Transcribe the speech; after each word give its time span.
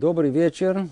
Добрый 0.00 0.30
вечер. 0.30 0.88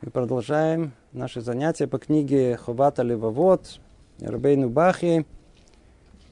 Мы 0.00 0.10
продолжаем 0.10 0.92
наши 1.12 1.42
занятия 1.42 1.86
по 1.86 1.98
книге 1.98 2.56
Ховата 2.56 3.02
Левовод 3.02 3.80
Рабейну 4.18 4.70
Бахи. 4.70 5.26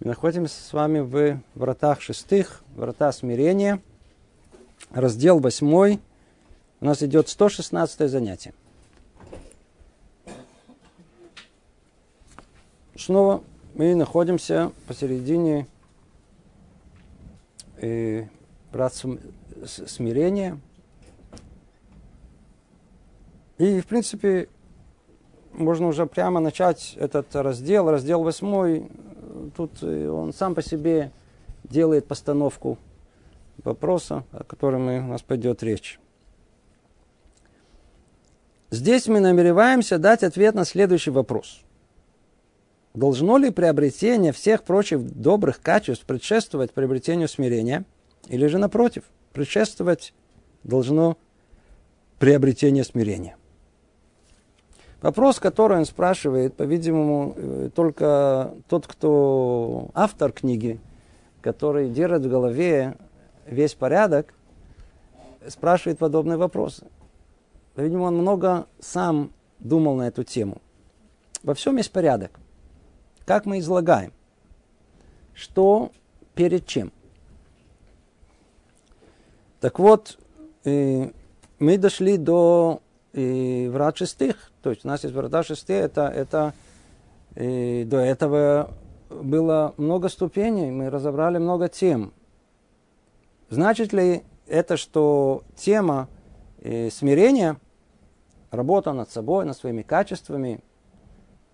Мы 0.01 0.07
находимся 0.07 0.59
с 0.59 0.73
вами 0.73 1.01
в 1.01 1.39
вратах 1.55 2.01
шестых, 2.01 2.65
врата 2.75 3.13
смирения, 3.13 3.83
раздел 4.89 5.39
восьмой. 5.39 6.01
У 6.81 6.87
нас 6.87 7.03
идет 7.03 7.29
116 7.29 8.09
занятие. 8.11 8.55
Снова 12.97 13.45
мы 13.75 13.95
находимся 13.95 14.73
посередине 14.87 15.67
э, 17.83 18.25
врат 18.73 18.95
смирения– 19.67 20.59
и, 23.61 23.81
в 23.81 23.87
принципе, 23.87 24.49
можно 25.53 25.87
уже 25.89 26.07
прямо 26.07 26.41
начать 26.41 26.95
этот 26.99 27.37
раздел, 27.37 27.91
раздел 27.91 28.23
восьмой. 28.23 28.91
Тут 29.55 29.83
он 29.83 30.33
сам 30.33 30.55
по 30.55 30.63
себе 30.63 31.11
делает 31.65 32.07
постановку 32.07 32.79
вопроса, 33.63 34.25
о 34.33 34.45
котором 34.45 34.89
у 34.89 35.09
нас 35.09 35.21
пойдет 35.21 35.63
речь. 35.63 36.01
Здесь 38.71 39.09
мы 39.09 39.21
намереваемся 39.21 39.99
дать 39.99 40.23
ответ 40.23 40.55
на 40.55 40.65
следующий 40.65 41.11
вопрос. 41.11 41.61
Должно 42.95 43.37
ли 43.37 43.51
приобретение 43.51 44.33
всех 44.33 44.63
прочих 44.63 45.03
добрых 45.03 45.61
качеств 45.61 46.07
предшествовать 46.07 46.73
приобретению 46.73 47.29
смирения? 47.29 47.85
Или 48.29 48.47
же 48.47 48.57
напротив, 48.57 49.05
предшествовать 49.35 50.15
должно 50.65 51.19
приобретение 52.19 52.85
смирения? 52.85 53.37
Вопрос, 55.03 55.41
который 55.41 55.79
он 55.79 55.87
спрашивает, 55.87 56.55
по-видимому, 56.55 57.35
э, 57.37 57.71
только 57.75 58.55
тот, 58.69 58.87
кто 58.87 59.91
автор 59.95 60.31
книги, 60.31 60.79
который 61.41 61.89
держит 61.89 62.27
в 62.27 62.29
голове 62.29 62.97
весь 63.47 63.75
порядок, 63.75 64.35
спрашивает 65.49 65.99
подобные 65.99 66.37
вопросы. 66.37 66.87
По-видимому, 67.75 68.07
он 68.07 68.17
много 68.19 68.67
сам 68.79 69.33
думал 69.59 69.97
на 69.97 70.09
эту 70.09 70.23
тему. 70.23 70.61
Во 71.43 71.55
всем 71.55 71.79
есть 71.79 71.93
порядок. 71.93 72.39
Как 73.25 73.47
мы 73.47 73.61
излагаем? 73.61 74.13
Что 75.33 75.93
перед 76.35 76.67
чем? 76.67 76.93
Так 79.61 79.79
вот, 79.79 80.19
э, 80.65 81.11
мы 81.59 81.79
дошли 81.79 82.19
до 82.19 82.83
и 83.13 83.69
врат 83.73 83.97
шестых. 83.97 84.51
То 84.63 84.71
есть 84.71 84.85
у 84.85 84.89
нас 84.89 85.03
есть 85.03 85.15
врата 85.15 85.43
шестые, 85.43 85.81
это, 85.81 86.07
это 86.09 86.55
и 87.37 87.85
до 87.85 87.99
этого 87.99 88.75
было 89.09 89.75
много 89.77 90.09
ступеней, 90.09 90.71
мы 90.71 90.91
разобрали 90.91 91.39
много 91.39 91.69
тем. 91.69 92.13
Значит 93.49 93.93
ли 93.93 94.23
это, 94.47 94.77
что 94.77 95.43
тема 95.57 96.09
э, 96.61 96.91
смирения, 96.91 97.57
работа 98.51 98.93
над 98.93 99.11
собой, 99.11 99.45
над 99.45 99.57
своими 99.57 99.83
качествами, 99.83 100.61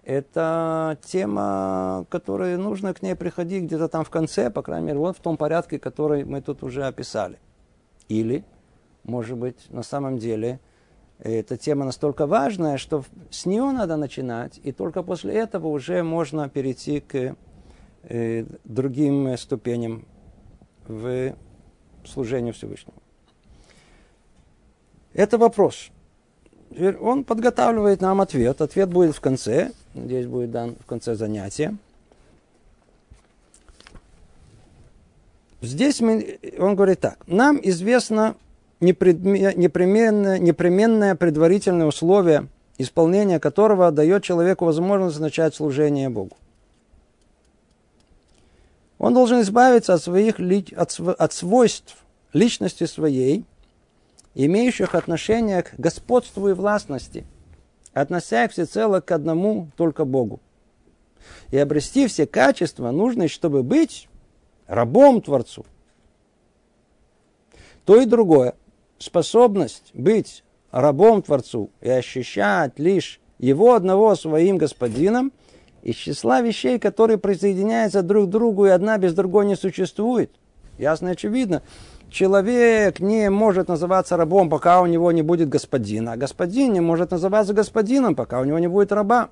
это 0.04 0.98
тема, 1.02 2.06
которой 2.10 2.56
нужно 2.56 2.94
к 2.94 3.02
ней 3.02 3.16
приходить 3.16 3.64
где-то 3.64 3.88
там 3.88 4.04
в 4.04 4.10
конце, 4.10 4.50
по 4.50 4.62
крайней 4.62 4.86
мере, 4.88 4.98
вот 4.98 5.16
в 5.16 5.20
том 5.20 5.36
порядке, 5.36 5.78
который 5.78 6.24
мы 6.24 6.42
тут 6.42 6.62
уже 6.62 6.84
описали. 6.84 7.38
Или, 8.08 8.44
может 9.02 9.36
быть, 9.36 9.66
на 9.70 9.82
самом 9.82 10.18
деле– 10.18 10.60
эта 11.18 11.56
тема 11.56 11.84
настолько 11.84 12.26
важная, 12.26 12.76
что 12.76 13.04
с 13.30 13.46
нее 13.46 13.70
надо 13.70 13.96
начинать, 13.96 14.60
и 14.62 14.72
только 14.72 15.02
после 15.02 15.34
этого 15.34 15.68
уже 15.68 16.02
можно 16.02 16.48
перейти 16.48 17.00
к 17.00 17.36
э, 18.02 18.44
другим 18.64 19.36
ступеням 19.38 20.04
в 20.86 21.34
служении 22.04 22.52
Всевышнему. 22.52 22.98
Это 25.14 25.38
вопрос. 25.38 25.90
Он 27.00 27.24
подготавливает 27.24 28.02
нам 28.02 28.20
ответ. 28.20 28.60
Ответ 28.60 28.90
будет 28.90 29.16
в 29.16 29.20
конце. 29.20 29.72
Надеюсь, 29.94 30.26
будет 30.26 30.50
дан 30.50 30.76
в 30.78 30.84
конце 30.84 31.14
занятия. 31.14 31.76
Здесь 35.62 36.00
мы, 36.00 36.38
он 36.58 36.76
говорит 36.76 37.00
так. 37.00 37.18
Нам 37.26 37.58
известно 37.62 38.36
непременное, 38.80 40.38
непременное 40.38 41.14
предварительное 41.14 41.86
условие, 41.86 42.48
исполнение 42.78 43.40
которого 43.40 43.90
дает 43.90 44.22
человеку 44.22 44.64
возможность 44.66 45.18
начать 45.18 45.54
служение 45.54 46.08
Богу. 46.08 46.36
Он 48.98 49.14
должен 49.14 49.40
избавиться 49.42 49.94
от, 49.94 50.02
своих, 50.02 50.40
от, 50.40 50.98
от 51.00 51.32
свойств 51.32 51.96
личности 52.32 52.84
своей, 52.84 53.44
имеющих 54.34 54.94
отношение 54.94 55.62
к 55.62 55.74
господству 55.78 56.48
и 56.48 56.52
властности, 56.52 57.24
относя 57.92 58.44
их 58.44 58.52
всецело 58.52 59.00
к 59.00 59.10
одному 59.10 59.68
только 59.76 60.04
Богу. 60.04 60.40
И 61.50 61.58
обрести 61.58 62.06
все 62.06 62.26
качества, 62.26 62.90
нужные, 62.90 63.28
чтобы 63.28 63.62
быть 63.62 64.08
рабом 64.66 65.20
Творцу. 65.20 65.64
То 67.84 68.00
и 68.00 68.04
другое– 68.06 68.54
способность 68.98 69.90
быть 69.94 70.44
рабом 70.70 71.22
Творцу 71.22 71.70
и 71.80 71.88
ощущать 71.88 72.78
лишь 72.78 73.20
его 73.38 73.74
одного 73.74 74.14
своим 74.14 74.58
господином 74.58 75.32
из 75.82 75.94
числа 75.96 76.40
вещей, 76.40 76.78
которые 76.78 77.18
присоединяются 77.18 78.02
друг 78.02 78.26
к 78.26 78.30
другу, 78.30 78.66
и 78.66 78.70
одна 78.70 78.98
без 78.98 79.14
другой 79.14 79.46
не 79.46 79.56
существует. 79.56 80.30
Ясно 80.78 81.08
и 81.08 81.12
очевидно. 81.12 81.62
Человек 82.10 83.00
не 83.00 83.30
может 83.30 83.68
называться 83.68 84.16
рабом, 84.16 84.48
пока 84.48 84.80
у 84.80 84.86
него 84.86 85.10
не 85.12 85.22
будет 85.22 85.48
господина, 85.48 86.12
а 86.12 86.16
господин 86.16 86.72
не 86.72 86.80
может 86.80 87.10
называться 87.10 87.52
господином, 87.52 88.14
пока 88.14 88.40
у 88.40 88.44
него 88.44 88.58
не 88.58 88.68
будет 88.68 88.92
раба. 88.92 89.30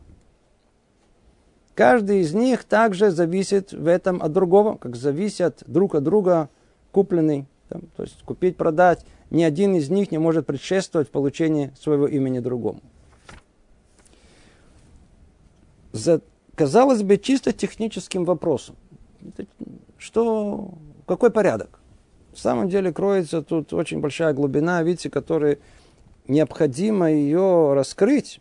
Каждый 1.75 2.21
из 2.21 2.35
них 2.35 2.65
также 2.65 3.11
зависит 3.11 3.73
в 3.73 3.87
этом 3.87 4.23
от 4.23 4.33
другого, 4.33 4.77
как 4.77 4.97
зависят 4.97 5.63
друг 5.67 5.95
от 5.95 6.05
друга 6.05 6.49
купленный, 6.93 7.47
там, 7.69 7.83
то 7.97 8.05
есть 8.05 8.23
купить, 8.23 8.57
продать, 8.57 9.05
ни 9.35 9.43
один 9.43 9.75
из 9.75 9.91
них 9.91 10.13
не 10.13 10.19
может 10.19 10.47
предшествовать 10.47 11.11
получению 11.11 11.75
своего 11.77 12.07
имени 12.07 12.39
другому. 12.39 12.81
За, 15.93 16.21
казалось 16.55 17.03
бы, 17.03 17.19
чисто 17.19 17.53
техническим 17.53 18.25
вопросом. 18.25 18.77
Что, 19.99 20.75
какой 21.07 21.31
порядок? 21.31 21.81
В 22.33 22.39
самом 22.39 22.69
деле 22.69 22.93
кроется 22.93 23.43
тут 23.43 23.73
очень 23.73 24.01
большая 24.01 24.35
глубина, 24.35 24.83
видите, 24.85 25.11
которой 25.11 25.59
необходимо 26.29 27.11
ее 27.11 27.75
раскрыть 27.75 28.41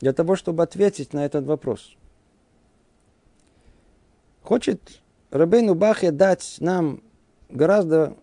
для 0.00 0.12
того, 0.12 0.34
чтобы 0.34 0.64
ответить 0.64 1.12
на 1.12 1.24
этот 1.24 1.46
вопрос. 1.46 1.94
Хочет 4.42 5.00
Рабейну 5.30 5.76
Бахе 5.76 6.10
дать 6.10 6.56
нам 6.58 7.02
гораздо 7.48 8.16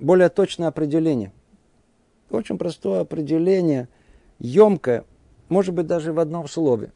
более 0.00 0.28
точное 0.28 0.68
определение. 0.68 1.32
Очень 2.30 2.58
простое 2.58 3.00
определение, 3.00 3.88
емкое, 4.38 5.04
может 5.48 5.74
быть, 5.74 5.86
даже 5.86 6.12
в 6.12 6.20
одном 6.20 6.46
слове. 6.48 6.92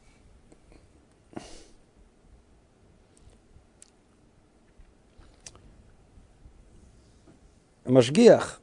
Машгиах, 7.85 8.61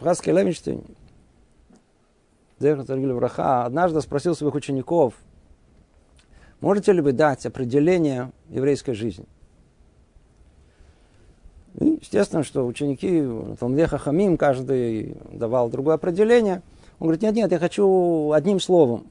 Хаский 0.00 0.32
Левинштейн, 0.32 0.84
однажды 2.58 4.00
спросил 4.02 4.36
своих 4.36 4.54
учеников, 4.54 5.14
можете 6.60 6.92
ли 6.92 7.00
вы 7.00 7.12
дать 7.12 7.46
определение 7.46 8.30
еврейской 8.50 8.92
жизни? 8.92 9.26
И 11.78 11.98
естественно, 12.00 12.42
что 12.42 12.66
ученики 12.66 13.24
Талмудеха 13.58 13.98
Хамим, 13.98 14.36
каждый 14.36 15.16
давал 15.32 15.70
другое 15.70 15.94
определение. 15.94 16.62
Он 16.98 17.06
говорит, 17.06 17.22
нет, 17.22 17.34
нет, 17.34 17.50
я 17.50 17.58
хочу 17.58 18.32
одним 18.32 18.60
словом. 18.60 19.06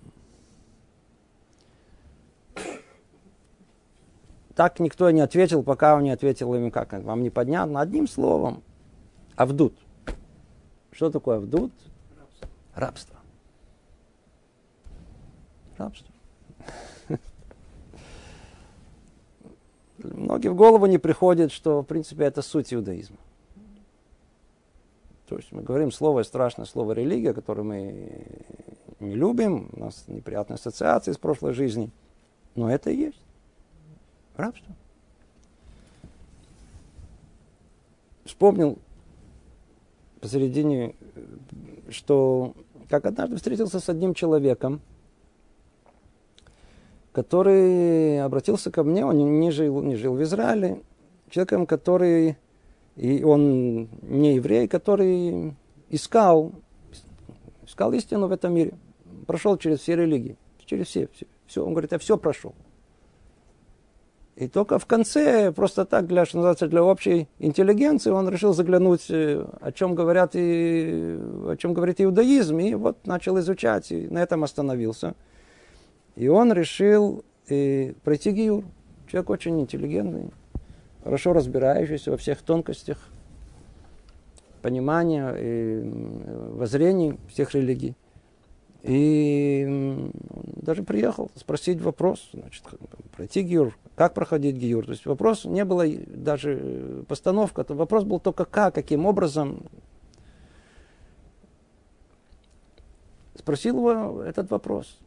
Так 4.55 4.79
никто 4.79 5.09
не 5.09 5.21
ответил, 5.21 5.63
пока 5.63 5.95
он 5.95 6.03
не 6.03 6.11
ответил 6.11 6.53
им, 6.53 6.71
как 6.71 6.93
вам 6.93 7.23
непонятно, 7.23 7.81
одним 7.81 8.07
словом. 8.07 8.61
Авдут. 9.35 9.75
Что 10.91 11.09
такое 11.09 11.37
авдут? 11.37 11.71
Рабство. 12.75 13.17
Рабство. 15.77 16.10
Многие 20.03 20.50
в 20.50 20.56
голову 20.56 20.86
не 20.86 20.98
приходит, 20.98 21.51
что, 21.51 21.81
в 21.81 21.86
принципе, 21.86 22.25
это 22.25 22.42
суть 22.42 22.74
иудаизма. 22.74 23.18
То 25.27 25.38
есть 25.38 25.51
мы 25.51 25.62
говорим 25.62 25.92
слово 25.92 26.24
страшное, 26.24 26.65
слово 26.65 26.92
религия, 26.92 27.33
которое 27.33 27.63
мы 27.63 28.25
не 29.00 29.15
любим, 29.15 29.69
у 29.74 29.80
нас 29.80 30.03
неприятные 30.07 30.56
ассоциации 30.56 31.13
с 31.13 31.18
прошлой 31.18 31.53
жизни. 31.53 31.89
Но 32.56 32.69
это 32.69 32.92
и 32.92 32.98
есть 32.98 33.21
рабство. 34.36 34.75
Вспомнил 38.25 38.77
посередине, 40.19 40.95
что 41.89 42.54
как 42.89 43.06
однажды 43.06 43.38
встретился 43.38 43.80
с 43.80 43.89
одним 43.89 44.13
человеком, 44.13 44.81
который 47.11 48.21
обратился 48.21 48.71
ко 48.71 48.83
мне, 48.83 49.05
он 49.05 49.39
не 49.39 49.51
жил, 49.51 49.81
не 49.81 49.95
жил 49.95 50.15
в 50.15 50.23
Израиле, 50.23 50.81
человеком, 51.29 51.65
который, 51.65 52.37
и 52.95 53.23
он 53.23 53.89
не 54.01 54.35
еврей, 54.35 54.67
который 54.67 55.55
искал, 55.89 56.53
искал 57.65 57.93
истину 57.93 58.27
в 58.27 58.31
этом 58.31 58.53
мире, 58.53 58.73
прошел 59.27 59.57
через 59.57 59.79
все 59.79 59.95
религии, 59.95 60.37
через 60.65 60.87
все, 60.87 61.09
все, 61.13 61.25
все. 61.47 61.65
Он 61.65 61.73
говорит, 61.73 61.91
я 61.91 61.97
все 61.97 62.17
прошел. 62.17 62.53
И 64.37 64.47
только 64.47 64.79
в 64.79 64.85
конце, 64.85 65.51
просто 65.51 65.85
так, 65.85 66.07
для, 66.07 66.25
что 66.25 66.37
называется, 66.37 66.67
для 66.67 66.83
общей 66.83 67.27
интеллигенции, 67.37 68.09
он 68.09 68.29
решил 68.29 68.53
заглянуть, 68.53 69.05
э, 69.09 69.45
о 69.59 69.71
чем 69.71 69.93
говорят 69.93 70.31
и 70.35 71.19
о 71.45 71.55
чем 71.57 71.73
говорит 71.73 71.99
иудаизм, 71.99 72.57
и 72.59 72.73
вот 72.73 73.05
начал 73.05 73.37
изучать, 73.39 73.91
и 73.91 74.07
на 74.07 74.19
этом 74.19 74.43
остановился. 74.43 75.15
И 76.15 76.27
он 76.27 76.53
решил 76.53 77.23
и, 77.47 77.89
э, 77.89 77.93
пройти 78.03 78.31
гиюр. 78.31 78.65
Человек 79.07 79.29
очень 79.29 79.59
интеллигентный, 79.59 80.31
хорошо 81.03 81.33
разбирающийся 81.33 82.11
во 82.11 82.17
всех 82.17 82.41
тонкостях 82.41 82.97
понимания 84.61 85.33
и 85.37 85.81
воззрений 86.53 87.19
всех 87.29 87.53
религий. 87.53 87.95
И 88.83 90.09
даже 90.61 90.83
приехал 90.83 91.29
спросить 91.35 91.81
вопрос, 91.81 92.29
значит, 92.33 92.63
пройти 93.15 93.43
гиюр, 93.43 93.77
как 93.95 94.13
проходить 94.13 94.55
гиюр. 94.55 94.85
То 94.85 94.91
есть 94.91 95.05
вопрос 95.05 95.45
не 95.45 95.65
было 95.65 95.85
даже 95.87 97.03
постановка, 97.07 97.63
то 97.63 97.75
вопрос 97.75 98.05
был 98.05 98.19
только 98.19 98.45
как, 98.45 98.73
каким 98.73 99.05
образом. 99.05 99.63
Спросил 103.35 103.77
его 103.77 104.23
этот 104.23 104.49
вопрос. 104.49 104.97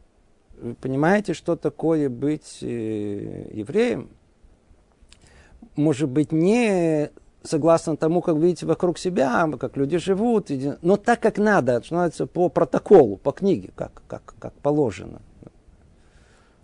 Вы 0.61 0.73
понимаете, 0.75 1.33
что 1.33 1.55
такое 1.55 2.09
быть 2.09 2.59
э, 2.61 3.49
евреем? 3.51 4.09
Может 5.75 6.09
быть, 6.09 6.31
не 6.31 7.11
согласно 7.43 7.97
тому, 7.97 8.21
как 8.21 8.37
видите 8.37 8.65
вокруг 8.65 8.97
себя, 8.97 9.49
как 9.59 9.77
люди 9.77 9.97
живут, 9.97 10.49
но 10.81 10.97
так, 10.97 11.19
как 11.19 11.37
надо, 11.37 11.73
называется, 11.79 12.25
по 12.25 12.49
протоколу, 12.49 13.17
по 13.17 13.31
книге, 13.31 13.71
как, 13.75 14.01
как, 14.07 14.35
как 14.39 14.53
положено. 14.55 15.21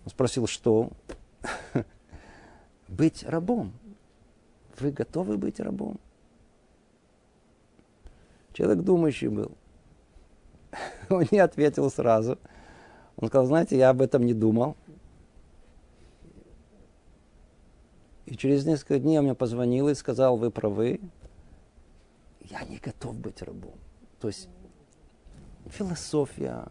Он 0.04 0.10
спросил, 0.10 0.46
что? 0.46 0.90
быть 2.88 3.24
рабом. 3.24 3.72
Вы 4.78 4.90
готовы 4.90 5.36
быть 5.36 5.60
рабом? 5.60 6.00
Человек 8.52 8.84
думающий 8.84 9.28
был. 9.28 9.52
Он 11.08 11.26
не 11.30 11.38
ответил 11.38 11.90
сразу. 11.90 12.38
Он 13.16 13.28
сказал, 13.28 13.46
знаете, 13.46 13.76
я 13.76 13.90
об 13.90 14.02
этом 14.02 14.24
не 14.24 14.34
думал. 14.34 14.76
И 18.26 18.36
через 18.36 18.64
несколько 18.64 18.98
дней 18.98 19.18
он 19.18 19.24
мне 19.24 19.34
позвонил 19.34 19.88
и 19.88 19.94
сказал, 19.94 20.36
вы 20.36 20.50
правы. 20.50 21.00
Я 22.40 22.64
не 22.64 22.78
готов 22.78 23.16
быть 23.16 23.42
рабом. 23.42 23.74
То 24.20 24.28
есть 24.28 24.48
философия, 25.70 26.66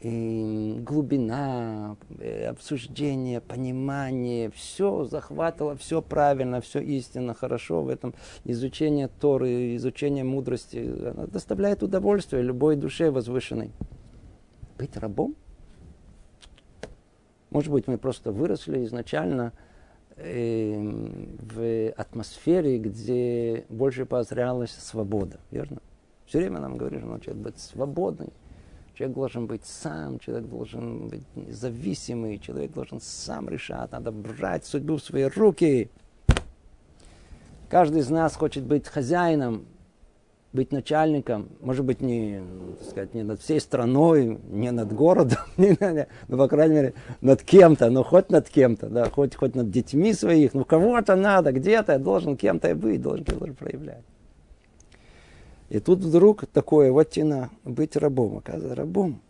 и 0.00 0.76
глубина, 0.80 1.96
э, 2.18 2.46
обсуждение, 2.46 3.40
понимание, 3.40 4.50
все 4.50 5.04
захватывало, 5.04 5.76
все 5.76 6.02
правильно, 6.02 6.60
все 6.60 6.80
истинно, 6.80 7.34
хорошо 7.34 7.82
в 7.82 7.88
этом 7.88 8.14
изучение 8.44 9.08
Торы, 9.08 9.76
изучение 9.76 10.22
мудрости, 10.22 11.12
доставляет 11.28 11.82
удовольствие 11.82 12.42
любой 12.42 12.76
душе 12.76 13.10
возвышенной. 13.10 13.72
Быть 14.78 14.96
рабом? 14.96 15.34
Может 17.50 17.72
быть, 17.72 17.86
мы 17.86 17.96
просто 17.96 18.32
выросли 18.32 18.84
изначально 18.84 19.52
э, 20.16 20.76
в 20.78 21.90
атмосфере, 21.96 22.78
где 22.78 23.64
больше 23.68 24.04
поощрялась 24.04 24.72
свобода, 24.72 25.38
верно? 25.50 25.78
Все 26.26 26.38
время 26.38 26.60
нам 26.60 26.76
говорят, 26.76 27.00
что 27.00 27.18
человек 27.20 27.44
быть 27.44 27.58
свободный. 27.58 28.32
Человек 28.94 29.14
должен 29.14 29.46
быть 29.46 29.64
сам, 29.64 30.18
человек 30.18 30.48
должен 30.48 31.08
быть 31.08 31.24
независимый, 31.34 32.38
человек 32.38 32.72
должен 32.72 33.00
сам 33.00 33.48
решать, 33.48 33.92
надо 33.92 34.10
брать 34.10 34.64
судьбу 34.64 34.96
в 34.96 35.02
свои 35.02 35.24
руки. 35.24 35.90
Каждый 37.68 38.00
из 38.00 38.08
нас 38.08 38.34
хочет 38.34 38.64
быть 38.64 38.86
хозяином, 38.86 39.66
быть 40.56 40.72
начальником, 40.72 41.48
может 41.60 41.84
быть, 41.84 42.00
не, 42.00 42.42
так 42.80 42.88
сказать, 42.88 43.14
не 43.14 43.22
над 43.22 43.40
всей 43.40 43.60
страной, 43.60 44.40
не 44.48 44.72
над 44.72 44.92
городом, 44.92 45.38
не, 45.56 45.78
ну, 46.26 46.36
по 46.36 46.48
крайней 46.48 46.74
мере, 46.74 46.94
над 47.20 47.42
кем-то, 47.42 47.90
но 47.90 48.02
хоть 48.02 48.30
над 48.30 48.48
кем-то, 48.48 48.88
да, 48.88 49.08
хоть, 49.08 49.36
хоть 49.36 49.54
над 49.54 49.70
детьми 49.70 50.12
своих, 50.12 50.54
ну, 50.54 50.64
кого-то 50.64 51.14
надо, 51.14 51.52
где-то 51.52 51.92
я 51.92 51.98
должен 51.98 52.36
кем-то 52.36 52.74
быть, 52.74 53.00
должен, 53.00 53.24
должен 53.24 53.54
проявлять. 53.54 54.02
И 55.68 55.80
тут 55.80 56.00
вдруг 56.00 56.46
такое, 56.46 56.92
вот 56.92 57.10
тина, 57.10 57.50
быть 57.64 57.96
рабом. 57.96 58.38
Оказывается, 58.38 58.76
рабом. 58.76 59.20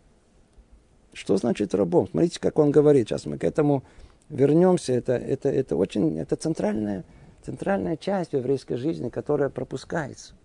Что 1.13 1.37
значит 1.37 1.73
рабом? 1.73 2.07
Смотрите, 2.07 2.39
как 2.39 2.59
он 2.59 2.71
говорит. 2.71 3.07
Сейчас 3.07 3.25
мы 3.25 3.37
к 3.37 3.43
этому 3.43 3.83
вернемся. 4.29 4.93
Это, 4.93 5.13
это, 5.13 5.49
это 5.49 5.75
очень, 5.75 6.19
это 6.19 6.35
центральная, 6.35 7.03
центральная 7.43 7.97
часть 7.97 8.33
еврейской 8.33 8.75
жизни, 8.75 9.09
которая 9.09 9.49
пропускается. 9.49 10.35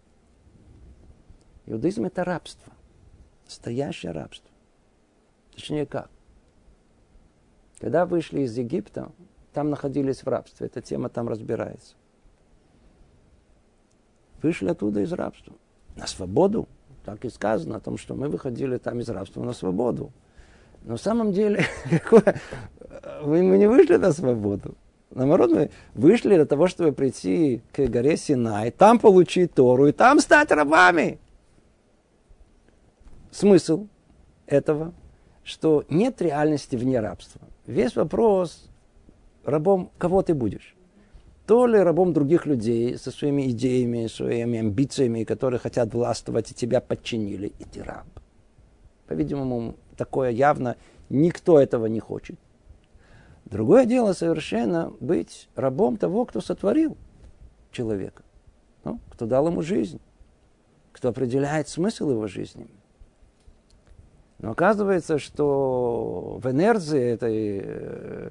Иудаизм 1.66 2.04
это 2.04 2.24
рабство. 2.24 2.72
Настоящее 3.44 4.12
рабство. 4.12 4.50
Точнее 5.54 5.86
как? 5.86 6.10
Когда 7.80 8.06
вышли 8.06 8.42
из 8.42 8.56
Египта, 8.56 9.12
там 9.52 9.70
находились 9.70 10.22
в 10.22 10.28
рабстве. 10.28 10.66
Эта 10.66 10.80
тема 10.80 11.08
там 11.08 11.28
разбирается. 11.28 11.94
Вышли 14.40 14.68
оттуда 14.68 15.00
из 15.00 15.12
рабства 15.12 15.54
на 15.96 16.06
свободу. 16.06 16.68
Так 17.04 17.24
и 17.24 17.30
сказано 17.30 17.76
о 17.76 17.80
том, 17.80 17.98
что 17.98 18.14
мы 18.14 18.28
выходили 18.28 18.78
там 18.78 19.00
из 19.00 19.08
рабства 19.08 19.42
на 19.42 19.52
свободу. 19.52 20.12
Но 20.84 20.96
в 20.96 21.00
самом 21.00 21.32
деле, 21.32 21.64
мы 23.22 23.40
не 23.40 23.68
вышли 23.68 23.96
на 23.96 24.12
свободу. 24.12 24.76
Наоборот, 25.10 25.50
мы 25.50 25.70
вышли 25.94 26.34
для 26.34 26.46
того, 26.46 26.68
чтобы 26.68 26.92
прийти 26.92 27.60
к 27.72 27.86
горе 27.86 28.16
Синай, 28.16 28.70
там 28.70 28.98
получить 28.98 29.52
Тору 29.54 29.88
и 29.88 29.92
там 29.92 30.20
стать 30.20 30.50
рабами. 30.50 31.18
Смысл 33.32 33.88
этого, 34.46 34.94
что 35.42 35.84
нет 35.88 36.22
реальности 36.22 36.76
вне 36.76 37.00
рабства. 37.00 37.40
Весь 37.66 37.96
вопрос, 37.96 38.70
рабом 39.44 39.90
кого 39.98 40.22
ты 40.22 40.34
будешь 40.34 40.76
то 41.46 41.66
ли 41.66 41.78
рабом 41.78 42.12
других 42.12 42.46
людей 42.46 42.96
со 42.96 43.10
своими 43.10 43.50
идеями, 43.50 44.06
своими 44.06 44.60
амбициями, 44.60 45.24
которые 45.24 45.58
хотят 45.58 45.92
властвовать 45.92 46.50
и 46.50 46.54
тебя 46.54 46.80
подчинили, 46.80 47.52
и 47.58 47.64
ты 47.64 47.82
раб. 47.82 48.06
По-видимому, 49.06 49.74
такое 49.96 50.30
явно 50.30 50.76
никто 51.08 51.60
этого 51.60 51.86
не 51.86 52.00
хочет. 52.00 52.38
Другое 53.44 53.84
дело 53.86 54.12
совершенно 54.12 54.92
быть 55.00 55.48
рабом 55.56 55.96
того, 55.96 56.24
кто 56.24 56.40
сотворил 56.40 56.96
человека, 57.70 58.22
ну, 58.84 59.00
кто 59.10 59.26
дал 59.26 59.48
ему 59.48 59.62
жизнь, 59.62 60.00
кто 60.92 61.08
определяет 61.08 61.68
смысл 61.68 62.10
его 62.10 62.28
жизни. 62.28 62.68
Но 64.42 64.50
оказывается, 64.50 65.18
что 65.18 66.38
в 66.42 66.50
инерции 66.50 67.12
этой, 67.12 67.62
э, 67.64 68.30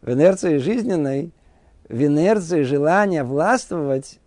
в 0.00 0.10
инерции 0.10 0.56
жизненной 0.56 1.32
в 1.88 2.04
инерции 2.04 2.62
желания 2.62 3.24
властвовать, 3.24 4.20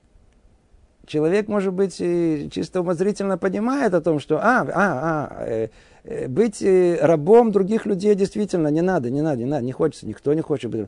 человек, 1.05 1.47
может 1.47 1.73
быть, 1.73 1.97
и 2.00 2.50
чисто 2.51 2.81
умозрительно 2.81 3.38
понимает 3.38 3.93
о 3.93 4.01
том, 4.01 4.19
что 4.19 4.39
а, 4.39 4.61
а, 4.61 4.67
а, 4.73 5.45
э, 5.45 5.69
э, 6.03 6.27
быть 6.27 6.63
рабом 7.00 7.51
других 7.51 7.85
людей 7.85 8.15
действительно 8.15 8.69
не 8.69 8.81
надо, 8.81 9.09
не 9.09 9.21
надо, 9.21 9.38
не 9.38 9.45
надо, 9.45 9.63
не 9.63 9.71
хочется, 9.71 10.07
никто 10.07 10.33
не 10.33 10.41
хочет 10.41 10.71
быть. 10.71 10.88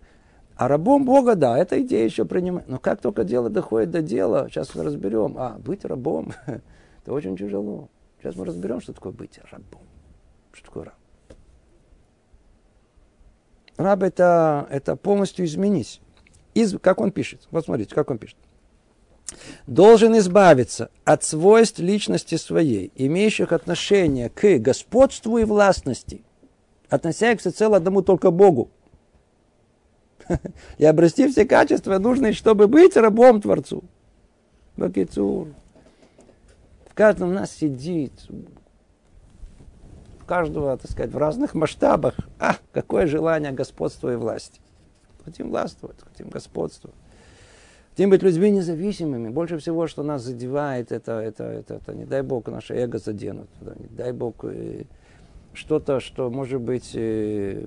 А 0.56 0.68
рабом 0.68 1.06
Бога, 1.06 1.36
да, 1.36 1.58
эта 1.58 1.82
идея 1.82 2.06
еще 2.06 2.26
принимает. 2.26 2.68
Но 2.68 2.78
как 2.78 3.02
только 3.02 3.24
дело 3.24 3.50
доходит 3.50 3.92
до 3.92 4.02
дела, 4.02 4.48
сейчас 4.50 4.76
мы 4.76 4.84
разберем, 4.84 5.36
а, 5.38 5.58
быть 5.60 5.86
рабом, 5.86 6.34
это 6.46 7.14
очень 7.14 7.38
тяжело. 7.38 7.90
Сейчас 8.20 8.36
мы 8.36 8.46
разберем, 8.46 8.82
что 8.82 8.94
такое 8.94 9.12
быть 9.12 9.40
рабом. 9.52 9.93
Что 10.54 10.66
такое 10.66 10.86
раб? 10.86 10.96
Раб 13.78 14.04
это, 14.04 14.68
это 14.70 14.96
полностью 14.96 15.46
изменить. 15.46 16.00
Из, 16.54 16.78
как 16.80 17.02
он 17.02 17.12
пишет? 17.12 17.48
Вот 17.52 17.66
смотрите, 17.66 17.94
как 17.94 18.12
он 18.12 18.20
пишет. 18.20 18.38
должен 19.66 20.16
избавиться 20.20 20.92
от 21.04 21.24
свойств 21.24 21.80
личности 21.80 22.36
своей, 22.36 22.92
имеющих 22.96 23.52
отношение 23.52 24.30
к 24.30 24.60
господству 24.60 25.40
и 25.40 25.44
властности, 25.44 26.24
относясь 26.90 27.40
всецело 27.40 27.78
одному 27.78 28.04
только 28.04 28.30
Богу. 28.30 28.70
И 30.78 30.86
обрасти 30.86 31.28
все 31.28 31.46
качества, 31.46 31.98
нужные, 31.98 32.34
чтобы 32.34 32.68
быть 32.68 32.96
рабом 32.96 33.42
Творцу. 33.42 33.84
Бакицур. 34.78 35.50
В 36.88 36.94
каждом 36.94 37.34
нас 37.34 37.52
сидит, 37.52 38.14
каждого, 40.24 40.78
так 40.78 40.90
сказать, 40.90 41.12
в 41.12 41.18
разных 41.18 41.54
масштабах. 41.54 42.16
А, 42.40 42.58
какое 42.72 43.08
желание 43.08 43.52
господства 43.52 44.12
и 44.12 44.16
власти. 44.16 44.60
Хотим 45.24 45.50
властвовать, 45.50 45.98
хотим 46.02 46.30
господствовать. 46.30 46.98
Хотим 47.92 48.10
быть 48.10 48.24
людьми 48.24 48.50
независимыми. 48.50 49.30
Больше 49.30 49.58
всего, 49.58 49.88
что 49.88 50.04
нас 50.04 50.24
задевает, 50.24 50.92
это, 50.92 51.20
это, 51.20 51.44
это, 51.44 51.76
это 51.76 51.94
не 51.94 52.06
дай 52.06 52.24
Бог, 52.24 52.48
наше 52.48 52.74
эго 52.74 52.98
заденут. 52.98 53.50
Да, 53.62 53.74
не 53.78 53.86
дай 53.86 54.12
Бог, 54.12 54.44
э, 54.44 54.86
что-то, 55.54 56.00
что 56.00 56.30
может 56.32 56.60
быть 56.60 56.92
э, 56.96 57.64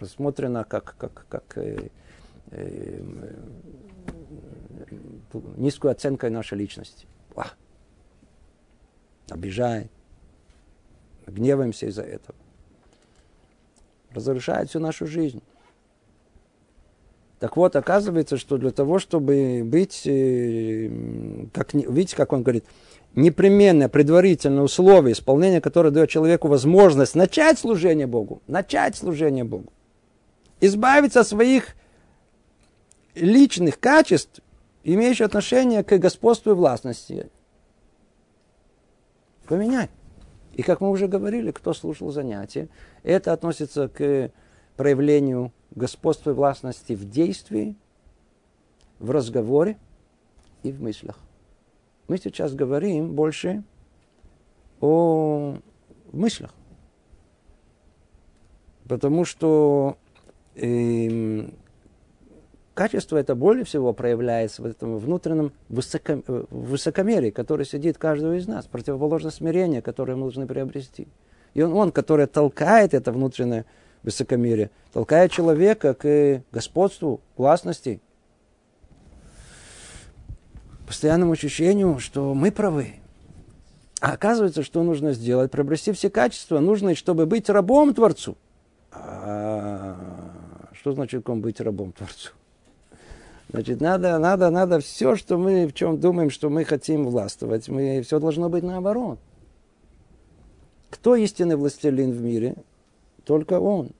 рассмотрено 0.00 0.64
как, 0.64 0.96
как, 0.96 1.26
как 1.28 1.58
э, 1.58 1.90
э, 2.50 3.02
низкую 5.56 5.90
оценкой 5.90 6.30
нашей 6.30 6.56
личности. 6.58 7.06
Ва. 7.34 7.48
Обижает. 9.28 9.90
Гневаемся 11.28 11.86
из-за 11.86 12.02
этого. 12.02 12.34
Разрушает 14.10 14.70
всю 14.70 14.80
нашу 14.80 15.06
жизнь. 15.06 15.42
Так 17.38 17.56
вот, 17.56 17.76
оказывается, 17.76 18.36
что 18.36 18.56
для 18.56 18.70
того, 18.70 18.98
чтобы 18.98 19.62
быть, 19.64 20.02
э, 20.06 20.90
как, 21.52 21.72
видите, 21.72 22.16
как 22.16 22.32
он 22.32 22.42
говорит, 22.42 22.64
непременное 23.14 23.88
предварительное 23.88 24.64
условие, 24.64 25.12
исполнение 25.12 25.60
которое 25.60 25.90
дает 25.90 26.10
человеку 26.10 26.48
возможность 26.48 27.14
начать 27.14 27.58
служение 27.58 28.08
Богу, 28.08 28.42
начать 28.48 28.96
служение 28.96 29.44
Богу, 29.44 29.72
избавиться 30.60 31.20
от 31.20 31.28
своих 31.28 31.76
личных 33.14 33.78
качеств, 33.78 34.40
имеющих 34.82 35.26
отношение 35.26 35.84
к 35.84 35.96
господству 35.98 36.52
и 36.52 36.54
властности. 36.54 37.28
Поменять. 39.46 39.90
И 40.58 40.62
как 40.64 40.80
мы 40.80 40.90
уже 40.90 41.06
говорили, 41.06 41.52
кто 41.52 41.72
слушал 41.72 42.10
занятия, 42.10 42.68
это 43.04 43.32
относится 43.32 43.88
к 43.88 44.32
проявлению 44.76 45.52
господства 45.70 46.30
и 46.30 46.34
властности 46.34 46.94
в 46.94 47.08
действии, 47.08 47.76
в 48.98 49.12
разговоре 49.12 49.78
и 50.64 50.72
в 50.72 50.82
мыслях. 50.82 51.16
Мы 52.08 52.18
сейчас 52.18 52.54
говорим 52.54 53.14
больше 53.14 53.62
о 54.80 55.58
мыслях. 56.10 56.52
Потому 58.88 59.24
что 59.24 59.96
э, 60.56 61.50
качество 62.78 63.16
это 63.16 63.34
более 63.34 63.64
всего 63.64 63.92
проявляется 63.92 64.62
в 64.62 64.66
этом 64.66 64.98
внутреннем 64.98 65.52
э, 65.68 66.44
высокомерии, 66.48 67.30
которое 67.30 67.64
сидит 67.64 67.98
каждого 67.98 68.34
из 68.34 68.46
нас, 68.46 68.66
противоположное 68.66 69.32
смирение, 69.32 69.82
которое 69.82 70.14
мы 70.14 70.22
должны 70.22 70.46
приобрести. 70.46 71.08
И 71.54 71.62
он, 71.62 71.72
он 71.72 71.90
который 71.90 72.28
толкает 72.28 72.94
это 72.94 73.10
внутреннее 73.10 73.64
высокомерие, 74.04 74.70
толкает 74.92 75.32
человека 75.32 75.92
к 75.92 76.44
господству, 76.52 77.20
властности, 77.36 78.00
постоянному 80.86 81.32
ощущению, 81.32 81.98
что 81.98 82.32
мы 82.32 82.52
правы. 82.52 82.94
А 84.00 84.12
оказывается, 84.12 84.62
что 84.62 84.84
нужно 84.84 85.14
сделать? 85.14 85.50
Приобрести 85.50 85.90
все 85.90 86.10
качества, 86.10 86.60
нужные, 86.60 86.94
чтобы 86.94 87.26
быть 87.26 87.50
рабом 87.50 87.92
Творцу. 87.92 88.36
А 88.92 89.96
что 90.74 90.92
значит 90.92 91.24
ком 91.24 91.40
быть 91.40 91.60
рабом 91.60 91.90
Творцу? 91.90 92.37
Значит, 93.50 93.80
надо, 93.80 94.18
надо, 94.18 94.50
надо 94.50 94.80
все, 94.80 95.16
что 95.16 95.38
мы 95.38 95.66
в 95.66 95.72
чем 95.72 95.98
думаем, 95.98 96.28
что 96.28 96.50
мы 96.50 96.64
хотим 96.64 97.04
властвовать, 97.04 97.68
мы, 97.68 98.02
все 98.02 98.20
должно 98.20 98.50
быть 98.50 98.62
наоборот. 98.62 99.18
Кто 100.90 101.16
истинный 101.16 101.56
властелин 101.56 102.12
в 102.12 102.20
мире? 102.20 102.56
Только 103.24 103.58
он. 103.58 103.90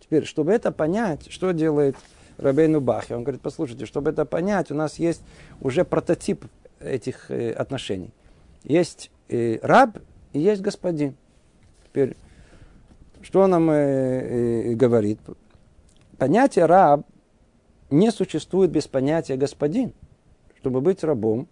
Теперь, 0.00 0.24
чтобы 0.24 0.52
это 0.52 0.70
понять, 0.70 1.30
что 1.30 1.50
делает 1.52 1.96
Рабейну 2.38 2.80
Бахи? 2.80 3.12
Он 3.12 3.24
говорит, 3.24 3.40
послушайте, 3.40 3.86
чтобы 3.86 4.10
это 4.10 4.24
понять, 4.24 4.70
у 4.70 4.74
нас 4.74 4.98
есть 4.98 5.22
уже 5.60 5.84
прототип 5.84 6.44
этих 6.78 7.30
э, 7.30 7.50
отношений. 7.50 8.10
Есть 8.62 9.10
э, 9.28 9.58
раб 9.62 9.98
и 10.32 10.38
есть 10.38 10.62
господин. 10.62 11.16
Теперь, 11.84 12.16
что 13.22 13.46
нам 13.48 13.70
э, 13.70 13.74
э, 13.74 14.74
говорит? 14.74 15.18
Понятие 16.18 16.66
раб 16.66 17.04
не 17.90 18.10
существует 18.10 18.70
без 18.70 18.86
понятия 18.86 19.36
господин. 19.36 19.92
Чтобы 20.58 20.80
быть 20.80 21.04
рабом, 21.04 21.48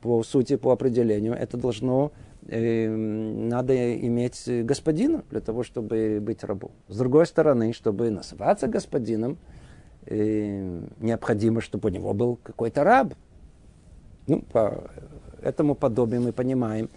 по 0.00 0.22
сути, 0.22 0.56
по 0.56 0.72
определению, 0.72 1.34
это 1.34 1.56
должно, 1.56 2.12
э, 2.46 2.88
надо 2.88 3.96
иметь 3.96 4.42
господина 4.64 5.22
для 5.30 5.40
того, 5.40 5.62
чтобы 5.62 6.18
быть 6.20 6.42
рабом. 6.44 6.72
С 6.88 6.96
другой 6.96 7.26
стороны, 7.26 7.72
чтобы 7.72 8.10
называться 8.10 8.66
господином, 8.66 9.38
э, 10.06 10.80
необходимо, 10.98 11.60
чтобы 11.60 11.88
у 11.88 11.92
него 11.92 12.14
был 12.14 12.36
какой-то 12.42 12.84
раб. 12.84 13.14
Ну, 14.26 14.42
по 14.42 14.90
этому 15.42 15.74
подобию 15.74 16.20
мы 16.20 16.32
понимаем, 16.32 16.90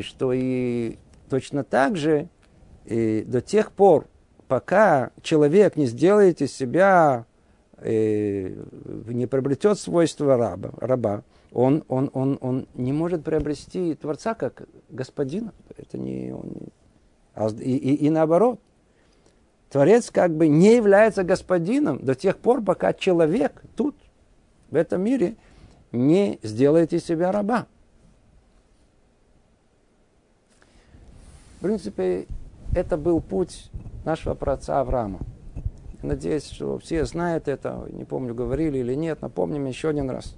что 0.00 0.32
и 0.32 0.96
точно 1.28 1.64
так 1.64 1.96
же 1.96 2.28
и 2.84 3.24
до 3.26 3.40
тех 3.40 3.72
пор, 3.72 4.08
пока 4.48 5.10
человек 5.22 5.76
не 5.76 5.86
сделает 5.86 6.42
из 6.42 6.54
себя 6.54 7.26
э, 7.84 8.54
не 9.06 9.26
приобретет 9.26 9.78
свойства 9.78 10.36
раба, 10.36 10.70
раба 10.78 11.22
он, 11.54 11.84
он, 11.86 12.10
он, 12.12 12.36
он 12.40 12.66
не 12.74 12.92
может 12.92 13.22
приобрести 13.22 13.94
Творца 13.94 14.34
как 14.34 14.64
господина. 14.90 15.54
Это 15.76 15.96
не, 15.96 16.32
он, 16.34 16.52
а, 17.34 17.48
и, 17.48 17.76
и, 17.76 18.06
и 18.06 18.10
наоборот. 18.10 18.58
Творец 19.70 20.10
как 20.10 20.36
бы 20.36 20.48
не 20.48 20.74
является 20.74 21.22
господином 21.22 22.04
до 22.04 22.16
тех 22.16 22.38
пор, 22.38 22.62
пока 22.62 22.92
человек 22.92 23.62
тут, 23.76 23.96
в 24.70 24.74
этом 24.74 25.02
мире, 25.02 25.36
не 25.92 26.40
сделает 26.42 26.92
из 26.92 27.04
себя 27.04 27.30
раба. 27.30 27.66
В 31.58 31.62
принципе, 31.62 32.26
это 32.74 32.96
был 32.96 33.20
путь 33.20 33.70
нашего 34.04 34.34
праотца 34.34 34.80
Авраама. 34.80 35.20
Надеюсь, 36.04 36.50
что 36.50 36.78
все 36.78 37.06
знают 37.06 37.48
это. 37.48 37.88
Не 37.90 38.04
помню, 38.04 38.34
говорили 38.34 38.78
или 38.78 38.94
нет. 38.94 39.22
Напомним 39.22 39.64
еще 39.64 39.88
один 39.88 40.10
раз. 40.10 40.34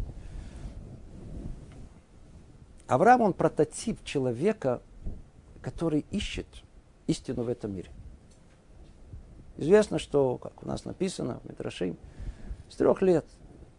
Авраам, 2.87 3.23
он 3.23 3.33
прототип 3.33 4.05
человека, 4.05 4.81
который 5.61 6.07
ищет 6.13 6.47
истину 7.09 7.43
в 7.43 7.49
этом 7.49 7.75
мире. 7.75 7.91
Известно, 9.57 9.99
что, 9.99 10.39
как 10.39 10.63
у 10.63 10.69
нас 10.69 10.85
написано 10.85 11.41
в 11.43 11.49
Митрашим, 11.49 11.97
с 12.69 12.77
трех 12.77 13.03
лет 13.03 13.27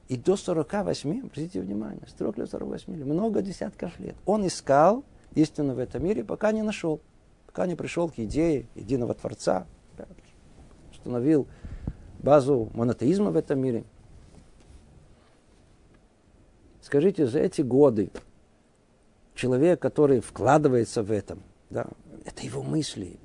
и 0.09 0.17
до 0.17 0.35
48, 0.35 1.21
обратите 1.21 1.61
внимание, 1.61 2.05
с 2.05 2.11
трех 2.13 2.37
лет 2.37 2.49
48, 2.49 3.05
много 3.05 3.41
десятков 3.41 3.97
лет. 3.99 4.15
Он 4.25 4.45
искал 4.45 5.05
истину 5.35 5.75
в 5.75 5.79
этом 5.79 6.03
мире, 6.03 6.25
пока 6.25 6.51
не 6.51 6.63
нашел, 6.63 6.99
пока 7.45 7.65
не 7.65 7.75
пришел 7.75 8.09
к 8.09 8.19
идее 8.19 8.67
единого 8.75 9.13
Творца, 9.13 9.67
установил 10.91 11.47
базу 12.19 12.69
монотеизма 12.73 13.31
в 13.31 13.37
этом 13.37 13.59
мире. 13.59 13.83
Скажите, 16.81 17.27
за 17.27 17.39
эти 17.39 17.61
годы 17.61 18.11
человек, 19.35 19.81
который 19.81 20.21
вкладывается 20.21 21.03
в 21.03 21.11
этом, 21.11 21.43
да, 21.69 21.87
это 22.25 22.43
его 22.45 22.63
мысли, 22.63 23.19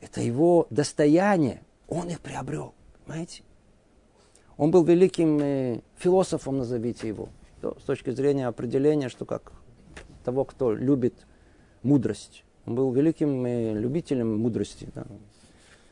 это 0.00 0.20
его 0.20 0.66
достояние, 0.70 1.62
он 1.88 2.08
их 2.08 2.20
приобрел, 2.20 2.74
понимаете? 3.04 3.42
Он 4.56 4.70
был 4.70 4.84
великим 4.84 5.38
э, 5.40 5.80
философом, 5.96 6.58
назовите 6.58 7.08
его, 7.08 7.28
то, 7.60 7.76
с 7.80 7.84
точки 7.84 8.10
зрения 8.10 8.46
определения, 8.46 9.08
что 9.08 9.24
как 9.24 9.52
того, 10.24 10.44
кто 10.44 10.72
любит 10.72 11.14
мудрость. 11.82 12.44
Он 12.66 12.74
был 12.74 12.92
великим 12.92 13.46
э, 13.46 13.72
любителем 13.72 14.38
мудрости, 14.38 14.88
да, 14.94 15.06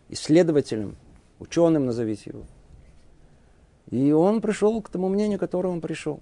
исследователем 0.08 0.96
ученым 1.38 1.86
назовите 1.86 2.30
его. 2.30 2.42
И 3.90 4.12
он 4.12 4.40
пришел 4.40 4.80
к 4.82 4.88
тому 4.88 5.08
мнению, 5.08 5.38
к 5.38 5.40
которому 5.40 5.74
он 5.74 5.80
пришел. 5.80 6.20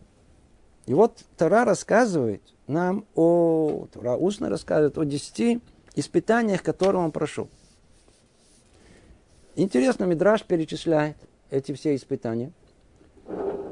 И 0.86 0.94
вот 0.94 1.24
Тара 1.36 1.64
рассказывает 1.64 2.42
нам 2.66 3.06
о, 3.14 3.86
Тара 3.92 4.16
устно 4.16 4.50
рассказывает 4.50 4.98
о 4.98 5.04
десяти 5.04 5.60
испытаниях, 5.94 6.62
которые 6.62 7.02
он 7.02 7.12
прошел. 7.12 7.48
Интересно, 9.56 10.04
Мидраш 10.04 10.42
перечисляет 10.42 11.16
эти 11.50 11.72
все 11.72 11.94
испытания. 11.94 12.52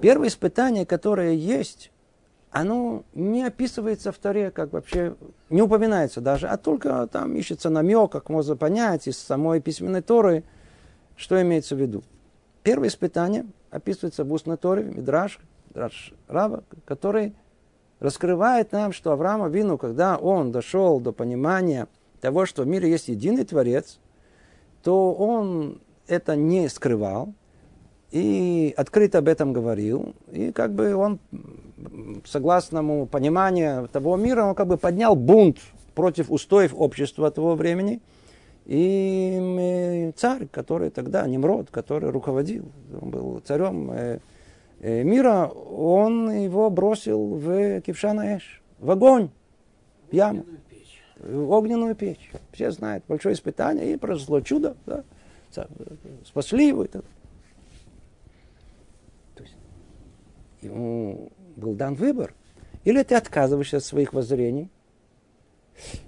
Первое 0.01 0.29
испытание, 0.29 0.87
которое 0.87 1.33
есть, 1.33 1.91
оно 2.51 3.05
не 3.15 3.45
описывается 3.45 4.13
в 4.13 4.19
Таре, 4.19 4.51
как 4.51 4.73
вообще 4.73 5.17
не 5.51 5.63
упоминается 5.63 6.21
даже, 6.21 6.49
а 6.49 6.57
только 6.57 7.07
там 7.09 7.35
ищется 7.35 7.71
намек, 7.71 8.13
как 8.13 8.29
можно 8.29 8.57
понять 8.57 9.07
из 9.09 9.19
самой 9.19 9.61
письменной 9.61 10.03
Торы, 10.03 10.45
что 11.17 11.41
имеется 11.41 11.75
в 11.75 11.81
виду. 11.81 12.03
Первое 12.63 12.89
испытание 12.89 13.47
описывается 13.71 14.25
в 14.25 14.33
устной 14.33 14.57
Торе, 14.57 14.83
в 14.83 14.97
Мидраш, 14.97 15.39
Мидраш 15.71 16.13
Рава, 16.29 16.65
который 16.85 17.35
раскрывает 18.01 18.73
нам, 18.73 18.93
что 18.93 19.13
Авраам 19.13 19.43
Авину, 19.43 19.79
когда 19.79 20.17
он 20.17 20.53
дошел 20.53 21.01
до 21.01 21.13
понимания 21.13 21.89
того, 22.21 22.47
что 22.47 22.63
в 22.63 22.67
мире 22.67 22.91
есть 22.91 23.09
единый 23.09 23.45
Творец, 23.45 23.99
то 24.83 25.15
он 25.15 25.81
это 26.07 26.37
не 26.37 26.69
скрывал 26.69 27.33
и 28.11 28.75
открыто 28.77 29.19
об 29.19 29.29
этом 29.29 29.53
говорил. 29.53 30.15
И 30.31 30.53
как 30.53 30.73
бы 30.73 30.95
он, 30.95 31.19
согласно 32.25 33.07
пониманию 33.07 33.89
того 33.89 34.17
мира, 34.17 34.45
он 34.45 34.55
как 34.55 34.67
бы 34.67 34.77
поднял 34.77 35.17
бунт 35.17 35.59
против 35.95 36.31
устоев 36.31 36.75
общества 36.77 37.31
того 37.31 37.55
времени. 37.55 38.01
И 38.67 40.13
царь, 40.17 40.47
который 40.47 40.91
тогда, 40.91 41.27
Немрод, 41.27 41.71
который 41.71 42.11
руководил, 42.11 42.71
он 43.01 43.11
был 43.11 43.41
царем 43.41 43.91
э, 43.91 44.19
э, 44.81 45.03
мира, 45.03 45.47
он 45.47 46.31
его 46.31 46.71
бросил 46.71 47.35
в 47.35 47.81
Кившана 47.81 48.37
Эш, 48.37 48.63
в 48.79 48.91
огонь, 48.91 49.31
в 50.11 50.15
яму 50.15 50.45
в 51.23 51.51
огненную 51.51 51.95
печь. 51.95 52.31
Все 52.53 52.71
знают, 52.71 53.05
большое 53.07 53.35
испытание, 53.35 53.93
и 53.93 53.97
произошло 53.97 54.41
чудо. 54.41 54.77
Да? 54.87 55.05
Спасли 56.25 56.69
его. 56.69 56.85
То 56.87 57.03
есть 59.39 59.55
ему 60.61 61.31
был 61.57 61.75
дан 61.75 61.95
выбор. 61.95 62.35
Или 62.85 63.03
ты 63.05 63.15
отказываешься 63.15 63.77
от 63.77 63.85
своих 63.85 64.13
воззрений, 64.13 64.69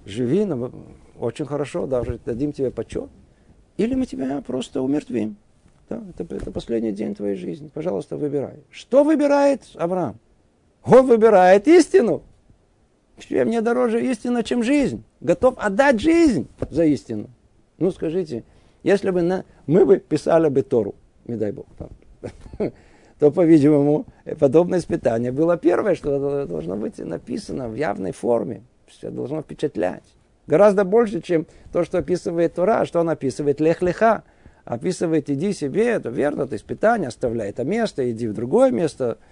живи, 0.05 0.45
но 0.45 0.73
очень 1.19 1.47
хорошо, 1.47 1.87
даже 1.87 2.19
дадим 2.25 2.53
тебе 2.53 2.71
почет, 2.71 3.11
или 3.77 3.95
мы 3.95 4.07
тебя 4.07 4.43
просто 4.47 4.83
умертвим. 4.83 5.37
Да, 5.89 6.03
это, 6.17 6.35
это 6.35 6.51
последний 6.51 6.93
день 6.93 7.15
твоей 7.15 7.37
жизни. 7.37 7.71
Пожалуйста, 7.73 8.17
выбирай. 8.17 8.55
Что 8.71 9.05
выбирает 9.05 9.63
Авраам? 9.75 10.19
Он 10.85 11.07
выбирает 11.07 11.69
истину. 11.69 12.23
Что 13.19 13.45
мне 13.45 13.61
дороже 13.61 14.05
истина, 14.05 14.43
чем 14.43 14.63
жизнь. 14.63 15.05
Готов 15.21 15.55
отдать 15.59 16.01
жизнь 16.01 16.49
за 16.71 16.85
истину. 16.85 17.29
Ну, 17.79 17.91
скажите, 17.91 18.45
если 18.83 19.11
бы 19.11 19.23
на, 19.23 19.45
мы 19.67 19.85
бы 19.85 19.99
писали 19.99 20.49
бы 20.49 20.63
Тору, 20.63 20.95
не 21.27 21.37
дай 21.37 21.53
Бог, 21.53 21.67
то, 23.19 23.31
по-видимому, 23.31 24.07
подобное 24.39 24.79
испытание 24.79 25.33
было 25.33 25.57
первое, 25.57 25.95
что 25.95 26.47
должно 26.47 26.77
быть 26.77 26.99
написано 26.99 27.69
в 27.69 27.75
явной 27.75 28.13
форме. 28.13 28.63
Все 28.87 29.11
должно 29.11 29.43
впечатлять. 29.43 30.05
Гораздо 30.47 30.85
больше, 30.85 31.21
чем 31.21 31.47
то, 31.73 31.85
что 31.85 31.99
описывает 31.99 32.55
Тора, 32.55 32.85
что 32.85 33.01
он 33.01 33.09
описывает 33.09 33.61
лех-леха. 33.61 34.25
Описывает 34.65 35.29
иди 35.29 35.53
себе, 35.53 35.89
это 35.89 36.09
верно, 36.09 36.43
это 36.43 36.57
испытание, 36.57 37.09
оставляй 37.09 37.51
это 37.51 37.65
место, 37.65 38.11
иди 38.11 38.27
в 38.27 38.33
другое 38.33 38.71
место– 38.71 39.19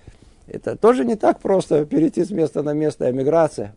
это 0.47 0.77
тоже 0.77 1.05
не 1.05 1.17
так 1.17 1.41
просто 1.41 1.85
перейти 1.87 2.25
с 2.25 2.31
места 2.31 2.63
на 2.63 2.73
место, 2.73 3.11
эмиграция. 3.11 3.75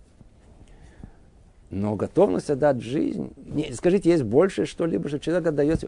Но 1.70 1.96
готовность 1.96 2.50
отдать 2.50 2.82
жизнь, 2.82 3.34
не, 3.38 3.74
скажите, 3.74 4.10
есть 4.10 4.24
больше 4.24 4.66
что-либо, 4.66 5.10
что 5.10 5.20
человек 5.20 5.48
отдает. 5.48 5.84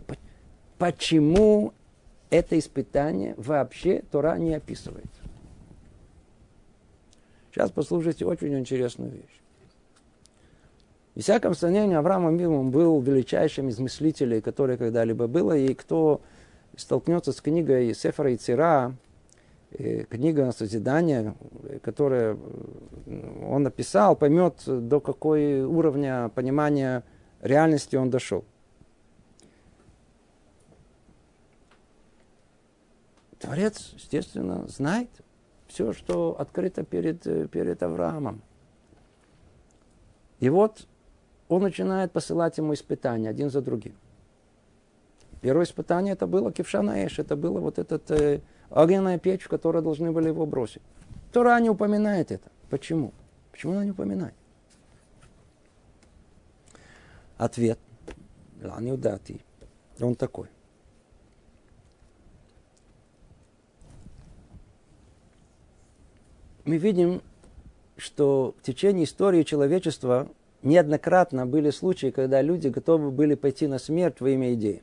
Почему 0.77 1.73
это 2.29 2.57
испытание 2.57 3.35
вообще 3.37 4.03
Тора 4.11 4.37
не 4.37 4.55
описывает? 4.55 5.05
Сейчас 7.51 7.71
послушайте 7.71 8.25
очень 8.25 8.57
интересную 8.57 9.11
вещь. 9.11 9.41
И 11.17 11.21
всяком 11.21 11.55
сомнении, 11.55 11.95
Авраам 11.95 12.27
Амилом 12.27 12.71
был 12.71 13.01
величайшим 13.01 13.67
из 13.67 13.79
мыслителей, 13.79 14.39
которые 14.39 14.77
когда-либо 14.77 15.27
было, 15.27 15.57
и 15.57 15.73
кто 15.73 16.21
столкнется 16.77 17.33
с 17.33 17.41
книгой 17.41 17.93
Сефара 17.93 18.31
и 18.31 18.37
Цира, 18.37 18.93
Э, 19.71 20.05
книга 20.05 20.51
созидания, 20.53 21.35
которую 21.83 22.39
э, 23.05 23.45
он 23.49 23.63
написал, 23.63 24.15
поймет, 24.15 24.63
до 24.65 25.01
какой 25.01 25.61
уровня 25.61 26.29
понимания 26.29 27.03
реальности 27.41 27.97
он 27.97 28.09
дошел. 28.09 28.45
Творец, 33.39 33.91
естественно, 33.95 34.65
знает 34.67 35.09
все, 35.67 35.91
что 35.91 36.39
открыто 36.39 36.83
перед, 36.83 37.27
э, 37.27 37.47
перед 37.49 37.83
Авраамом. 37.83 38.41
И 40.39 40.47
вот 40.47 40.87
он 41.49 41.61
начинает 41.61 42.11
посылать 42.11 42.57
ему 42.57 42.73
испытания 42.73 43.29
один 43.29 43.49
за 43.49 43.61
другим. 43.61 43.95
Первое 45.41 45.65
испытание 45.65 46.13
это 46.13 46.27
было 46.27 46.51
Кевшана 46.51 47.05
Эш, 47.05 47.19
это 47.19 47.35
было 47.35 47.59
вот 47.59 47.79
этот 47.79 48.41
огненная 48.69 49.17
печь, 49.17 49.43
в 49.43 49.49
которую 49.49 49.83
должны 49.83 50.11
были 50.11 50.27
его 50.27 50.45
бросить. 50.45 50.81
Тора 51.31 51.59
не 51.59 51.69
упоминает 51.69 52.31
это. 52.31 52.49
Почему? 52.69 53.13
Почему 53.51 53.73
она 53.73 53.85
не 53.85 53.91
упоминает? 53.91 54.33
Ответ. 57.37 57.79
Лани 58.61 58.91
удати. 58.91 59.41
Он 59.99 60.15
такой. 60.15 60.47
Мы 66.65 66.77
видим, 66.77 67.21
что 67.95 68.55
в 68.59 68.63
течение 68.63 69.05
истории 69.05 69.43
человечества 69.43 70.27
неоднократно 70.63 71.45
были 71.45 71.69
случаи, 71.69 72.11
когда 72.11 72.41
люди 72.41 72.67
готовы 72.67 73.11
были 73.11 73.35
пойти 73.35 73.67
на 73.67 73.79
смерть 73.79 74.19
во 74.19 74.29
имя 74.29 74.53
идеи. 74.53 74.81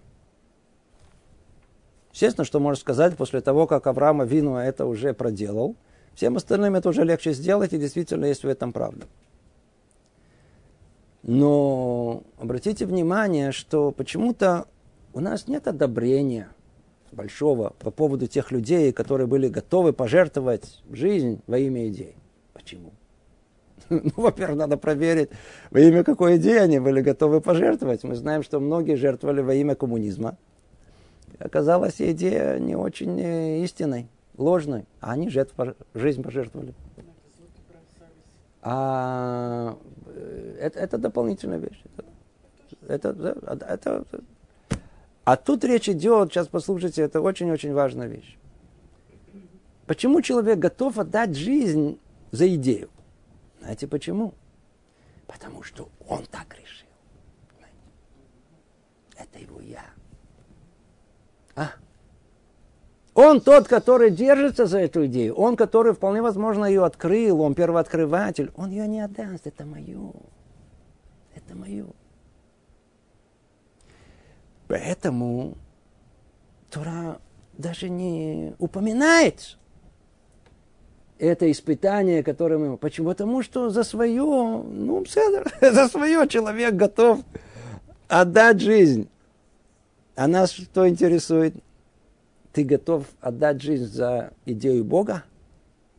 Естественно, 2.13 2.45
что 2.45 2.61
можно 2.61 2.81
сказать 2.81 3.17
после 3.17 3.41
того, 3.41 3.67
как 3.67 3.87
Авраам 3.87 4.25
Вину 4.25 4.57
это 4.57 4.87
уже 4.87 5.15
проделал. 5.15 5.75
Всем 6.15 6.37
остальным 6.37 6.77
это 6.77 6.89
уже 6.89 7.03
легче 7.03 7.33
сделать, 7.33 7.73
и 7.73 7.79
действительно 7.79 8.27
есть 8.27 8.45
в 8.45 8.49
этом 8.49 8.73
правда. 8.73 9.07
Но 11.23 12.23
обратите 12.39 12.87
внимание, 12.87 13.51
что 13.51 13.91
почему-то 13.91 14.67
у 15.13 15.21
нас 15.21 15.49
нет 15.49 15.67
одобрения 15.67 16.49
большого 17.11 17.71
по 17.79 17.91
поводу 17.91 18.27
тех 18.27 18.53
людей, 18.53 18.93
которые 18.93 19.27
были 19.27 19.49
готовы 19.49 19.93
пожертвовать 19.93 20.83
жизнь 20.91 21.41
во 21.47 21.59
имя 21.59 21.89
идей. 21.89 22.17
Почему? 22.53 22.93
Ну, 23.91 24.13
во-первых, 24.17 24.59
надо 24.59 24.77
проверить, 24.77 25.31
во 25.71 25.81
имя 25.81 26.05
какой 26.05 26.37
идеи 26.37 26.59
они 26.59 26.79
были 26.79 27.01
готовы 27.01 27.41
пожертвовать. 27.41 28.05
Мы 28.05 28.15
знаем, 28.15 28.43
что 28.43 28.61
многие 28.61 28.97
жертвовали 28.97 29.41
во 29.41 29.55
имя 29.55 29.75
коммунизма– 29.75 30.37
оказалась 31.39 32.01
идея 32.01 32.59
не 32.59 32.77
очень 32.77 33.21
э, 33.21 33.65
истинной, 33.65 34.09
ложной. 34.37 34.87
А 35.01 35.13
они 35.13 35.29
жертв, 35.29 35.55
жизнь 35.95 36.23
пожертвовали. 36.23 36.75
А 38.63 39.77
э, 40.07 40.59
это, 40.61 40.79
это 40.79 40.99
дополнительная 40.99 41.59
вещь. 41.59 41.83
Это, 42.87 43.11
это, 43.11 43.65
это, 43.65 44.05
а 45.25 45.37
тут 45.37 45.65
речь 45.65 45.89
идет, 45.89 46.33
сейчас 46.33 46.49
послушайте, 46.49 47.03
это 47.03 47.21
очень-очень 47.21 47.73
важная 47.73 48.09
вещь. 48.09 48.37
Почему 49.87 50.23
человек 50.23 50.59
готов 50.59 50.99
отдать 50.99 51.35
жизнь 51.35 51.99
за 52.31 52.55
идею? 52.55 52.89
Знаете 53.65 53.87
почему? 53.87 54.35
Потому 55.27 55.63
что 55.63 55.89
он 56.07 56.27
так 56.27 56.55
решил. 56.55 56.87
Это 59.17 59.39
его 59.39 59.59
я. 59.63 59.87
А? 61.57 61.71
Он 63.15 63.41
тот, 63.41 63.67
который 63.67 64.11
держится 64.11 64.67
за 64.67 64.81
эту 64.81 65.07
идею. 65.07 65.35
Он, 65.37 65.57
который 65.57 65.95
вполне 65.95 66.21
возможно 66.21 66.67
ее 66.67 66.85
открыл. 66.85 67.41
Он 67.41 67.55
первооткрыватель. 67.55 68.53
Он 68.55 68.69
ее 68.69 68.87
не 68.87 69.01
отдаст. 69.01 69.47
Это 69.47 69.65
мое. 69.65 70.13
Это 71.35 71.57
мое. 71.57 71.87
Поэтому 74.69 75.57
Тора 76.71 77.19
даже 77.55 77.89
не 77.89 78.55
упоминает 78.59 79.57
это 81.19 81.51
испытание, 81.51 82.23
которое 82.23 82.59
мы... 82.59 82.77
Почему? 82.77 83.09
Потому 83.09 83.43
что 83.43 83.71
за 83.71 83.85
свое, 83.85 84.23
ну, 84.23 85.05
за 85.61 85.89
свое 85.89 86.29
человек 86.29 86.75
готов 86.75 87.21
отдать 88.09 88.61
жизнь. 88.61 89.09
А 90.17 90.29
нас 90.29 90.53
что 90.53 90.89
интересует? 90.89 91.55
Ты 92.53 92.65
готов 92.65 93.07
отдать 93.21 93.61
жизнь 93.61 93.87
за 93.87 94.33
идею 94.47 94.85
Бога? 94.85 95.25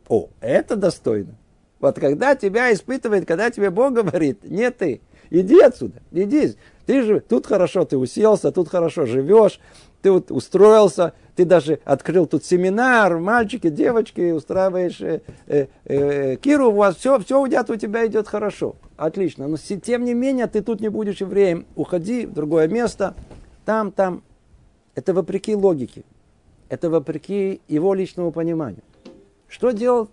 О, 0.08 0.28
это 0.40 0.76
достойно. 0.76 1.34
Вот 1.80 1.98
когда 1.98 2.34
тебя 2.34 2.72
испытывает, 2.72 3.26
когда 3.26 3.50
тебе 3.50 3.70
Бог 3.70 3.92
говорит, 3.92 4.42
нет 4.44 4.78
ты, 4.78 5.00
иди 5.30 5.60
отсюда, 5.60 6.00
иди. 6.12 6.54
Ты 6.86 7.02
же 7.02 7.20
тут 7.20 7.46
хорошо, 7.46 7.84
ты 7.84 7.98
уселся, 7.98 8.52
тут 8.52 8.68
хорошо 8.68 9.06
живешь, 9.06 9.60
ты 10.02 10.10
вот 10.10 10.30
устроился, 10.30 11.14
ты 11.34 11.44
даже 11.44 11.80
открыл 11.84 12.26
тут 12.26 12.44
семинар, 12.44 13.18
мальчики, 13.18 13.68
девочки, 13.68 14.32
устраиваешь 14.32 15.00
э, 15.00 15.20
э, 15.46 15.66
э, 15.84 16.36
Киру, 16.36 16.70
у 16.70 16.76
вас 16.76 16.96
все, 16.96 17.18
все 17.20 17.40
у 17.40 17.46
тебя, 17.46 17.64
у 17.68 17.76
тебя 17.76 18.06
идет 18.06 18.26
хорошо. 18.26 18.76
Отлично. 18.96 19.46
Но 19.46 19.56
тем 19.56 20.04
не 20.04 20.14
менее, 20.14 20.46
ты 20.46 20.62
тут 20.62 20.80
не 20.80 20.88
будешь 20.88 21.20
евреем. 21.20 21.66
Уходи 21.76 22.24
в 22.24 22.32
другое 22.32 22.68
место. 22.68 23.14
Там, 23.64 23.92
там. 23.92 24.22
Это 24.94 25.12
вопреки 25.12 25.54
логике. 25.54 26.04
Это 26.70 26.88
вопреки 26.88 27.60
его 27.68 27.92
личному 27.92 28.32
пониманию. 28.32 28.82
Что 29.46 29.72
делал? 29.72 30.08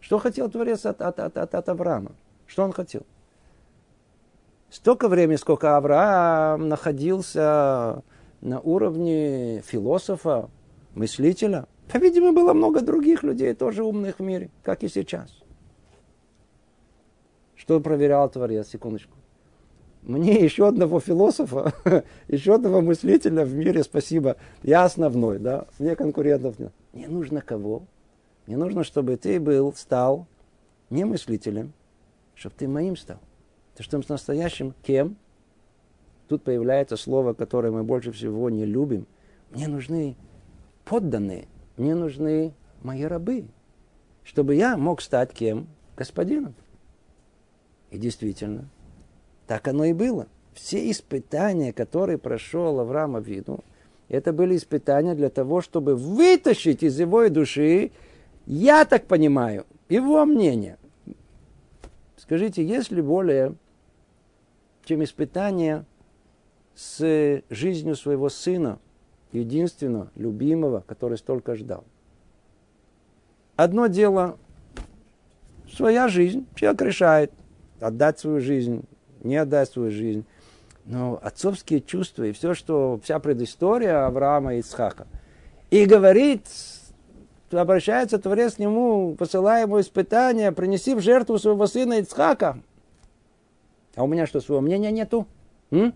Что 0.00 0.18
хотел 0.18 0.50
Творец 0.50 0.84
от, 0.84 1.00
от, 1.00 1.18
от, 1.18 1.54
от 1.54 1.68
Авраама? 1.68 2.12
Что 2.46 2.62
он 2.62 2.72
хотел? 2.72 3.02
Столько 4.70 5.08
времени, 5.08 5.36
сколько 5.36 5.76
Авраам 5.76 6.68
находился 6.68 8.02
на 8.46 8.60
уровне 8.60 9.60
философа, 9.66 10.48
мыслителя. 10.94 11.66
По-видимому, 11.92 12.32
было 12.32 12.52
много 12.52 12.80
других 12.80 13.24
людей, 13.24 13.54
тоже 13.54 13.82
умных 13.82 14.20
в 14.20 14.22
мире, 14.22 14.50
как 14.62 14.84
и 14.84 14.88
сейчас. 14.88 15.36
Что 17.56 17.80
проверял 17.80 18.28
Творец? 18.30 18.68
Секундочку. 18.68 19.16
Мне 20.02 20.40
еще 20.44 20.68
одного 20.68 21.00
философа, 21.00 21.72
еще 22.28 22.54
одного 22.54 22.80
мыслителя 22.80 23.44
в 23.44 23.52
мире, 23.52 23.82
спасибо. 23.82 24.36
Я 24.62 24.84
основной, 24.84 25.40
да, 25.40 25.66
мне 25.80 25.96
конкурентов 25.96 26.60
нет. 26.60 26.72
Мне 26.92 27.08
нужно 27.08 27.40
кого? 27.40 27.82
Мне 28.46 28.56
нужно, 28.56 28.84
чтобы 28.84 29.16
ты 29.16 29.40
был, 29.40 29.72
стал 29.74 30.28
не 30.90 31.04
мыслителем, 31.04 31.72
чтобы 32.36 32.54
ты 32.56 32.68
моим 32.68 32.96
стал. 32.96 33.18
Ты 33.74 33.82
что 33.82 34.00
с 34.00 34.08
настоящим 34.08 34.72
кем? 34.84 35.16
Тут 36.28 36.42
появляется 36.42 36.96
слово, 36.96 37.34
которое 37.34 37.70
мы 37.70 37.84
больше 37.84 38.10
всего 38.12 38.50
не 38.50 38.64
любим. 38.64 39.06
Мне 39.50 39.68
нужны 39.68 40.16
подданные, 40.84 41.46
мне 41.76 41.94
нужны 41.94 42.52
мои 42.82 43.04
рабы, 43.04 43.44
чтобы 44.24 44.54
я 44.56 44.76
мог 44.76 45.00
стать 45.00 45.32
кем? 45.32 45.68
Господином. 45.96 46.54
И 47.90 47.98
действительно, 47.98 48.68
так 49.46 49.66
оно 49.68 49.84
и 49.84 49.92
было. 49.92 50.26
Все 50.52 50.90
испытания, 50.90 51.72
которые 51.72 52.18
прошел 52.18 52.80
Авраам 52.80 53.16
Авину, 53.16 53.60
это 54.08 54.32
были 54.32 54.56
испытания 54.56 55.14
для 55.14 55.30
того, 55.30 55.60
чтобы 55.60 55.94
вытащить 55.94 56.82
из 56.82 56.98
его 56.98 57.28
души, 57.28 57.92
я 58.46 58.84
так 58.84 59.06
понимаю, 59.06 59.66
его 59.88 60.24
мнение. 60.24 60.78
Скажите, 62.16 62.64
есть 62.64 62.90
ли 62.90 63.02
более, 63.02 63.54
чем 64.84 65.02
испытание 65.02 65.84
с 66.76 67.42
жизнью 67.48 67.96
своего 67.96 68.28
сына, 68.28 68.78
единственного, 69.32 70.10
любимого, 70.14 70.84
который 70.86 71.18
столько 71.18 71.56
ждал. 71.56 71.84
Одно 73.56 73.86
дело, 73.86 74.36
своя 75.72 76.08
жизнь, 76.08 76.46
человек 76.54 76.82
решает, 76.82 77.32
отдать 77.80 78.18
свою 78.18 78.40
жизнь, 78.40 78.84
не 79.22 79.36
отдать 79.36 79.70
свою 79.70 79.90
жизнь. 79.90 80.24
Но 80.84 81.18
отцовские 81.20 81.80
чувства 81.80 82.24
и 82.24 82.32
все, 82.32 82.54
что 82.54 83.00
вся 83.02 83.18
предыстория 83.18 84.06
Авраама 84.06 84.54
и 84.54 84.58
Ицхака. 84.60 85.06
И 85.70 85.84
говорит, 85.86 86.46
обращается 87.50 88.18
Творец 88.18 88.54
к 88.54 88.58
нему, 88.58 89.16
посылая 89.18 89.62
ему 89.62 89.80
испытания, 89.80 90.52
принеси 90.52 90.94
в 90.94 91.00
жертву 91.00 91.38
своего 91.38 91.66
сына 91.66 91.94
Ицхака. 91.94 92.60
А 93.96 94.04
у 94.04 94.06
меня 94.06 94.26
что, 94.26 94.40
своего 94.40 94.60
мнения 94.60 94.92
нету? 94.92 95.26
М? 95.70 95.94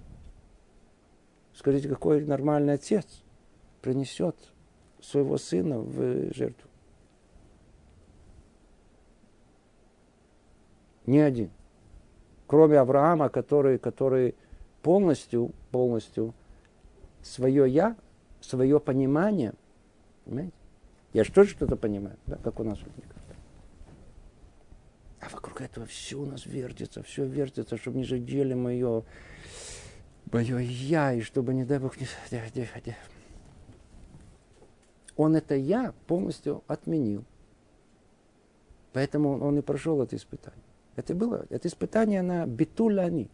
Скажите, 1.55 1.89
какой 1.89 2.25
нормальный 2.25 2.75
отец 2.75 3.23
принесет 3.83 4.37
своего 5.01 5.37
сына 5.39 5.79
в 5.79 6.33
жертву? 6.35 6.69
Ни 11.07 11.19
один. 11.19 11.51
Кроме 12.47 12.79
Авраама, 12.79 13.29
который, 13.29 13.79
который 13.79 14.35
полностью, 14.83 15.53
полностью 15.71 16.35
свое 17.23 17.69
я, 17.69 17.97
свое 18.41 18.81
понимание, 18.81 19.55
понимаете? 20.25 20.53
Я 21.13 21.25
же 21.25 21.33
тоже 21.33 21.51
что-то 21.51 21.77
понимаю, 21.77 22.17
да, 22.27 22.37
как 22.37 22.61
у 22.61 22.65
нас 22.65 22.79
вот 22.81 22.93
А 25.21 25.29
вокруг 25.31 25.61
этого 25.61 25.87
все 25.87 26.17
у 26.17 26.27
нас 26.27 26.47
вертится, 26.47 27.03
все 27.03 27.27
вертится, 27.27 27.77
чтобы 27.77 27.99
не 27.99 28.05
задели 28.05 28.55
мое 28.55 29.05
мое 30.33 30.59
я, 30.59 31.13
и 31.13 31.21
чтобы, 31.21 31.55
не 31.55 31.65
дай 31.65 31.79
Бог, 31.79 31.97
не... 32.01 32.07
Он 35.17 35.37
это 35.37 35.55
я 35.55 35.93
полностью 36.07 36.63
отменил. 36.67 37.25
Поэтому 38.93 39.39
он 39.41 39.59
и 39.59 39.63
прошел 39.63 40.03
это 40.03 40.17
испытание. 40.17 40.65
Это 40.97 41.15
было, 41.15 41.47
это 41.51 41.69
испытание 41.69 42.23
на 42.23 42.47
битуляни. 42.47 43.31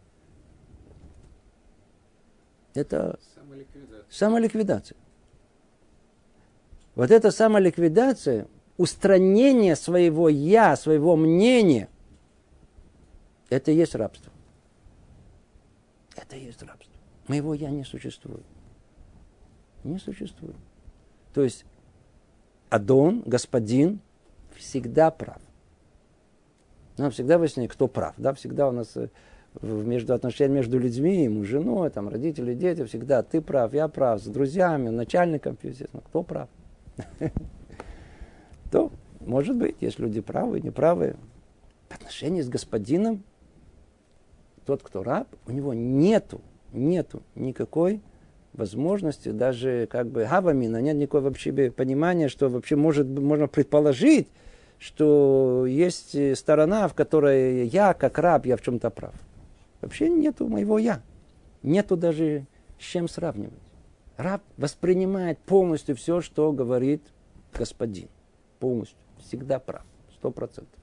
Это 2.75 3.19
самоликвидация. 3.35 4.05
самоликвидация. 4.11 4.99
Вот 6.95 7.11
эта 7.11 7.31
самоликвидация, 7.31 8.49
устранение 8.77 9.77
своего 9.77 10.29
я, 10.29 10.77
своего 10.77 11.17
мнения, 11.17 11.89
это 13.49 13.71
и 13.71 13.77
есть 13.77 13.95
рабство. 13.95 14.33
Это 16.17 16.37
и 16.37 16.45
есть 16.45 16.63
рабство. 16.63 16.93
Моего 17.29 17.55
я 17.55 17.71
не 17.71 17.85
существует. 17.85 18.45
Не 19.85 19.99
существует. 19.99 20.57
То 21.35 21.43
есть 21.43 21.65
Адон, 22.71 23.23
господин, 23.27 24.01
всегда 24.55 25.11
прав. 25.11 25.41
Нам 26.97 27.11
всегда 27.11 27.39
выясняет, 27.39 27.73
кто 27.73 27.89
прав. 27.89 28.15
Да? 28.17 28.33
Всегда 28.33 28.69
у 28.69 28.73
нас 28.73 28.97
э, 28.97 29.09
между 29.63 30.15
отношениями 30.15 30.57
между 30.57 30.79
людьми, 30.79 31.25
ему, 31.25 31.45
женой, 31.45 31.91
там, 31.91 32.09
родители, 32.09 32.55
дети, 32.55 32.85
всегда 32.85 33.23
ты 33.23 33.41
прав, 33.41 33.75
я 33.75 33.89
прав, 33.89 34.21
с 34.21 34.27
друзьями, 34.27 34.89
начальником, 34.89 35.59
естественно, 35.63 36.03
кто 36.03 36.23
прав. 36.23 36.49
То, 38.73 38.91
может 39.21 39.57
быть, 39.57 39.77
есть 39.81 39.99
люди 39.99 40.21
правые, 40.21 40.63
неправые. 40.63 41.17
В 41.89 41.95
отношении 41.95 42.41
с 42.41 42.49
господином, 42.49 43.23
тот, 44.67 44.83
кто 44.83 45.03
раб, 45.03 45.29
у 45.47 45.53
него 45.53 45.73
нету 45.73 46.41
нету 46.77 47.23
никакой 47.35 48.01
возможности, 48.53 49.31
даже 49.31 49.87
как 49.91 50.09
бы 50.09 50.25
гавамина, 50.25 50.81
нет 50.81 50.97
никакого 50.97 51.25
вообще 51.25 51.71
понимания, 51.71 52.29
что 52.29 52.49
вообще 52.49 52.77
может, 52.77 53.07
можно 53.07 53.49
предположить, 53.49 54.29
что 54.79 55.67
есть 55.67 56.37
сторона, 56.37 56.89
в 56.89 56.95
которой 56.95 57.67
я, 57.67 57.95
как 57.95 58.19
раб, 58.19 58.47
я 58.47 58.57
в 58.57 58.63
чем-то 58.63 58.91
прав. 58.91 59.15
Вообще 59.81 60.09
нету 60.09 60.49
моего 60.49 60.79
я. 60.79 61.03
Нету 61.63 61.97
даже 61.97 62.47
с 62.79 62.83
чем 62.83 63.09
сравнивать. 63.09 63.53
Раб 64.17 64.43
воспринимает 64.57 65.39
полностью 65.39 65.97
все, 65.97 66.21
что 66.21 66.53
говорит 66.53 67.03
господин. 67.53 68.09
Полностью. 68.59 68.97
Всегда 69.19 69.59
прав. 69.59 69.85
Сто 70.15 70.31
процентов. 70.31 70.76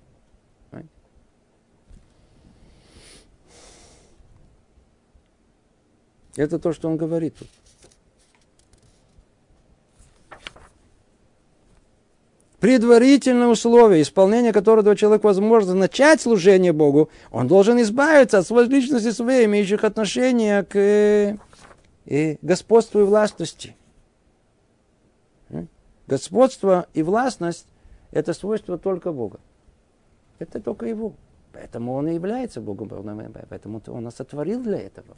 Это 6.36 6.60
то, 6.60 6.74
что 6.74 6.88
он 6.88 6.98
говорит 6.98 7.36
тут. 7.38 7.48
Предварительное 12.60 13.48
условие, 13.48 14.04
исполнение 14.04 14.54
которого 14.54 14.96
человек 14.96 15.26
возможно 15.26 15.74
начать 15.74 16.22
служение 16.22 16.72
Богу, 16.72 17.10
он 17.30 17.50
должен 17.50 17.82
избавиться 17.82 18.38
от 18.38 18.48
своей 18.48 18.70
личности 18.70 19.12
своей, 19.12 19.46
имеющих 19.48 19.84
отношение 19.84 20.64
к 20.64 20.76
э, 20.78 21.36
и 22.06 22.38
господству 22.42 23.02
и 23.02 23.04
властности. 23.04 23.76
Господство 26.08 26.88
и 26.94 27.04
властность– 27.04 27.66
это 28.12 28.34
свойство 28.34 28.78
только 28.78 29.12
Бога. 29.12 29.40
Это 30.40 30.62
только 30.62 30.86
Его. 30.86 31.14
Поэтому 31.52 31.94
Он 31.94 32.08
и 32.08 32.14
является 32.14 32.62
Богом, 32.62 32.90
поэтому 33.50 33.82
Он 33.88 34.04
нас 34.04 34.16
сотворил 34.16 34.62
для 34.62 34.80
этого. 34.80 35.16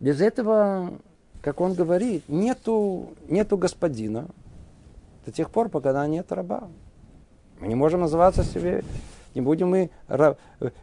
Без 0.00 0.22
этого, 0.22 0.94
как 1.42 1.60
он 1.60 1.74
говорит, 1.74 2.24
нету, 2.26 3.10
нету 3.28 3.58
господина 3.58 4.26
до 5.26 5.30
тех 5.30 5.50
пор, 5.50 5.68
пока 5.68 6.06
нет 6.06 6.32
раба. 6.32 6.68
Мы 7.60 7.68
не 7.68 7.74
можем 7.74 8.00
называться 8.00 8.42
себе, 8.42 8.82
не 9.34 9.42
будем 9.42 9.68
мы, 9.68 9.90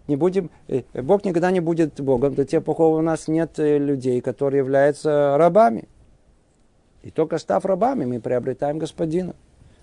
не 0.07 0.15
будем, 0.15 0.51
э, 0.67 0.83
Бог 0.93 1.25
никогда 1.25 1.49
не 1.49 1.59
будет 1.59 1.99
Богом 1.99 2.35
до 2.35 2.45
тех 2.45 2.63
пор, 2.63 2.79
у 2.79 3.01
нас 3.01 3.27
нет 3.27 3.57
э, 3.57 3.79
людей, 3.79 4.21
которые 4.21 4.59
являются 4.59 5.35
рабами. 5.37 5.87
И 7.01 7.09
только 7.09 7.39
став 7.39 7.65
рабами, 7.65 8.05
мы 8.05 8.19
приобретаем 8.19 8.77
господина. 8.77 9.33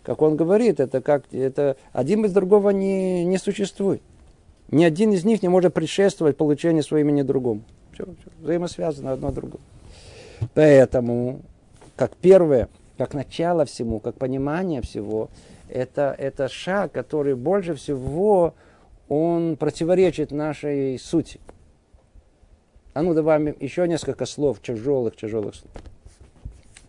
Как 0.04 0.22
он 0.22 0.36
говорит, 0.36 0.78
это 0.78 1.00
как 1.00 1.24
это 1.32 1.76
один 1.92 2.22
без 2.22 2.32
другого 2.32 2.70
не, 2.70 3.24
не 3.24 3.38
существует. 3.38 4.00
ни 4.70 4.84
один 4.84 5.12
из 5.12 5.24
них 5.24 5.42
не 5.42 5.48
может 5.48 5.74
предшествовать 5.74 6.36
получению 6.36 6.84
своего 6.84 7.08
имени 7.08 7.22
другому. 7.22 7.62
Все, 7.94 8.04
все, 8.04 8.30
взаимосвязано 8.40 9.12
одно 9.12 9.30
другое. 9.30 9.60
Поэтому, 10.54 11.42
как 11.96 12.16
первое, 12.16 12.68
как 12.98 13.14
начало 13.14 13.64
всему, 13.64 14.00
как 14.00 14.16
понимание 14.16 14.82
всего, 14.82 15.30
это, 15.68 16.14
это 16.18 16.48
шаг, 16.48 16.92
который 16.92 17.34
больше 17.34 17.74
всего 17.74 18.54
он 19.08 19.56
противоречит 19.56 20.32
нашей 20.32 20.98
сути. 20.98 21.40
А 22.94 23.02
ну, 23.02 23.14
добавим 23.14 23.56
еще 23.60 23.86
несколько 23.88 24.26
слов, 24.26 24.60
тяжелых, 24.60 25.16
тяжелых 25.16 25.54
слов. 25.54 25.72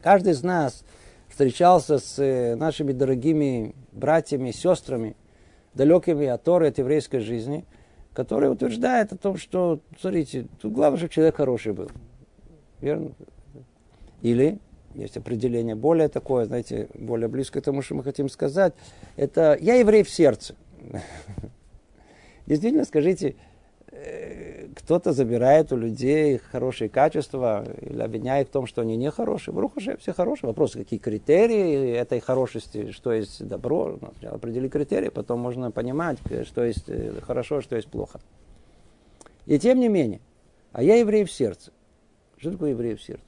Каждый 0.01 0.33
из 0.33 0.43
нас 0.43 0.83
встречался 1.29 1.99
с 1.99 2.19
э, 2.19 2.55
нашими 2.55 2.91
дорогими 2.91 3.73
братьями, 3.91 4.51
сестрами, 4.51 5.15
далекими 5.73 6.27
от 6.27 6.43
Торы, 6.43 6.67
от 6.67 6.77
еврейской 6.77 7.19
жизни, 7.19 7.65
которые 8.15 8.49
утверждают 8.49 9.11
о 9.11 9.17
том, 9.17 9.37
что, 9.37 9.81
смотрите, 9.99 10.47
тут 10.61 10.73
главное, 10.73 10.97
чтобы 10.97 11.13
человек 11.13 11.35
хороший 11.35 11.73
был. 11.73 11.91
Верно? 12.81 13.11
Или 14.21 14.57
есть 14.95 15.17
определение 15.17 15.75
более 15.75 16.07
такое, 16.07 16.45
знаете, 16.45 16.87
более 16.93 17.27
близкое 17.27 17.59
к 17.59 17.65
тому, 17.65 17.81
что 17.81 17.93
мы 17.95 18.03
хотим 18.03 18.29
сказать. 18.29 18.73
Это 19.17 19.57
«я 19.59 19.75
еврей 19.75 20.03
в 20.03 20.09
сердце». 20.09 20.55
Действительно, 22.47 22.85
скажите, 22.85 23.35
э, 23.91 24.54
кто-то 24.75 25.13
забирает 25.13 25.71
у 25.71 25.77
людей 25.77 26.37
хорошие 26.37 26.89
качества 26.89 27.65
или 27.81 28.01
обвиняет 28.01 28.49
в 28.49 28.51
том, 28.51 28.67
что 28.67 28.81
они 28.81 28.97
нехорошие. 28.97 29.53
Вдруг 29.53 29.77
уже 29.77 29.97
все 29.97 30.13
хорошие. 30.13 30.49
Вопрос, 30.49 30.73
какие 30.73 30.99
критерии 30.99 31.91
этой 31.91 32.19
хорошести, 32.19 32.91
что 32.91 33.13
есть 33.13 33.47
добро. 33.47 33.97
Ну, 34.01 34.29
определи 34.29 34.67
критерии, 34.67 35.09
потом 35.09 35.39
можно 35.39 35.71
понимать, 35.71 36.19
что 36.45 36.63
есть 36.63 36.89
э, 36.89 37.19
хорошо, 37.21 37.61
что 37.61 37.77
есть 37.77 37.87
плохо. 37.87 38.19
И 39.45 39.57
тем 39.57 39.79
не 39.79 39.87
менее, 39.87 40.19
а 40.73 40.83
я 40.83 40.97
еврей 40.97 41.23
в 41.23 41.31
сердце. 41.31 41.71
Что 42.37 42.51
такое 42.51 42.71
еврей 42.71 42.95
в 42.95 43.01
сердце? 43.01 43.23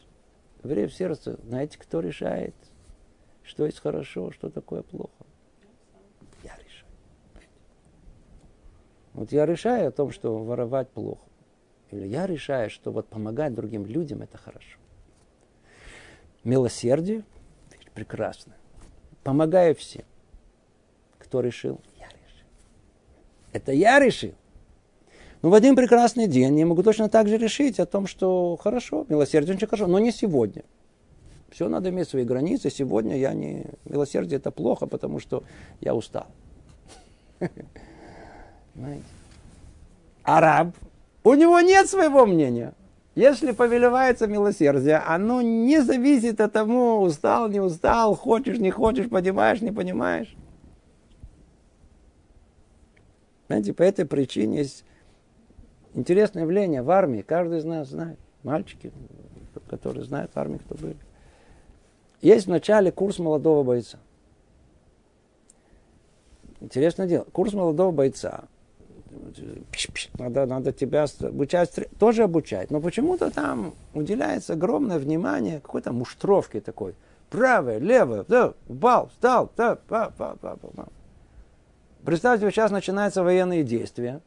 Еврей 0.64 0.88
в 0.88 0.94
сердце, 0.94 1.40
знаете, 1.48 1.78
кто 1.80 2.02
решает, 2.02 2.56
что 3.44 3.66
есть 3.66 3.80
хорошо, 3.80 4.32
что 4.32 4.50
такое 4.50 4.82
плохо? 4.82 5.26
Я 6.44 6.56
решаю. 6.56 6.92
Вот 9.14 9.32
я 9.32 9.46
решаю 9.46 9.88
о 9.88 9.92
том, 9.92 10.12
что 10.12 10.38
воровать 10.38 10.90
плохо. 10.90 11.27
Или 11.92 12.08
я 12.08 12.28
решаю, 12.28 12.70
что 12.70 12.92
вот 12.92 13.08
помогать 13.08 13.54
другим 13.54 13.86
людям 13.86 14.22
это 14.22 14.38
хорошо. 14.38 14.78
Милосердие 16.44 17.24
прекрасно. 17.94 18.54
Помогаю 19.24 19.76
всем. 19.76 20.04
Кто 21.18 21.42
решил? 21.42 21.82
Я 21.98 22.08
решил. 22.08 22.48
Это 23.54 23.72
я 23.72 24.00
решил. 24.00 24.34
Но 25.42 25.50
в 25.50 25.54
один 25.54 25.76
прекрасный 25.76 26.28
день 26.28 26.58
я 26.60 26.66
могу 26.66 26.84
точно 26.84 27.10
так 27.10 27.28
же 27.28 27.38
решить 27.38 27.80
о 27.80 27.86
том, 27.86 28.08
что 28.08 28.58
хорошо, 28.58 29.06
милосердие 29.08 29.56
очень 29.56 29.68
хорошо, 29.68 29.88
но 29.88 30.00
не 30.00 30.12
сегодня. 30.12 30.64
Все 31.50 31.70
надо 31.70 31.90
иметь 31.90 32.10
свои 32.10 32.24
границы. 32.24 32.70
Сегодня 32.70 33.18
я 33.18 33.34
не... 33.34 33.66
Милосердие 33.86 34.38
это 34.38 34.52
плохо, 34.52 34.86
потому 34.86 35.20
что 35.20 35.44
я 35.80 35.96
устал. 35.96 36.28
Араб, 40.24 40.76
у 41.30 41.36
него 41.36 41.60
нет 41.62 41.90
своего 41.90 42.26
мнения. 42.26 42.74
Если 43.16 43.52
повелевается 43.52 44.28
милосердие, 44.28 44.98
оно 44.98 45.42
не 45.42 45.82
зависит 45.82 46.40
от 46.40 46.54
того, 46.54 47.02
устал, 47.02 47.50
не 47.50 47.60
устал, 47.60 48.16
хочешь, 48.16 48.60
не 48.60 48.70
хочешь, 48.70 49.10
понимаешь, 49.10 49.62
не 49.62 49.72
понимаешь. 49.72 50.36
Знаете, 53.48 53.74
по 53.74 53.82
этой 53.82 54.06
причине 54.06 54.60
есть 54.60 54.84
Интересное 55.98 56.44
явление 56.44 56.84
в 56.84 56.92
армии, 56.92 57.24
каждый 57.24 57.58
из 57.58 57.66
нас 57.66 57.88
знает. 57.88 58.20
Мальчики, 58.44 58.92
которые 59.68 60.04
знают 60.04 60.32
в 60.32 60.38
армии, 60.38 60.60
кто 60.60 60.76
были. 60.76 60.96
Есть 62.22 62.46
в 62.46 62.52
начале 62.52 62.92
курс 62.92 63.18
молодого 63.18 63.64
бойца. 63.64 63.98
Интересное 66.60 67.08
дело. 67.08 67.24
Курс 67.32 67.54
молодого 67.54 67.90
бойца. 67.90 68.44
Надо, 70.18 70.46
надо 70.46 70.72
тебя 70.72 71.06
обучать, 71.22 71.72
тоже 72.00 72.24
обучать. 72.24 72.72
Но 72.72 72.80
почему-то 72.80 73.32
там 73.32 73.74
уделяется 73.94 74.54
огромное 74.54 75.00
внимание 75.00 75.60
какой-то 75.60 75.92
муштровке 75.92 76.62
такой. 76.62 76.96
Правое, 77.30 77.78
левое, 77.80 78.24
да, 78.28 78.54
упал, 78.68 79.10
встал, 79.10 79.52
да, 79.58 79.78
па, 79.88 80.12
па, 80.18 80.36
па, 80.40 80.56
па. 80.56 80.88
Представьте, 82.06 82.50
сейчас 82.52 82.72
начинаются 82.72 83.22
военные 83.22 83.64
действия. 83.64 84.22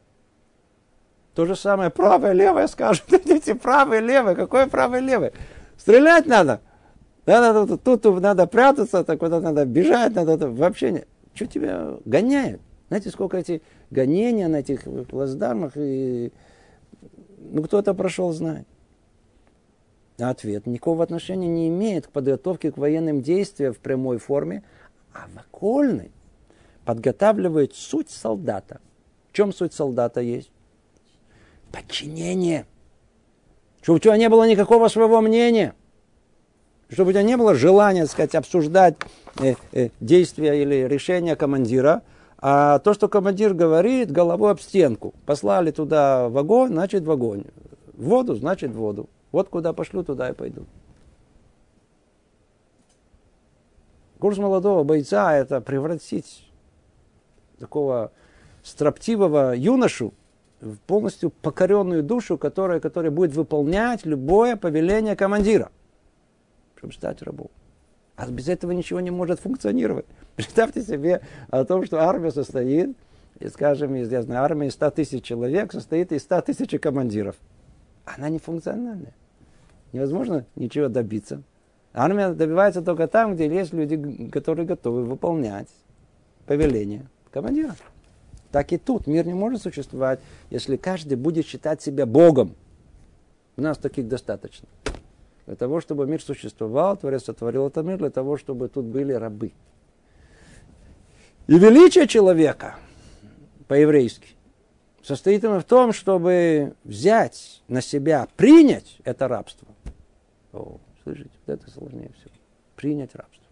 То 1.35 1.47
же 1.47 1.57
самое 1.57 1.91
правое, 1.91 2.33
левое 2.33 2.67
скажут. 2.67 3.13
Эти 3.13 3.55
правое, 3.55 4.01
левое. 4.01 4.35
Какое 4.35 4.67
правое, 4.67 5.01
левое? 5.01 5.33
Стрелять 5.79 6.27
надо. 6.27 6.61
Надо 7.25 7.67
тут, 7.67 7.83
тут, 7.83 8.03
тут 8.03 8.21
надо 8.21 8.47
прятаться, 8.47 9.05
так 9.05 9.21
куда 9.21 9.41
надо 9.41 9.65
бежать, 9.65 10.15
надо 10.15 10.51
вообще 10.51 10.91
не. 10.91 11.05
Что 11.35 11.47
тебя 11.47 11.97
гоняют? 12.05 12.61
Знаете, 12.89 13.11
сколько 13.11 13.37
эти 13.37 13.63
гонения 13.91 14.49
на 14.49 14.57
этих 14.57 14.83
плацдармах 15.09 15.73
и 15.77 16.33
ну 17.39 17.63
кто 17.63 17.79
это 17.79 17.95
прошел, 17.95 18.33
знает. 18.33 18.67
Ответ 20.19 20.67
никакого 20.67 21.03
отношения 21.03 21.49
не 21.49 21.69
имеет 21.69 22.07
к 22.07 22.11
подготовке 22.11 22.71
к 22.71 22.77
военным 22.77 23.23
действиям 23.23 23.73
в 23.73 23.79
прямой 23.79 24.19
форме, 24.19 24.63
а 25.13 25.27
в 25.35 25.39
окольной 25.39 26.13
подготавливает 26.85 27.75
суть 27.75 28.11
солдата. 28.11 28.81
В 29.31 29.33
чем 29.33 29.53
суть 29.53 29.73
солдата 29.73 30.21
есть? 30.21 30.51
Подчинение. 31.73 32.67
Чтобы 33.81 33.97
у 33.97 34.01
тебя 34.01 34.17
не 34.17 34.29
было 34.29 34.49
никакого 34.49 34.89
своего 34.89 35.21
мнения. 35.21 35.75
Чтобы 36.91 37.11
у 37.11 37.13
тебя 37.13 37.23
не 37.23 37.37
было 37.37 37.55
желания, 37.55 38.03
так 38.03 38.11
сказать, 38.11 38.35
обсуждать 38.35 38.97
э, 39.41 39.55
э, 39.73 39.91
действия 40.01 40.61
или 40.61 40.87
решения 40.87 41.37
командира. 41.37 42.03
А 42.43 42.79
то, 42.79 42.95
что 42.95 43.09
командир 43.09 43.53
говорит, 43.53 44.11
головой 44.11 44.53
об 44.53 44.61
стенку. 44.61 45.15
Послали 45.27 45.71
туда 45.71 46.29
в 46.29 46.39
огонь, 46.39 46.71
значит 46.71 47.05
в 47.05 47.11
огонь. 47.11 47.45
В 47.93 48.05
воду, 48.05 48.35
значит 48.35 48.71
в 48.71 48.79
воду. 48.79 49.11
Вот 49.31 49.51
куда 49.51 49.75
пошлю, 49.75 50.03
туда 50.03 50.31
и 50.31 50.33
пойду. 50.33 50.65
Курс 54.19 54.39
молодого 54.39 54.85
бойца– 54.85 55.35
это 55.37 55.61
превратить 55.61 56.51
такого 57.59 58.11
строптивого 58.63 59.55
юношу 59.55 60.15
в 60.61 60.77
полностью 60.79 61.31
покоренную 61.31 62.03
душу, 62.03 62.37
которая, 62.37 62.81
которая 62.81 63.11
будет 63.11 63.35
выполнять 63.35 64.05
любое 64.05 64.57
повеление 64.57 65.17
командира, 65.17 65.71
чтобы 66.77 66.93
стать 66.93 67.23
рабом. 67.23 67.49
А 68.21 68.31
без 68.31 68.49
этого 68.49 68.73
ничего 68.73 69.01
не 69.01 69.11
может 69.11 69.41
функционировать. 69.41 70.05
Представьте 70.37 70.83
себе 70.83 71.23
о 71.49 71.65
том, 71.65 71.87
что 71.87 72.07
армия 72.07 72.31
состоит, 72.31 72.95
и, 73.39 73.49
скажем, 73.49 73.97
из, 73.97 74.13
я 74.13 74.21
знаю, 74.21 74.45
армия 74.45 74.67
из 74.67 74.75
100 74.75 74.91
тысяч 74.91 75.25
человек 75.25 75.73
состоит 75.73 76.13
из 76.13 76.23
100 76.25 76.43
тысяч 76.43 76.79
командиров. 76.79 77.37
Она 78.05 78.29
не 78.29 78.39
функциональная. 78.39 79.15
Невозможно 79.95 80.45
ничего 80.55 80.89
добиться. 80.89 81.43
Армия 81.95 82.35
добивается 82.35 82.83
только 82.83 83.09
там, 83.09 83.37
где 83.37 83.49
есть 83.49 83.73
люди, 83.73 84.29
которые 84.29 84.67
готовы 84.67 85.05
выполнять 85.05 85.69
повеление 86.45 87.07
командира. 87.31 87.75
Так 88.53 88.75
и 88.75 88.77
тут 88.77 89.07
мир 89.07 89.27
не 89.27 89.35
может 89.35 89.63
существовать, 89.63 90.21
если 90.51 90.77
каждый 90.77 91.17
будет 91.17 91.47
считать 91.47 91.81
себя 91.81 92.05
Богом. 92.05 92.55
У 93.57 93.63
нас 93.63 93.79
таких 93.79 94.09
достаточно. 94.09 94.69
Для 95.51 95.57
того, 95.57 95.81
чтобы 95.81 96.07
мир 96.07 96.23
существовал, 96.23 96.97
Творец 96.97 97.25
сотворил 97.25 97.67
этот 97.67 97.85
мир, 97.85 97.99
для 97.99 98.11
того, 98.11 98.37
чтобы 98.37 98.69
тут 98.69 98.85
были 98.85 99.13
рабы. 99.13 99.51
И 101.49 101.59
величие 101.59 102.07
человека, 102.07 102.77
по-еврейски, 103.67 104.29
состоит 105.03 105.43
именно 105.43 105.59
в 105.59 105.65
том, 105.65 105.93
чтобы 105.93 106.77
взять 106.85 107.65
на 107.67 107.81
себя, 107.81 108.29
принять 108.37 108.99
это 109.03 109.27
рабство. 109.27 109.67
О, 110.53 110.79
слышите, 111.03 111.33
вот 111.45 111.59
это 111.59 111.69
сложнее 111.69 112.13
всего. 112.13 112.35
Принять 112.77 113.17
рабство. 113.17 113.45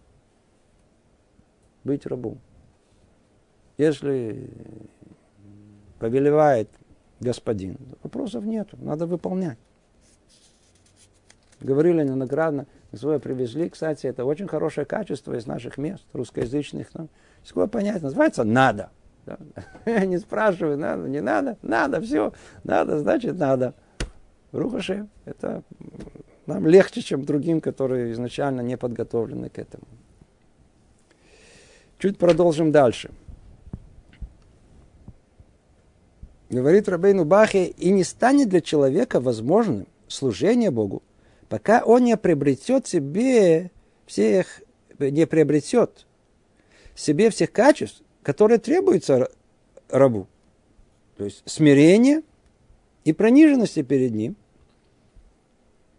Быть 1.82 2.06
рабом. 2.06 2.38
Если 3.76 4.48
повелевает 5.98 6.70
господин, 7.18 7.76
вопросов 8.04 8.44
нет, 8.44 8.68
надо 8.74 9.04
выполнять. 9.06 9.58
Говорили 11.60 12.04
неоднократно, 12.04 12.66
свое 12.94 13.18
привезли, 13.18 13.68
кстати, 13.68 14.06
это 14.06 14.24
очень 14.24 14.46
хорошее 14.46 14.86
качество 14.86 15.34
из 15.34 15.46
наших 15.46 15.76
мест, 15.76 16.04
русскоязычных. 16.12 16.88
Ну, 16.94 17.08
такое 17.46 17.66
понятие 17.66 18.02
называется 18.02 18.44
«надо». 18.44 18.90
Да? 19.26 19.38
Не 20.04 20.18
спрашиваю, 20.18 20.78
надо, 20.78 21.08
не 21.08 21.20
надо, 21.20 21.58
надо, 21.62 22.00
все, 22.00 22.32
надо, 22.64 22.98
значит 22.98 23.36
надо. 23.36 23.74
Рухаши, 24.52 25.06
это 25.26 25.62
нам 26.46 26.66
легче, 26.66 27.02
чем 27.02 27.24
другим, 27.24 27.60
которые 27.60 28.12
изначально 28.12 28.62
не 28.62 28.78
подготовлены 28.78 29.50
к 29.50 29.58
этому. 29.58 29.84
Чуть 31.98 32.16
продолжим 32.16 32.72
дальше. 32.72 33.10
говорит 36.48 36.88
Рабейну 36.88 37.24
Бахе, 37.24 37.66
и 37.66 37.90
не 37.90 38.04
станет 38.04 38.48
для 38.48 38.60
человека 38.60 39.20
возможным 39.20 39.86
служение 40.06 40.70
Богу, 40.70 41.02
пока 41.48 41.82
он 41.84 42.04
не 42.04 42.16
приобретет 42.16 42.86
себе 42.86 43.70
всех, 44.06 44.62
не 44.98 45.26
приобретет 45.26 46.06
себе 46.94 47.30
всех 47.30 47.52
качеств, 47.52 48.02
которые 48.22 48.58
требуются 48.58 49.30
рабу. 49.88 50.26
То 51.16 51.24
есть 51.24 51.42
смирение 51.46 52.22
и 53.04 53.12
прониженности 53.12 53.82
перед 53.82 54.12
ним. 54.12 54.36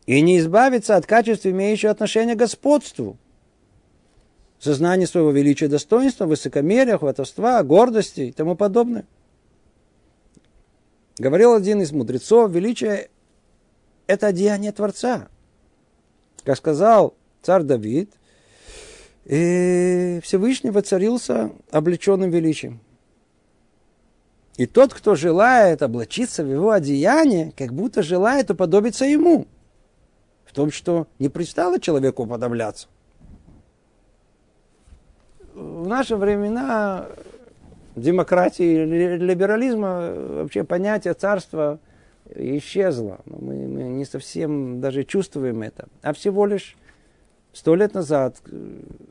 И 0.06 0.22
не 0.22 0.40
избавиться 0.40 0.96
от 0.96 1.06
качеств, 1.06 1.46
имеющих 1.46 1.90
отношение 1.92 2.36
к 2.36 2.40
господству. 2.40 3.18
Сознание 4.60 5.08
своего 5.08 5.32
величия, 5.32 5.68
достоинства, 5.68 6.26
высокомерия, 6.26 6.98
хватовства, 6.98 7.62
гордости 7.64 8.22
и 8.22 8.32
тому 8.32 8.56
подобное. 8.56 9.06
Говорил 11.18 11.54
один 11.54 11.82
из 11.82 11.92
мудрецов, 11.92 12.52
величие– 12.52 13.10
это 14.08 14.28
одеяние 14.28 14.72
Творца. 14.72 15.30
Как 16.50 16.58
сказал 16.58 17.14
царь 17.44 17.62
Давид, 17.62 18.12
и 19.26 20.20
Всевышний 20.24 20.72
воцарился 20.72 21.52
облеченным 21.70 22.32
величием. 22.32 22.80
И 24.58 24.66
тот, 24.66 24.92
кто 24.92 25.14
желает 25.14 25.84
облачиться 25.84 26.44
в 26.44 26.52
его 26.52 26.72
одеяние, 26.72 27.54
как 27.56 27.72
будто 27.72 28.02
желает 28.02 28.50
уподобиться 28.50 29.06
ему. 29.06 29.46
В 30.44 30.54
том, 30.56 30.72
что 30.72 31.06
не 31.20 31.30
пристало 31.30 31.80
человеку 31.80 32.24
уподобляться. 32.24 32.88
В 35.54 35.88
наши 35.88 36.16
времена 36.16 37.10
демократии 37.96 38.86
либерализма 39.18 40.14
вообще 40.16 40.64
понятие 40.64 41.14
царства 41.14 41.80
исчезло. 42.36 43.20
Мы, 43.26 43.68
мы 43.68 43.84
не 43.84 44.06
совсем 44.06 44.82
даже 44.82 45.04
чувствуем 45.04 45.62
это. 45.62 45.88
А 46.02 46.14
всего 46.14 46.46
лишь 46.46 46.78
сто 47.54 47.76
лет 47.76 47.94
назад 47.94 48.38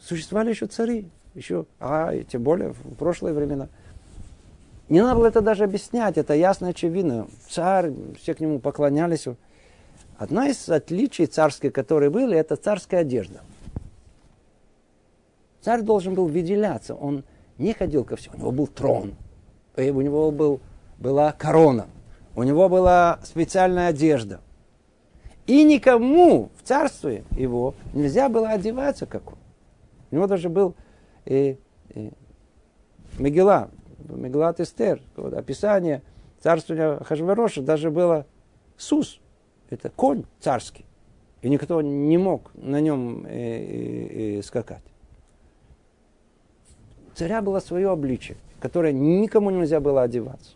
существовали 0.01 0.51
еще 0.51 0.67
цари. 0.67 1.09
Еще, 1.35 1.67
а 1.79 2.17
тем 2.25 2.43
более 2.43 2.73
в 2.73 2.95
прошлые 2.97 3.35
времена– 3.35 3.69
не 4.89 5.03
надо 5.03 5.17
было 5.17 5.27
это 5.27 5.43
даже 5.43 5.65
объяснять, 5.65 6.17
это 6.17 6.35
ясно 6.35 6.69
очевидно. 6.69 7.29
Царь, 7.49 7.93
все 8.19 8.35
к 8.35 8.41
нему 8.41 8.59
поклонялись. 8.59 9.27
Одно 10.17 10.45
из 10.45 10.69
отличий 10.69 11.27
царских, 11.27 11.73
которые 11.73 12.11
были, 12.11 12.37
это 12.37 12.57
царская 12.57 13.01
одежда. 13.01 13.43
Царь 15.61 15.83
должен 15.83 16.15
был 16.15 16.27
выделяться, 16.27 16.95
он 16.95 17.25
не 17.59 17.75
ходил 17.75 18.05
ко 18.05 18.17
всему. 18.17 18.37
У 18.37 18.39
него 18.39 18.53
был 18.53 18.67
трон, 18.67 19.15
у 19.77 20.01
него 20.01 20.31
был, 20.31 20.61
была 20.99 21.33
корона, 21.33 21.89
у 22.39 22.45
него 22.45 22.69
была 22.69 23.19
специальная 23.25 23.89
одежда. 23.89 24.41
И 25.49 25.65
никому 25.65 26.51
в 26.57 26.63
царстве 26.63 27.25
его 27.33 27.75
нельзя 27.93 28.29
было 28.29 28.51
одеваться, 28.51 29.07
как 29.07 29.33
он. 29.33 29.39
У 30.13 30.15
него 30.15 30.29
даже 30.29 30.49
был 30.49 30.77
э, 31.25 31.57
э, 31.97 32.11
Мегила, 33.19 33.71
Меглат 34.09 34.61
Эстер, 34.61 35.03
описание 35.17 36.03
царствования 36.41 37.03
Хашвароша 37.03 37.61
даже 37.61 37.91
было 37.91 38.25
Сус, 38.77 39.19
это 39.69 39.91
конь 39.91 40.23
царский. 40.39 40.85
И 41.43 41.49
никто 41.49 41.83
не 41.83 42.19
мог 42.19 42.53
на 42.55 42.81
нем 42.81 43.27
э, 43.27 43.31
э, 43.31 44.39
э, 44.39 44.43
скакать. 44.43 44.85
У 47.11 47.17
царя 47.17 47.43
было 47.43 47.59
свое 47.59 47.91
обличие, 47.91 48.37
которое 48.61 48.93
никому 48.93 49.51
нельзя 49.51 49.81
было 49.81 50.03
одеваться. 50.03 50.53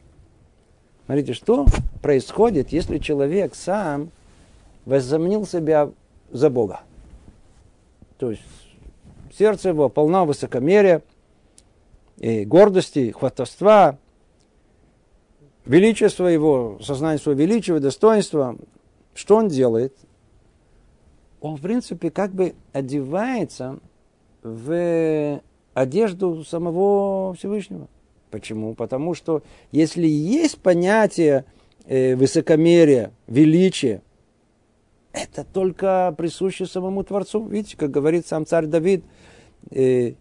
Смотрите, 1.06 1.34
что 1.34 1.66
происходит, 2.00 2.72
если 2.72 2.98
человек 2.98 3.54
сам 3.54 4.10
возомнил 4.84 5.46
себя 5.46 5.90
за 6.30 6.48
Бога. 6.50 6.80
То 8.18 8.30
есть 8.30 8.42
сердце 9.36 9.70
его 9.70 9.88
полно 9.88 10.24
высокомерия, 10.24 11.02
и 12.18 12.44
гордости, 12.44 13.10
хватовства, 13.10 13.98
величия 15.66 16.08
своего, 16.08 16.78
сознания 16.80 17.18
своего 17.18 17.40
величия, 17.40 17.78
достоинства, 17.80 18.56
что 19.14 19.36
он 19.36 19.48
делает? 19.48 19.94
Он, 21.40 21.56
в 21.56 21.60
принципе, 21.60 22.10
как 22.10 22.30
бы 22.30 22.54
одевается 22.72 23.78
в 24.42 25.40
одежду 25.74 26.44
самого 26.44 27.34
Всевышнего. 27.34 27.88
Почему? 28.32 28.74
Потому 28.74 29.14
что 29.14 29.42
если 29.72 30.06
есть 30.06 30.58
понятие 30.58 31.44
э, 31.84 32.16
высокомерия, 32.16 33.12
величия, 33.26 34.00
это 35.12 35.44
только 35.44 36.14
присуще 36.16 36.64
самому 36.64 37.04
Творцу. 37.04 37.44
Видите, 37.44 37.76
как 37.76 37.90
говорит 37.90 38.26
сам 38.26 38.46
царь 38.46 38.64
Давид, 38.64 39.04
э, 39.70 40.14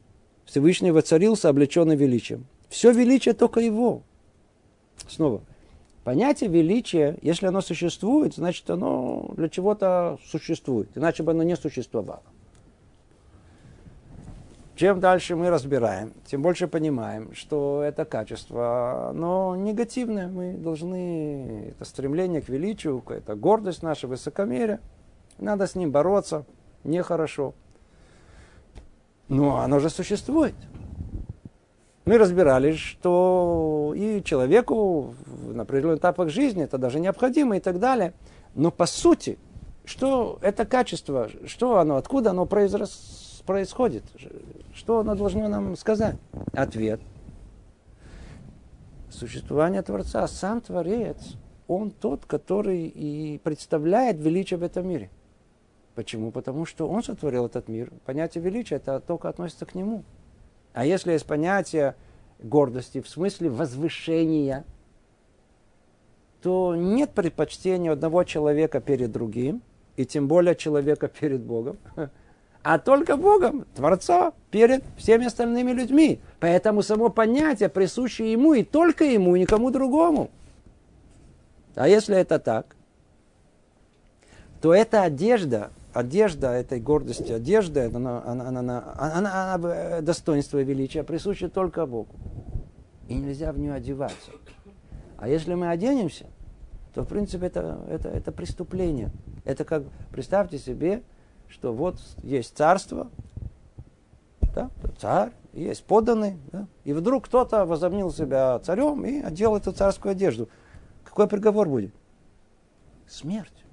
Всевышний 0.44 0.92
воцарился, 0.92 1.48
облеченный 1.48 1.96
величием. 1.96 2.46
Все 2.68 2.92
величие 2.92 3.34
только 3.34 3.62
его. 3.62 4.02
Снова, 5.08 5.42
понятие 6.04 6.50
величия, 6.50 7.18
если 7.22 7.46
оно 7.46 7.62
существует, 7.62 8.36
значит 8.36 8.70
оно 8.70 9.32
для 9.38 9.48
чего-то 9.48 10.20
существует, 10.26 10.90
иначе 10.96 11.24
бы 11.24 11.32
оно 11.32 11.44
не 11.44 11.56
существовало. 11.56 12.24
Чем 14.82 15.00
дальше 15.00 15.36
мы 15.36 15.52
разбираем, 15.52 16.12
тем 16.26 16.42
больше 16.42 16.68
понимаем, 16.68 17.36
что 17.36 17.84
это 17.84 18.04
качество, 18.04 19.10
оно 19.10 19.56
негативное. 19.56 20.28
Мы 20.28 20.54
должны, 20.54 21.68
это 21.70 21.86
стремление 21.86 22.42
к 22.42 22.50
величию, 22.50 23.04
это 23.08 23.36
гордость 23.36 23.84
наша, 23.84 24.08
высокомерие. 24.08 24.80
Надо 25.38 25.68
с 25.68 25.76
ним 25.76 25.92
бороться, 25.92 26.46
нехорошо. 26.84 27.54
Но 29.28 29.60
оно 29.60 29.78
же 29.78 29.92
существует. 29.92 30.56
Мы 32.06 32.18
разбирались, 32.18 32.80
что 32.80 33.94
и 33.96 34.24
человеку 34.24 35.14
на 35.46 35.62
определенных 35.62 36.00
этапах 36.00 36.30
жизни 36.30 36.64
это 36.64 36.80
даже 36.80 37.00
необходимо 37.00 37.58
и 37.58 37.60
так 37.60 37.78
далее. 37.78 38.14
Но 38.56 38.72
по 38.72 38.88
сути, 38.88 39.38
что 39.86 40.40
это 40.42 40.66
качество, 40.66 41.30
что 41.46 41.78
оно, 41.78 41.98
откуда 41.98 42.32
оно 42.32 42.48
произрас, 42.48 43.21
происходит, 43.46 44.04
что 44.74 45.00
оно 45.00 45.16
должно 45.16 45.48
нам 45.48 45.76
сказать? 45.76 46.16
Ответ. 46.54 47.02
Существование 49.10 49.82
Творца, 49.82 50.28
сам 50.28 50.62
Творец, 50.62 51.36
он 51.68 51.92
тот, 51.92 52.26
который 52.26 52.88
и 52.88 53.40
представляет 53.44 54.18
величие 54.18 54.58
в 54.58 54.64
этом 54.64 54.88
мире– 54.88 55.10
Почему? 55.96 56.32
Потому 56.32 56.66
что 56.66 56.88
он 56.88 57.04
сотворил 57.04 57.46
этот 57.46 57.68
мир. 57.68 57.92
Понятие 58.06 58.44
величия 58.44 58.76
это 58.76 59.00
только 59.00 59.28
относится 59.28 59.66
к 59.66 59.76
нему. 59.76 60.04
А 60.74 60.86
если 60.86 61.12
есть 61.12 61.26
понятие 61.26 61.96
гордости 62.40 63.02
в 63.02 63.10
смысле 63.10 63.50
возвышения, 63.50 64.64
то 66.42 66.76
нет 66.76 67.12
предпочтения 67.12 67.92
одного 67.92 68.24
человека 68.24 68.80
перед 68.80 69.12
другим, 69.12 69.62
и 69.98 70.06
тем 70.06 70.28
более 70.28 70.56
человека 70.56 71.08
перед 71.08 71.42
Богом, 71.42 71.78
а 72.64 72.78
только 72.78 73.18
Богом, 73.18 73.66
Творца, 73.76 74.34
перед 74.52 74.84
всеми 74.98 75.26
остальными 75.26 75.72
людьми. 75.72 76.20
Поэтому 76.40 76.84
само 76.84 77.10
понятие 77.10 77.70
присуще 77.70 78.32
ему 78.32 78.54
и 78.54 78.64
только 78.64 79.04
ему, 79.04 79.36
и 79.36 79.40
никому 79.42 79.72
другому. 79.72 80.30
А 81.76 81.88
если 81.88 82.18
это 82.18 82.38
так, 82.38 82.76
то 84.62 84.74
эта 84.74 85.02
одежда, 85.04 85.72
одежда 85.94 86.52
этой 86.52 86.80
гордости, 86.80 87.32
одежда, 87.32 87.88
она, 87.88 88.22
она, 88.24 88.50
она, 88.50 88.60
она, 88.60 88.96
она, 88.98 89.54
она 89.56 89.70
э, 89.74 90.02
достоинство 90.02 90.60
и 90.60 90.64
величие 90.64 91.04
присуще 91.04 91.48
только 91.48 91.86
Богу. 91.86 92.14
И 93.08 93.16
нельзя 93.16 93.52
в 93.52 93.58
нее 93.58 93.74
одеваться. 93.74 94.32
А 95.18 95.28
если 95.28 95.56
мы 95.56 95.70
оденемся, 95.70 96.26
то 96.94 97.04
в 97.04 97.08
принципе 97.08 97.48
это, 97.48 97.80
это, 97.90 98.10
это 98.10 98.32
преступление. 98.32 99.12
Это 99.46 99.64
как, 99.64 99.84
представьте 100.12 100.60
себе, 100.60 101.02
что 101.52 101.74
вот 101.74 101.98
есть 102.24 102.56
царство, 102.56 103.10
да, 104.56 104.70
царь, 104.98 105.32
есть 105.54 105.84
подданный, 105.84 106.38
да, 106.52 106.68
и 106.84 106.94
вдруг 106.94 107.26
кто-то 107.26 107.66
возомнил 107.66 108.12
себя 108.12 108.58
царем 108.60 109.06
и 109.06 109.22
одел 109.22 109.56
эту 109.56 109.72
царскую 109.72 110.12
одежду. 110.14 110.50
Какой 111.04 111.28
приговор 111.28 111.68
будет? 111.68 111.94
Смерть. 113.08 113.66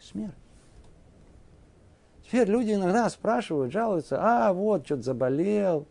Смерть. 0.00 0.34
Теперь 2.24 2.48
люди 2.48 2.72
иногда 2.72 3.08
спрашивают, 3.10 3.72
жалуются, 3.72 4.18
а 4.20 4.52
вот, 4.52 4.86
что-то 4.86 5.02
заболел, 5.02 5.86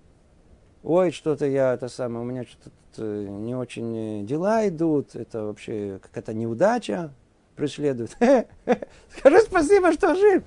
ой, 0.83 1.11
что-то 1.11 1.45
я, 1.45 1.73
это 1.73 1.87
самое, 1.87 2.25
у 2.25 2.27
меня 2.27 2.43
что-то 2.43 3.03
не 3.03 3.55
очень 3.55 4.25
дела 4.25 4.67
идут, 4.67 5.15
это 5.15 5.45
вообще 5.45 5.99
какая-то 6.01 6.33
неудача 6.33 7.13
преследует. 7.55 8.17
Скажи 9.17 9.39
спасибо, 9.41 9.93
что 9.93 10.15
жив. 10.15 10.43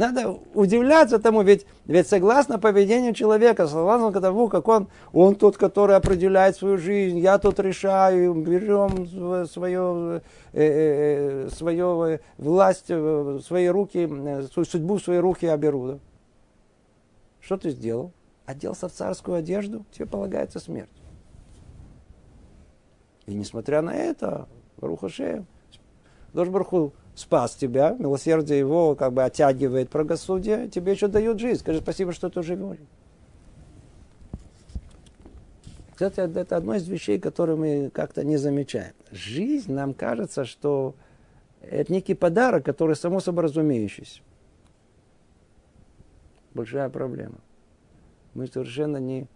Надо 0.00 0.38
удивляться 0.54 1.18
тому, 1.18 1.42
ведь, 1.42 1.66
ведь 1.84 2.08
согласно 2.08 2.58
поведению 2.58 3.12
человека, 3.12 3.66
согласно 3.66 4.18
тому, 4.18 4.48
как 4.48 4.66
он, 4.66 4.88
он 5.12 5.34
тот, 5.34 5.58
который 5.58 5.94
определяет 5.94 6.56
свою 6.56 6.78
жизнь, 6.78 7.18
я 7.18 7.38
тут 7.38 7.60
решаю, 7.60 8.32
берем 8.32 9.46
свою, 9.46 10.14
э, 10.14 10.20
э, 10.54 11.48
свою 11.50 12.18
власть 12.38 12.88
в 12.88 13.42
свои 13.42 13.68
руки, 13.68 14.08
судьбу 14.64 14.96
в 14.96 15.02
свои 15.02 15.18
руки 15.18 15.44
я 15.44 15.58
беру. 15.58 16.00
Что 17.40 17.58
ты 17.58 17.68
сделал? 17.68 18.10
Оделся 18.46 18.88
в 18.88 18.92
царскую 18.92 19.36
одежду, 19.36 19.84
тебе 19.92 20.06
полагается 20.06 20.60
смерть. 20.60 20.88
И 23.26 23.34
несмотря 23.34 23.82
на 23.82 23.94
это, 23.94 24.48
Барухашеем, 24.78 25.44
Дожбарху 26.32 26.94
спас 27.14 27.54
тебя, 27.54 27.96
милосердие 27.98 28.58
его 28.58 28.94
как 28.94 29.12
бы 29.12 29.24
оттягивает 29.24 29.90
правосудие, 29.90 30.68
тебе 30.68 30.92
еще 30.92 31.08
дает 31.08 31.38
жизнь. 31.38 31.60
Скажи 31.60 31.80
спасибо, 31.80 32.12
что 32.12 32.30
ты 32.30 32.42
живешь. 32.42 32.78
Кстати, 35.92 36.20
это 36.20 36.56
одно 36.56 36.76
из 36.76 36.88
вещей, 36.88 37.18
которые 37.18 37.56
мы 37.56 37.90
как-то 37.90 38.24
не 38.24 38.38
замечаем. 38.38 38.94
Жизнь, 39.10 39.70
нам 39.70 39.92
кажется, 39.92 40.46
что 40.46 40.94
это 41.60 41.92
некий 41.92 42.14
подарок, 42.14 42.64
который 42.64 42.96
само 42.96 43.20
собой 43.20 43.44
разумеющийся. 43.44 44.22
Большая 46.54 46.88
проблема. 46.88 47.38
Мы 48.32 48.46
совершенно 48.46 48.96
не, 48.96 49.26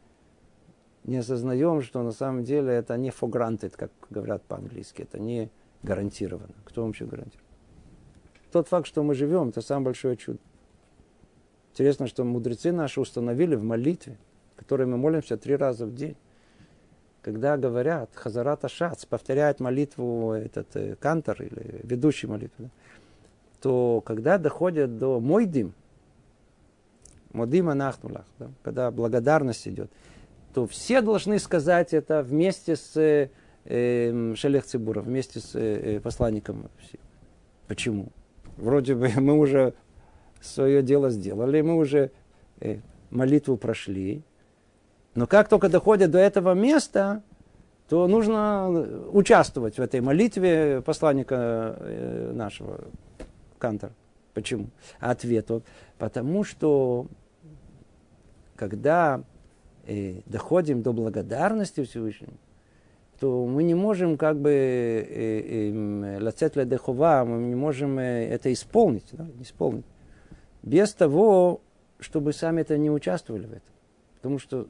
не 1.04 1.18
осознаем, 1.18 1.82
что 1.82 2.02
на 2.02 2.12
самом 2.12 2.44
деле 2.44 2.72
это 2.72 2.96
не 2.96 3.10
for 3.10 3.30
granted, 3.30 3.74
как 3.76 3.90
говорят 4.08 4.42
по-английски. 4.44 5.02
Это 5.02 5.18
не 5.18 5.50
гарантированно. 5.82 6.54
Кто 6.64 6.80
вам 6.80 6.92
еще 6.92 7.04
гарантирует? 7.04 7.43
Тот 8.54 8.68
факт, 8.68 8.86
что 8.86 9.02
мы 9.02 9.16
живем, 9.16 9.48
это 9.48 9.62
самое 9.62 9.86
большое 9.86 10.16
чудо. 10.16 10.38
Интересно, 11.72 12.06
что 12.06 12.22
мудрецы 12.22 12.70
наши 12.70 13.00
установили 13.00 13.56
в 13.56 13.64
молитве, 13.64 14.16
которой 14.54 14.86
мы 14.86 14.96
молимся 14.96 15.36
три 15.36 15.56
раза 15.56 15.86
в 15.86 15.92
день. 15.92 16.14
Когда 17.20 17.56
говорят 17.56 18.10
Хазарат 18.14 18.64
Ашац, 18.64 19.06
повторяет 19.06 19.58
молитву 19.58 20.34
этот 20.34 20.68
э, 20.76 20.94
кантор 21.00 21.42
или 21.42 21.80
ведущий 21.82 22.28
молитву, 22.28 22.70
то 23.60 24.00
когда 24.06 24.38
доходят 24.38 24.98
до 24.98 25.18
Мойдим, 25.18 25.74
Модим 27.32 27.70
Анахнулах, 27.70 28.24
да, 28.38 28.50
когда 28.62 28.92
благодарность 28.92 29.66
идет, 29.66 29.90
то 30.52 30.68
все 30.68 31.00
должны 31.00 31.40
сказать 31.40 31.92
это 31.92 32.22
вместе 32.22 32.76
с 32.76 32.96
э, 32.96 33.30
э, 33.64 34.34
Шелех 34.36 34.64
Цибура, 34.64 35.00
вместе 35.00 35.40
с 35.40 35.56
э, 35.56 35.98
посланником. 35.98 36.70
Почему? 37.66 38.12
Вроде 38.56 38.94
бы 38.94 39.08
мы 39.16 39.38
уже 39.38 39.74
свое 40.40 40.82
дело 40.82 41.10
сделали, 41.10 41.60
мы 41.60 41.76
уже 41.76 42.10
э, 42.60 42.78
молитву 43.10 43.56
прошли. 43.56 44.22
Но 45.14 45.26
как 45.26 45.48
только 45.48 45.68
доходит 45.68 46.10
до 46.10 46.18
этого 46.18 46.54
места, 46.54 47.22
то 47.88 48.06
нужно 48.08 48.68
участвовать 49.12 49.78
в 49.78 49.82
этой 49.82 50.00
молитве 50.00 50.82
посланника 50.82 51.76
э, 51.78 52.32
нашего 52.34 52.80
Кантора. 53.58 53.92
Почему? 54.32 54.70
Ответ 54.98 55.48
вот, 55.50 55.64
потому 55.98 56.42
что 56.44 57.06
когда 58.56 59.22
э, 59.86 60.20
доходим 60.26 60.82
до 60.82 60.92
благодарности 60.92 61.84
Всевышнему, 61.84 62.34
то 63.20 63.46
мы 63.46 63.62
не 63.62 63.74
можем 63.74 64.16
как 64.16 64.38
бы 64.38 64.50
э, 64.50 65.68
эм, 65.70 66.22
лацет 66.22 66.54
дехова, 66.68 67.24
мы 67.24 67.42
не 67.42 67.54
можем 67.54 67.98
э, 67.98 68.26
это 68.28 68.52
исполнить, 68.52 69.06
да, 69.12 69.26
исполнить. 69.40 69.86
Без 70.62 70.94
того, 70.94 71.60
чтобы 72.00 72.32
сами 72.32 72.62
это 72.62 72.76
не 72.78 72.90
участвовали 72.90 73.46
в 73.46 73.52
этом. 73.52 73.74
Потому 74.16 74.38
что 74.38 74.66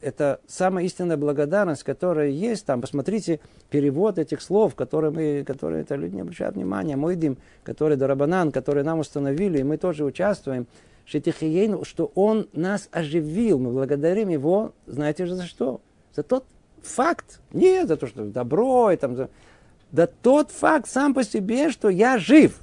это 0.00 0.40
самая 0.46 0.84
истинная 0.84 1.16
благодарность, 1.16 1.82
которая 1.82 2.28
есть 2.28 2.66
там. 2.66 2.80
Посмотрите 2.80 3.40
перевод 3.70 4.18
этих 4.18 4.40
слов, 4.40 4.74
которые, 4.74 5.10
мы, 5.10 5.44
которые 5.44 5.82
это 5.82 5.96
люди 5.96 6.14
не 6.14 6.20
обращают 6.20 6.56
внимания. 6.56 6.96
Мой 6.96 7.16
дым, 7.16 7.38
который 7.64 7.96
Дарабанан, 7.96 8.52
который 8.52 8.84
нам 8.84 9.00
установили, 9.00 9.58
и 9.58 9.64
мы 9.64 9.76
тоже 9.76 10.04
участвуем. 10.04 10.66
Что 11.06 12.12
он 12.14 12.48
нас 12.52 12.88
оживил. 12.92 13.58
Мы 13.58 13.72
благодарим 13.72 14.28
его, 14.28 14.72
знаете 14.86 15.24
же 15.24 15.34
за 15.34 15.46
что? 15.46 15.80
За 16.14 16.22
тот 16.22 16.44
факт, 16.88 17.40
не 17.52 17.86
за 17.86 17.96
то, 17.96 18.06
что 18.06 18.24
добро, 18.24 18.90
и 18.90 18.96
там, 18.96 19.16
за... 19.16 19.30
да 19.92 20.06
тот 20.06 20.50
факт 20.50 20.88
сам 20.88 21.14
по 21.14 21.24
себе, 21.24 21.70
что 21.70 21.88
я 21.88 22.18
жив. 22.18 22.58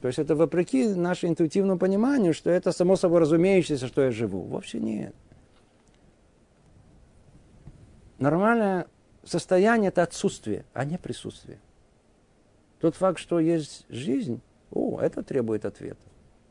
То 0.00 0.08
есть 0.08 0.18
это 0.18 0.34
вопреки 0.36 0.86
нашему 0.88 1.32
интуитивному 1.32 1.78
пониманию, 1.78 2.32
что 2.32 2.50
это 2.50 2.72
само 2.72 2.96
собой 2.96 3.20
разумеющееся, 3.20 3.86
что 3.88 4.02
я 4.02 4.10
живу. 4.10 4.42
Вовсе 4.42 4.78
нет. 4.78 5.14
Нормальное 8.18 8.86
состояние– 9.24 9.88
это 9.90 10.02
отсутствие, 10.02 10.64
а 10.72 10.84
не 10.84 10.98
присутствие. 10.98 11.58
Тот 12.80 12.94
факт, 12.94 13.18
что 13.18 13.40
есть 13.40 13.86
жизнь, 13.88 14.40
о, 14.70 15.00
это 15.00 15.22
требует 15.22 15.64
ответа. 15.64 15.98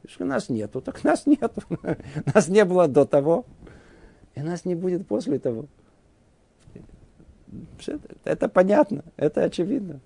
Если 0.03 0.23
нас 0.23 0.49
нету, 0.49 0.81
так 0.81 1.03
нас 1.03 1.25
нету. 1.25 1.61
Нас 2.33 2.47
не 2.47 2.63
было 2.63 2.87
до 2.87 3.05
того. 3.05 3.45
И 4.37 4.41
нас 4.41 4.65
не 4.65 4.75
будет 4.75 5.07
после 5.07 5.39
того. 5.39 5.65
Это 8.23 8.47
понятно, 8.47 9.03
это 9.15 9.43
очевидно. 9.43 9.99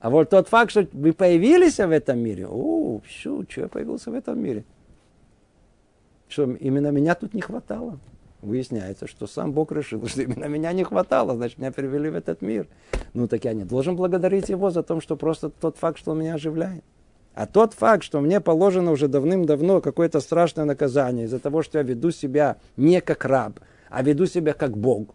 А 0.00 0.10
вот 0.10 0.30
тот 0.30 0.48
факт, 0.48 0.72
что 0.72 0.88
вы 0.92 1.12
появились 1.12 1.76
в 1.76 1.90
этом 1.92 2.18
мире, 2.18 2.48
о, 2.48 3.00
что, 3.08 3.44
что 3.48 3.60
я 3.60 3.68
появился 3.68 4.10
в 4.10 4.14
этом 4.14 4.40
мире? 4.42 4.64
Что 6.28 6.50
именно 6.54 6.88
меня 6.88 7.14
тут 7.14 7.34
не 7.34 7.40
хватало. 7.40 8.00
Выясняется, 8.40 9.06
что 9.06 9.28
сам 9.28 9.52
Бог 9.52 9.70
решил, 9.70 10.04
что 10.08 10.22
именно 10.22 10.46
меня 10.46 10.72
не 10.72 10.82
хватало, 10.82 11.36
значит, 11.36 11.58
меня 11.58 11.70
привели 11.70 12.10
в 12.10 12.16
этот 12.16 12.42
мир. 12.42 12.66
Ну, 13.14 13.28
так 13.28 13.44
я 13.44 13.52
не 13.52 13.62
должен 13.62 13.94
благодарить 13.94 14.48
Его 14.48 14.70
за 14.70 14.82
то, 14.82 15.00
что 15.00 15.14
просто 15.14 15.50
тот 15.50 15.76
факт, 15.76 15.98
что 15.98 16.10
Он 16.10 16.18
меня 16.18 16.34
оживляет. 16.34 16.82
А 17.34 17.46
тот 17.46 17.72
факт, 17.72 18.04
что 18.04 18.20
мне 18.20 18.40
положено 18.40 18.90
уже 18.90 19.08
давным-давно 19.08 19.80
какое-то 19.80 20.20
страшное 20.20 20.66
наказание 20.66 21.24
из-за 21.24 21.38
того, 21.38 21.62
что 21.62 21.78
я 21.78 21.84
веду 21.84 22.10
себя 22.10 22.58
не 22.76 23.00
как 23.00 23.24
раб, 23.24 23.58
а 23.88 24.02
веду 24.02 24.26
себя 24.26 24.52
как 24.52 24.76
Бог. 24.76 25.14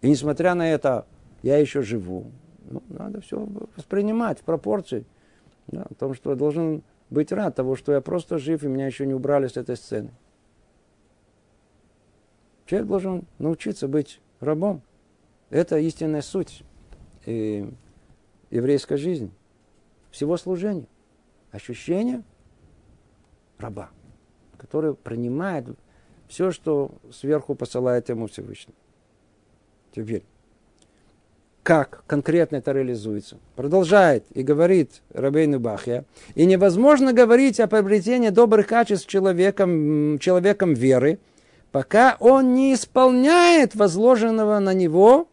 И 0.00 0.08
несмотря 0.08 0.54
на 0.54 0.72
это, 0.72 1.06
я 1.42 1.58
еще 1.58 1.82
живу. 1.82 2.30
Ну, 2.70 2.82
надо 2.88 3.20
все 3.20 3.46
воспринимать 3.76 4.40
в 4.40 4.42
пропорции. 4.42 5.04
Да, 5.66 5.82
о 5.82 5.94
том, 5.94 6.14
что 6.14 6.30
я 6.30 6.36
должен 6.36 6.82
быть 7.10 7.30
рад 7.30 7.54
того, 7.54 7.76
что 7.76 7.92
я 7.92 8.00
просто 8.00 8.38
жив, 8.38 8.64
и 8.64 8.68
меня 8.68 8.86
еще 8.86 9.06
не 9.06 9.14
убрали 9.14 9.48
с 9.48 9.56
этой 9.56 9.76
сцены. 9.76 10.10
Человек 12.64 12.88
должен 12.88 13.24
научиться 13.38 13.86
быть 13.86 14.20
рабом. 14.40 14.80
Это 15.50 15.76
истинная 15.78 16.22
суть 16.22 16.62
э, 17.26 17.68
еврейской 18.50 18.96
жизни, 18.96 19.30
всего 20.10 20.38
служения 20.38 20.86
ощущение 21.52 22.22
раба, 23.58 23.90
который 24.56 24.94
принимает 24.94 25.66
все, 26.26 26.50
что 26.50 26.92
сверху 27.12 27.54
посылает 27.54 28.08
ему 28.08 28.26
Всевышний. 28.26 28.74
Теперь, 29.94 30.24
как 31.62 32.02
конкретно 32.06 32.56
это 32.56 32.72
реализуется? 32.72 33.36
Продолжает 33.54 34.24
и 34.32 34.42
говорит 34.42 35.02
Рабейну 35.12 35.60
Бахья, 35.60 36.04
и 36.34 36.46
невозможно 36.46 37.12
говорить 37.12 37.60
о 37.60 37.68
приобретении 37.68 38.30
добрых 38.30 38.66
качеств 38.66 39.06
человеком, 39.06 40.18
человеком 40.18 40.72
веры, 40.72 41.18
пока 41.70 42.16
он 42.18 42.54
не 42.54 42.74
исполняет 42.74 43.74
возложенного 43.74 44.58
на 44.58 44.72
него, 44.72 45.28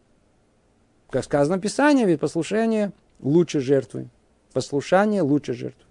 как 1.08 1.24
сказано 1.24 1.56
в 1.56 1.60
Писании, 1.60 2.04
ведь 2.04 2.20
послушание 2.20 2.92
лучше 3.20 3.60
жертвы. 3.60 4.08
Послушание 4.52 5.22
лучше 5.22 5.54
жертвы 5.54 5.89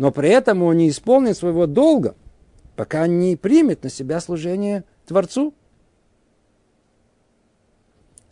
но 0.00 0.10
при 0.12 0.30
этом 0.30 0.62
он 0.62 0.78
не 0.78 0.88
исполнит 0.88 1.36
своего 1.36 1.66
долга, 1.66 2.14
пока 2.74 3.06
не 3.06 3.36
примет 3.36 3.84
на 3.84 3.90
себя 3.90 4.18
служение 4.20 4.84
Творцу. 5.06 5.52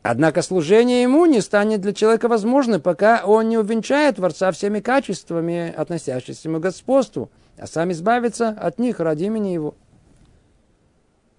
Однако 0.00 0.40
служение 0.40 1.02
ему 1.02 1.26
не 1.26 1.42
станет 1.42 1.82
для 1.82 1.92
человека 1.92 2.28
возможным, 2.28 2.80
пока 2.80 3.22
он 3.26 3.50
не 3.50 3.58
увенчает 3.58 4.16
Творца 4.16 4.50
всеми 4.50 4.80
качествами, 4.80 5.70
относящимися 5.76 6.48
к 6.48 6.58
господству, 6.58 7.28
а 7.58 7.66
сам 7.66 7.92
избавится 7.92 8.48
от 8.48 8.78
них 8.78 8.98
ради 8.98 9.24
имени 9.24 9.48
его. 9.48 9.74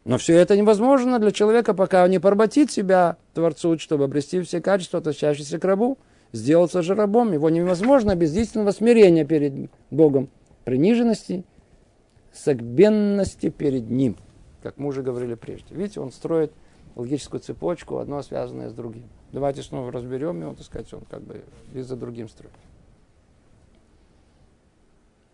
Но 0.06 0.20
все 0.20 0.36
это 0.36 0.56
невозможно 0.56 1.18
для 1.18 1.32
человека, 1.32 1.74
пока 1.74 2.04
он 2.04 2.12
не 2.12 2.20
поработит 2.20 2.72
себя 2.72 3.18
Творцу, 3.34 3.80
чтобы 3.80 4.04
обрести 4.04 4.40
все 4.42 4.62
качества, 4.62 5.00
относящиеся 5.00 5.58
к 5.58 5.66
рабу 5.66 5.98
сделаться 6.32 6.82
же 6.82 6.96
рабом. 6.96 7.34
Его 7.34 7.50
невозможно 7.50 8.16
без 8.16 8.36
истинного 8.36 8.72
смирения 8.72 9.26
перед 9.26 9.70
Богом, 9.92 10.30
приниженности, 10.66 11.44
согбенности 12.34 13.50
перед 13.50 13.90
Ним, 13.90 14.16
как 14.62 14.78
мы 14.78 14.88
уже 14.88 15.02
говорили 15.02 15.36
прежде. 15.36 15.76
Видите, 15.76 16.00
он 16.00 16.12
строит 16.12 16.52
логическую 16.96 17.42
цепочку, 17.42 17.98
одно 17.98 18.22
связанное 18.22 18.70
с 18.70 18.74
другим. 18.74 19.10
Давайте 19.32 19.62
снова 19.62 19.92
разберем 19.92 20.42
его, 20.42 20.54
так 20.54 20.66
сказать, 20.66 20.92
он 20.94 21.02
как 21.10 21.22
бы 21.22 21.44
и 21.74 21.82
за 21.82 21.96
другим 21.96 22.30
строит. 22.30 22.54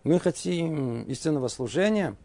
мы 0.05 0.19
хотим 0.19 1.01
истинного 1.05 1.47
служения, 1.47 2.15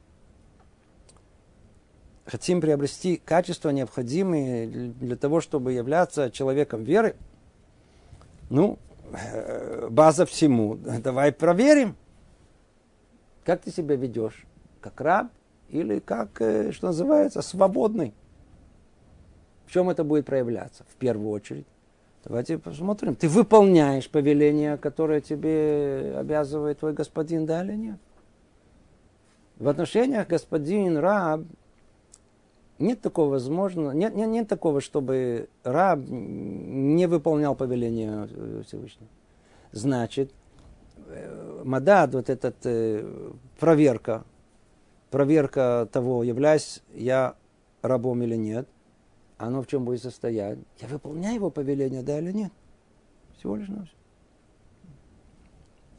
хотим 2.27 2.61
приобрести 2.61 3.17
качества, 3.17 3.71
необходимые 3.71 4.67
для 4.69 5.17
того, 5.17 5.41
чтобы 5.41 5.73
являться 5.73 6.31
человеком 6.31 6.85
веры, 6.85 7.17
ну, 8.51 8.79
э, 9.13 9.89
база 9.91 10.27
всему. 10.27 10.77
Давай 10.77 11.33
проверим, 11.33 11.97
как 13.45 13.63
ты 13.63 13.71
себя 13.71 13.97
ведешь, 13.97 14.45
как 14.81 15.01
раб 15.01 15.29
или 15.71 16.01
как, 16.01 16.41
э, 16.43 16.73
что 16.73 16.89
называется, 16.89 17.41
свободный. 17.41 18.13
В 19.67 19.73
чем 19.73 19.89
это 19.89 20.05
будет 20.05 20.27
проявляться? 20.27 20.85
В 20.89 20.97
первую 20.97 21.31
очередь. 21.31 21.67
Давайте 22.25 22.59
посмотрим. 22.59 23.15
Ты 23.15 23.29
выполняешь 23.29 24.11
повеление, 24.11 24.77
которое 24.77 25.21
тебе 25.21 26.17
обязывает 26.19 26.81
твой 26.81 26.93
господин, 26.93 27.47
да 27.47 27.65
или 27.65 27.77
нет? 27.77 27.99
В 29.59 29.69
отношениях 29.69 30.27
господин, 30.27 30.99
раб, 30.99 31.43
нет 32.81 33.01
такого 33.01 33.31
возможно, 33.31 33.91
нет, 33.91 34.15
нет, 34.15 34.29
нет 34.29 34.49
такого, 34.49 34.81
чтобы 34.81 35.49
раб 35.63 36.01
не 36.09 37.07
выполнял 37.07 37.55
повеление 37.55 38.29
э, 38.31 38.63
Всевышнего. 38.67 39.09
Значит, 39.73 40.33
э, 41.07 41.63
мадад, 41.65 42.15
вот 42.15 42.31
этот 42.31 42.57
э, 42.65 43.33
проверка, 43.59 44.25
проверка 45.11 45.89
того, 45.93 46.23
являюсь 46.25 46.83
я 46.95 47.35
рабом 47.83 48.23
или 48.23 48.37
нет– 48.37 48.69
оно 49.41 49.63
в 49.63 49.67
чем 49.67 49.85
будет 49.87 50.03
состоять? 50.03 50.59
Я 50.81 50.89
выполняю 50.89 51.37
его 51.37 51.51
повеление, 51.51 52.03
да 52.03 52.19
или 52.19 52.31
нет? 52.31 52.53
Всего 53.39 53.57
лишь 53.57 53.69
на 53.69 53.85
все. 53.85 53.95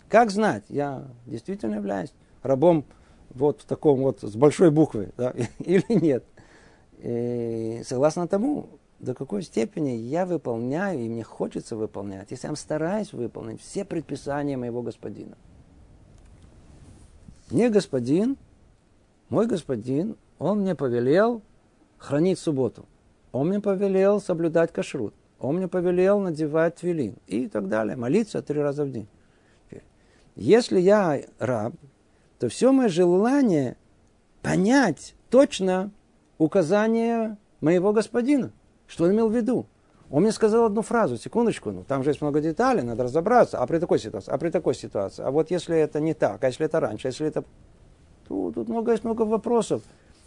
Как 0.08 0.30
знать, 0.30 0.64
я 0.70 1.08
действительно 1.26 1.76
являюсь 1.76 2.14
рабом 2.44 2.86
вот 3.32 3.62
в 3.62 3.66
таком 3.66 4.02
вот, 4.02 4.22
с 4.22 4.36
большой 4.36 4.70
буквы, 4.70 5.12
да, 5.18 5.34
или 5.60 5.86
нет? 5.90 6.24
И 7.02 7.82
согласно 7.84 8.28
тому, 8.28 8.70
до 8.99 9.16
какой 9.16 9.41
степени 9.41 9.89
я 9.89 10.26
выполняю, 10.26 10.99
и 10.99 11.10
мне 11.10 11.24
хочется 11.24 11.76
выполнять, 11.76 12.30
если 12.30 12.47
я 12.47 12.56
стараюсь 12.56 13.12
выполнить 13.14 13.62
все 13.62 13.84
предписания 13.84 14.56
моего 14.56 14.84
господина. 14.84 15.36
Мне 17.49 17.70
господин, 17.70 18.38
мой 19.30 19.47
господин, 19.47 20.16
он 20.38 20.62
мне 20.62 20.76
повелел 20.76 21.41
хранить 21.97 22.39
субботу. 22.39 22.86
Он 23.32 23.49
мне 23.49 23.60
повелел 23.60 24.22
соблюдать 24.22 24.72
кашрут. 24.72 25.14
Он 25.39 25.58
мне 25.58 25.68
повелел 25.68 26.20
надевать 26.20 26.76
твилин 26.76 27.16
и 27.28 27.47
так 27.47 27.68
далее. 27.68 27.95
Молиться 27.95 28.41
три 28.41 28.62
раза 28.62 28.86
в 28.86 28.91
день. 28.91 29.08
Если 30.36 30.80
я 30.80 31.22
раб, 31.39 31.74
то 32.39 32.47
все 32.47 32.72
мое 32.72 32.89
желание 32.89 33.76
понять 34.41 35.16
точно 35.30 35.91
указание 36.44 37.38
моего 37.62 37.94
господина. 37.94 38.52
Что 38.88 39.06
он 39.06 39.12
имел 39.12 39.30
в 39.30 39.36
виду? 39.36 39.68
Он 40.10 40.24
мне 40.24 40.32
сказал 40.32 40.66
одну 40.66 40.82
фразу, 40.82 41.18
секундочку, 41.18 41.72
ну 41.72 41.86
там 41.88 42.04
же 42.04 42.10
есть 42.10 42.22
много 42.22 42.42
деталей, 42.42 42.82
надо 42.82 43.04
разобраться. 43.04 43.60
А 43.60 43.68
при 43.68 43.80
такой 43.80 44.00
ситуации, 44.00 44.32
а 44.32 44.38
при 44.38 44.50
такой 44.50 44.76
ситуации, 44.76 45.24
а 45.24 45.32
вот 45.32 45.52
если 45.52 45.78
это 45.78 46.02
не 46.02 46.14
так, 46.14 46.44
а 46.44 46.48
если 46.48 46.66
это 46.66 46.80
раньше, 46.80 47.08
а 47.08 47.10
если 47.10 47.28
это... 47.28 47.46
Тут, 48.28 48.56
тут 48.56 48.68
много, 48.68 48.92
есть 48.92 49.04
много 49.04 49.22
вопросов 49.22 49.82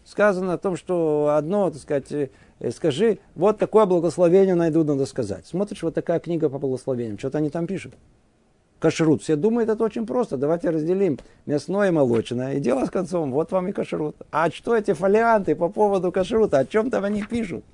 сказано 0.04 0.54
о 0.54 0.58
том, 0.58 0.76
что 0.76 1.34
одно, 1.36 1.70
так 1.70 1.80
сказать, 1.80 2.12
э, 2.12 2.70
скажи, 2.70 3.18
вот 3.34 3.58
такое 3.58 3.86
благословение 3.86 4.54
найду, 4.54 4.84
надо 4.84 5.06
сказать. 5.06 5.46
Смотришь, 5.46 5.82
вот 5.82 5.94
такая 5.94 6.20
книга 6.20 6.48
по 6.48 6.58
благословениям, 6.58 7.18
что-то 7.18 7.38
они 7.38 7.50
там 7.50 7.66
пишут. 7.66 7.94
Кашрут. 8.78 9.22
Все 9.22 9.36
думают, 9.36 9.70
это 9.70 9.82
очень 9.82 10.06
просто. 10.06 10.36
Давайте 10.36 10.70
разделим 10.70 11.18
мясное 11.46 11.88
и 11.88 11.90
молочное. 11.90 12.54
И 12.54 12.60
дело 12.60 12.84
с 12.84 12.90
концом. 12.90 13.32
Вот 13.32 13.52
вам 13.52 13.68
и 13.68 13.72
кашрут. 13.72 14.16
А 14.30 14.50
что 14.50 14.76
эти 14.76 14.92
фолианты 14.92 15.54
по 15.56 15.68
поводу 15.68 16.12
кашрута? 16.12 16.58
О 16.58 16.64
чем 16.66 16.90
там 16.90 17.04
они 17.04 17.22
пишут? 17.22 17.64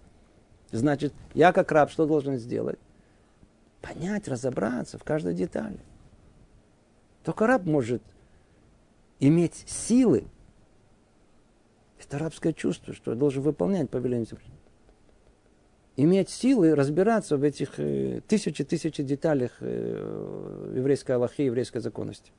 Значит, 0.71 1.13
я 1.35 1.53
как 1.53 1.73
раб 1.73 1.91
что 1.91 2.07
должен 2.07 2.37
сделать? 2.37 2.79
Понять, 3.81 4.29
разобраться 4.29 4.99
в 4.99 5.05
каждой 5.05 5.35
детали. 5.35 5.81
Только 7.25 7.47
раб 7.47 7.65
может 7.65 8.03
иметь 9.19 9.65
силы 9.67 10.27
это 12.11 12.19
рабское 12.19 12.53
чувство, 12.53 12.93
что 12.93 13.13
я 13.13 13.17
должен 13.17 13.43
выполнять 13.43 13.89
повеление. 13.89 14.27
Иметь 15.97 16.31
силы 16.31 16.75
разбираться 16.75 17.37
в 17.37 17.43
этих 17.43 17.79
э, 17.79 18.21
тысячи-тысячи 18.27 19.03
деталях 19.03 19.53
э, 19.61 20.73
еврейской 20.75 21.13
Аллахи, 21.13 21.43
еврейской 21.43 21.81
законности. 21.81 22.33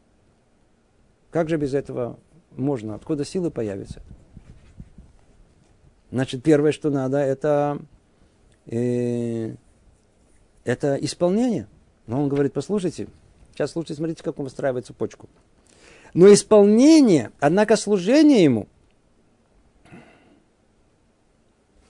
Как 1.32 1.50
же 1.50 1.58
без 1.58 1.74
этого 1.74 2.18
можно? 2.52 2.96
Откуда 2.96 3.26
силы 3.26 3.52
появятся? 3.52 4.02
Значит, 6.12 6.44
первое, 6.44 6.72
что 6.72 6.90
надо, 6.90 7.18
это, 7.18 7.80
э, 8.68 9.56
это 10.64 10.96
исполнение. 10.96 11.68
Но 12.08 12.22
он 12.24 12.30
говорит, 12.30 12.54
послушайте, 12.54 13.08
сейчас 13.54 13.72
слушайте, 13.72 13.96
смотрите, 13.96 14.24
как 14.24 14.40
он 14.40 14.46
выстраивает 14.46 14.86
цепочку. 14.86 15.30
Но 16.14 16.32
исполнение, 16.34 17.32
однако 17.40 17.76
служение 17.76 18.44
ему– 18.44 18.68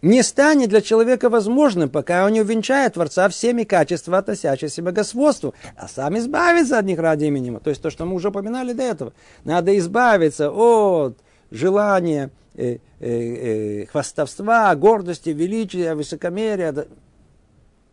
не 0.01 0.23
станет 0.23 0.69
для 0.69 0.81
человека 0.81 1.29
возможным, 1.29 1.89
пока 1.89 2.25
он 2.25 2.33
не 2.33 2.41
увенчает 2.41 2.93
Творца 2.93 3.29
всеми 3.29 3.63
качествами, 3.63 4.17
относящимися 4.17 4.81
к 4.81 4.93
господству, 4.93 5.53
а 5.75 5.87
сам 5.87 6.17
избавится 6.17 6.79
от 6.79 6.85
них 6.85 6.99
ради 6.99 7.25
имени 7.25 7.57
То 7.59 7.69
есть 7.69 7.81
то, 7.81 7.89
что 7.89 8.05
мы 8.05 8.15
уже 8.15 8.29
упоминали 8.29 8.73
до 8.73 8.83
этого. 8.83 9.13
Надо 9.43 9.77
избавиться 9.77 10.49
от 10.49 11.17
желания 11.51 12.31
э, 12.55 12.77
э, 12.99 13.07
э, 13.09 13.85
хвастовства, 13.85 14.73
гордости, 14.75 15.29
величия, 15.29 15.93
высокомерия. 15.93 16.87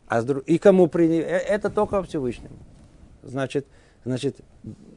А 0.08 0.22
и 0.46 0.58
кому 0.58 0.86
при... 0.86 1.18
Э, 1.18 1.38
это 1.38 1.68
только 1.68 2.02
Всевышнему. 2.02 2.56
Значит, 3.22 3.66
значит, 4.04 4.36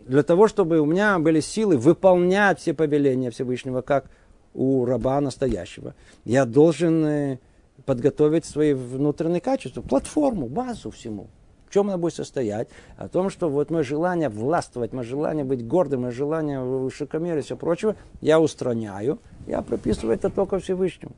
для 0.06 0.24
того, 0.24 0.48
чтобы 0.48 0.80
у 0.80 0.86
меня 0.86 1.20
были 1.20 1.42
силы 1.42 1.78
выполнять 1.78 2.60
все 2.60 2.74
повеления 2.74 3.32
Всевышнего, 3.32 3.82
как 3.82 4.06
у 4.54 4.86
раба 4.86 5.22
настоящего. 5.22 5.94
Я 6.26 6.46
должен 6.46 7.06
э, 7.06 7.40
подготовить 7.86 8.46
свои 8.46 8.74
внутренние 8.74 9.42
качества, 9.42 9.82
платформу, 9.82 10.48
базу 10.48 10.92
всему. 10.92 11.28
В 11.68 11.74
чем 11.74 11.88
она 11.88 11.98
будет 11.98 12.16
состоять? 12.16 12.68
О 12.98 13.08
том, 13.08 13.30
что 13.30 13.50
вот 13.50 13.70
мое 13.70 13.84
желание 13.84 14.28
властвовать, 14.28 14.92
мое 14.92 15.06
желание 15.06 15.46
быть 15.46 15.66
гордым, 15.66 16.02
мое 16.02 16.12
желание 16.12 16.60
высокомерия 16.60 17.40
и 17.40 17.44
все 17.44 17.56
прочего, 17.56 17.96
я 18.20 18.42
устраняю, 18.42 19.20
я 19.48 19.62
прописываю 19.62 20.16
это 20.16 20.30
только 20.30 20.60
Всевышнему. 20.60 21.14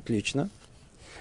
Отлично. 0.00 0.50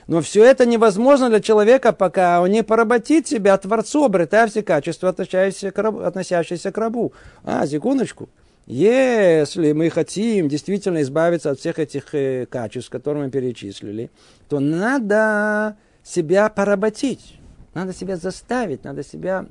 Но 0.08 0.22
все 0.22 0.44
это 0.44 0.66
невозможно 0.66 1.30
для 1.30 1.42
человека, 1.42 1.92
пока 1.92 2.42
он 2.42 2.50
не 2.52 2.64
поработит 2.64 3.28
себя 3.28 3.58
Творцу, 3.58 4.06
обретая 4.06 4.48
все 4.48 4.62
качества. 4.62 5.10
Относящиеся 5.10 6.72
к 6.72 6.78
рабу. 6.78 7.14
А, 7.44 7.68
секундочку. 7.68 8.30
Если 8.68 9.72
мы 9.72 9.90
хотим 9.90 10.50
действительно 10.50 11.02
избавиться 11.02 11.52
от 11.52 11.60
всех 11.60 11.80
этих 11.80 12.14
э, 12.14 12.46
качеств, 12.48 12.90
которые 12.90 13.24
мы 13.24 13.32
перечислили, 13.32 14.12
то 14.50 14.60
надо 14.60 15.78
себя 16.04 16.50
поработить, 16.50 17.40
надо 17.74 17.94
себя 17.94 18.18
заставить, 18.18 18.84
надо 18.84 19.04
себя 19.04 19.46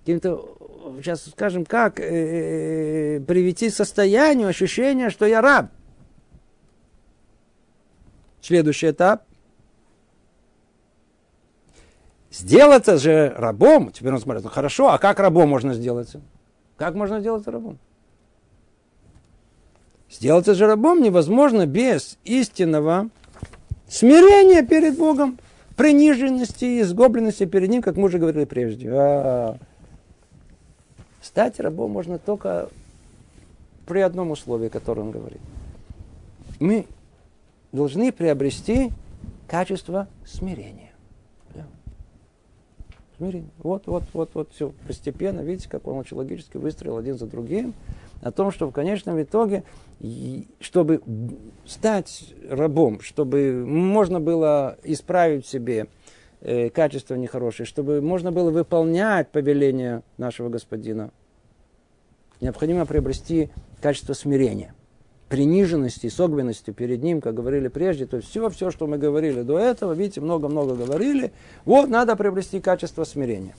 каким-то, 0.00 0.54
сейчас 0.98 1.24
скажем 1.30 1.64
как, 1.64 1.98
э, 1.98 2.02
э, 3.16 3.20
привести 3.20 3.70
к 3.70 3.74
состоянию 3.74 4.48
ощущения, 4.48 5.08
что 5.08 5.24
я 5.24 5.40
раб. 5.40 5.70
Следующий 8.42 8.90
этап. 8.90 9.24
Сделаться 12.30 12.98
же 12.98 13.32
рабом, 13.34 13.92
теперь 13.92 14.12
он 14.12 14.20
смотрит, 14.20 14.44
ну 14.44 14.50
хорошо, 14.50 14.90
а 14.90 14.98
как 14.98 15.20
рабом 15.20 15.48
можно 15.48 15.72
сделаться? 15.72 16.20
Как 16.76 16.94
можно 16.94 17.20
сделаться 17.20 17.50
рабом? 17.50 17.78
Сделаться 20.12 20.54
же 20.54 20.66
рабом 20.66 21.02
невозможно 21.02 21.66
без 21.66 22.18
истинного 22.24 23.08
смирения 23.88 24.62
перед 24.62 24.98
Богом, 24.98 25.38
приниженности 25.74 26.66
и 26.66 26.82
сгобленности 26.82 27.46
перед 27.46 27.70
Ним, 27.70 27.80
как 27.80 27.96
мы 27.96 28.04
уже 28.04 28.18
говорили 28.18 28.44
прежде. 28.44 28.90
А, 28.92 29.56
стать 31.22 31.58
рабом 31.60 31.92
можно 31.92 32.18
только 32.18 32.68
при 33.86 34.00
одном 34.00 34.32
условии, 34.32 34.68
которое 34.68 35.00
он 35.00 35.12
говорит. 35.12 35.40
Мы 36.60 36.86
должны 37.72 38.12
приобрести 38.12 38.90
качество 39.48 40.08
смирения. 40.26 40.92
Смирение. 43.16 43.50
Вот, 43.58 43.86
вот, 43.86 44.04
вот, 44.12 44.30
вот, 44.34 44.50
все 44.52 44.72
постепенно, 44.86 45.40
видите, 45.40 45.70
как 45.70 45.86
он 45.86 45.96
очень 45.96 46.18
логически 46.18 46.58
выстроил 46.58 46.98
один 46.98 47.16
за 47.16 47.26
другим 47.26 47.72
о 48.22 48.30
том, 48.30 48.50
что 48.52 48.68
в 48.68 48.72
конечном 48.72 49.20
итоге, 49.20 49.64
чтобы 50.60 51.02
стать 51.66 52.32
рабом, 52.48 53.00
чтобы 53.00 53.66
можно 53.66 54.20
было 54.20 54.78
исправить 54.84 55.46
себе 55.46 55.88
э, 56.40 56.70
качество 56.70 57.16
нехорошее, 57.16 57.66
чтобы 57.66 58.00
можно 58.00 58.30
было 58.30 58.50
выполнять 58.50 59.28
повеление 59.28 60.02
нашего 60.18 60.48
господина, 60.48 61.10
необходимо 62.40 62.86
приобрести 62.86 63.50
качество 63.80 64.12
смирения. 64.12 64.74
Приниженности, 65.28 66.08
согбенности 66.08 66.70
перед 66.70 67.02
ним, 67.02 67.20
как 67.20 67.34
говорили 67.34 67.68
прежде. 67.68 68.06
То 68.06 68.18
есть 68.18 68.28
все, 68.28 68.50
все, 68.50 68.70
что 68.70 68.86
мы 68.86 68.98
говорили 68.98 69.42
до 69.42 69.58
этого, 69.58 69.94
видите, 69.94 70.20
много-много 70.20 70.74
говорили. 70.74 71.32
Вот 71.64 71.88
надо 71.88 72.16
приобрести 72.16 72.60
качество 72.60 73.04
смирения. 73.04 73.54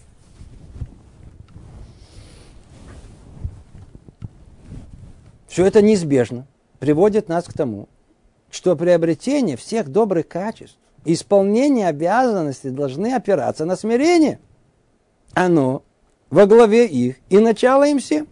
Все 5.54 5.68
это 5.68 5.84
неизбежно 5.84 6.47
приводит 6.80 7.30
нас 7.30 7.45
к 7.45 7.54
тому, 7.54 7.88
что 8.49 8.76
приобретение 8.76 9.56
всех 9.56 9.88
добрых 9.89 10.28
качеств, 10.28 10.80
исполнение 11.06 11.89
обязанностей 11.89 12.72
должны 12.72 13.14
опираться 13.14 13.64
на 13.64 13.76
смирение. 13.76 14.39
Оно 15.36 15.84
во 16.32 16.47
главе 16.47 16.88
их 16.88 17.18
и 17.30 17.38
начало 17.38 17.86
им 17.86 17.99
всем. 17.99 18.28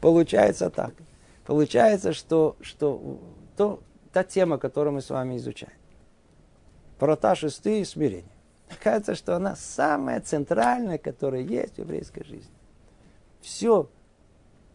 Получается 0.00 0.70
так. 0.70 0.94
Получается, 1.44 2.12
что, 2.12 2.54
что 2.60 3.18
то, 3.56 3.80
та 4.12 4.22
тема, 4.22 4.58
которую 4.58 4.94
мы 4.94 5.02
с 5.02 5.10
вами 5.10 5.38
изучаем, 5.38 5.74
врата 7.00 7.34
шестые 7.34 7.84
смирение. 7.84 8.30
Кажется, 8.80 9.16
что 9.16 9.34
она 9.34 9.56
самая 9.56 10.20
центральная, 10.20 10.98
которая 10.98 11.42
есть 11.42 11.74
в 11.74 11.78
еврейской 11.80 12.22
жизни. 12.22 12.54
Все, 13.40 13.88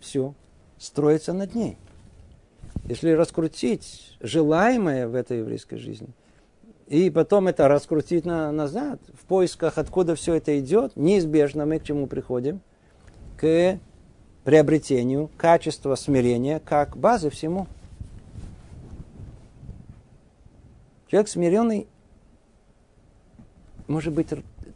все 0.02 0.34
строится 0.80 1.34
над 1.34 1.54
ней. 1.54 1.78
Если 2.86 3.12
раскрутить 3.12 4.18
желаемое 4.20 5.08
в 5.08 5.14
этой 5.14 5.40
еврейской 5.40 5.78
жизни, 5.78 6.10
и 6.88 7.12
потом 7.12 7.48
это 7.48 7.68
раскрутить 7.68 8.26
на, 8.26 8.52
назад, 8.52 9.00
в 9.14 9.26
поисках, 9.26 9.78
откуда 9.78 10.16
все 10.16 10.34
это 10.34 10.60
идет, 10.60 10.96
неизбежно 10.96 11.68
мы 11.68 11.78
к 11.80 11.84
чему 11.84 12.08
приходим? 12.08 12.62
К 13.38 13.80
приобретению 14.44 15.30
качества 15.38 15.94
смирения 15.94 16.60
как 16.60 16.98
базы 16.98 17.30
всему. 17.30 17.68
Человек 21.08 21.30
смиренный 21.30 21.88
может 23.90 24.14
быть, 24.14 24.28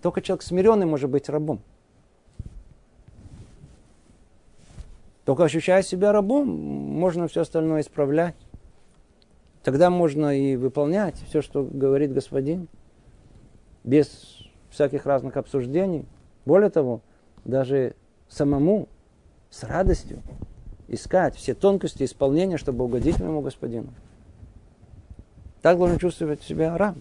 только 0.02 0.22
человек 0.22 0.42
смиренный 0.42 0.88
может 0.88 1.10
быть 1.10 1.30
рабом. 1.30 1.62
Только 5.26 5.46
ощущая 5.46 5.82
себя 5.84 6.12
рабом, 6.12 6.48
можно 6.48 7.28
все 7.28 7.42
остальное 7.42 7.82
исправлять. 7.82 8.36
Тогда 9.64 9.90
можно 9.90 10.38
и 10.38 10.58
выполнять 10.58 11.16
все, 11.30 11.42
что 11.42 11.64
говорит 11.64 12.14
господин, 12.14 12.68
без 13.84 14.40
всяких 14.70 15.06
разных 15.06 15.38
обсуждений. 15.38 16.06
Более 16.46 16.70
того, 16.70 17.02
даже 17.46 17.96
самому 18.28 18.90
с 19.50 19.64
радостью 19.64 20.22
искать 20.88 21.36
все 21.36 21.54
тонкости 21.54 22.04
исполнения, 22.04 22.58
чтобы 22.58 22.84
угодить 22.84 23.20
моему 23.20 23.42
господину. 23.42 23.94
Так 25.62 25.78
должен 25.78 25.98
чувствовать 25.98 26.42
себя 26.42 26.78
раб. 26.78 26.98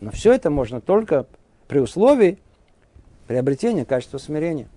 Но 0.00 0.12
все 0.12 0.32
это 0.32 0.50
можно 0.50 0.80
только 0.80 1.26
при 1.66 1.80
условии 1.80 2.38
приобретения 3.26 3.84
качества 3.84 4.18
смирения. 4.18 4.68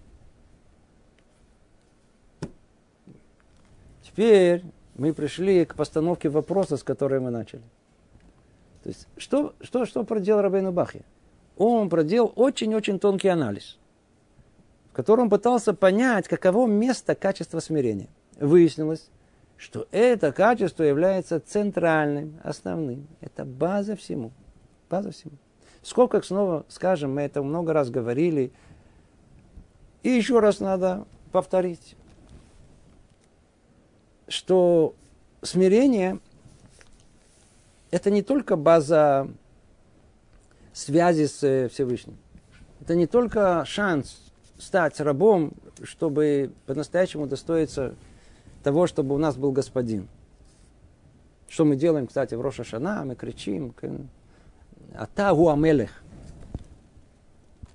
Теперь 4.18 4.64
мы 4.96 5.14
пришли 5.14 5.64
к 5.64 5.76
постановке 5.76 6.30
вопроса, 6.30 6.76
с 6.76 6.84
которой 6.84 7.20
мы 7.20 7.30
начали. 7.30 7.62
То 8.82 8.90
есть, 8.90 9.08
что, 9.16 9.54
что, 9.62 9.86
что 9.86 10.04
проделал 10.04 10.42
Рабейну 10.42 10.72
Бахи? 10.72 11.06
Он 11.56 11.88
проделал 11.88 12.34
очень-очень 12.36 12.98
тонкий 12.98 13.28
анализ, 13.28 13.78
в 14.90 14.96
котором 14.96 15.30
пытался 15.30 15.76
понять, 15.76 16.28
каково 16.28 16.66
место 16.66 17.14
качества 17.14 17.60
смирения. 17.60 18.10
Выяснилось, 18.40 19.08
что 19.56 19.88
это 19.92 20.32
качество 20.32 20.82
является 20.82 21.40
центральным, 21.40 22.40
основным. 22.44 23.08
Это 23.22 23.46
база 23.46 23.96
всему. 23.96 24.32
База 24.90 25.12
всему. 25.12 25.34
Сколько 25.84 26.24
снова 26.24 26.66
скажем, 26.70 27.14
мы 27.14 27.22
это 27.22 27.44
много 27.44 27.72
раз 27.72 27.92
говорили. 27.92 28.52
И 30.02 30.10
еще 30.10 30.40
раз 30.40 30.60
надо 30.60 31.06
повторить 31.32 31.97
что 34.28 34.96
смирение– 35.42 36.20
это 37.92 38.12
не 38.12 38.22
только 38.22 38.56
база 38.56 39.30
связи 40.74 41.26
с 41.26 41.44
э, 41.44 41.70
Всевышним. 41.70 42.18
Это 42.82 42.96
не 42.96 43.08
только 43.08 43.64
шанс 43.66 44.32
стать 44.60 45.00
рабом, 45.00 45.54
чтобы 45.84 46.52
по-настоящему 46.66 47.28
достоиться 47.28 47.96
того, 48.64 48.88
чтобы 48.88 49.16
у 49.16 49.18
нас 49.18 49.36
был 49.36 49.52
господин. 49.52 50.08
Что 51.48 51.66
мы 51.66 51.76
делаем, 51.76 52.08
кстати, 52.08 52.36
в 52.36 52.42
Роша 52.42 52.64
Шана, 52.64 53.04
мы 53.06 53.16
кричим, 53.16 53.74
Атагу 54.96 55.50
Амелех. 55.50 56.04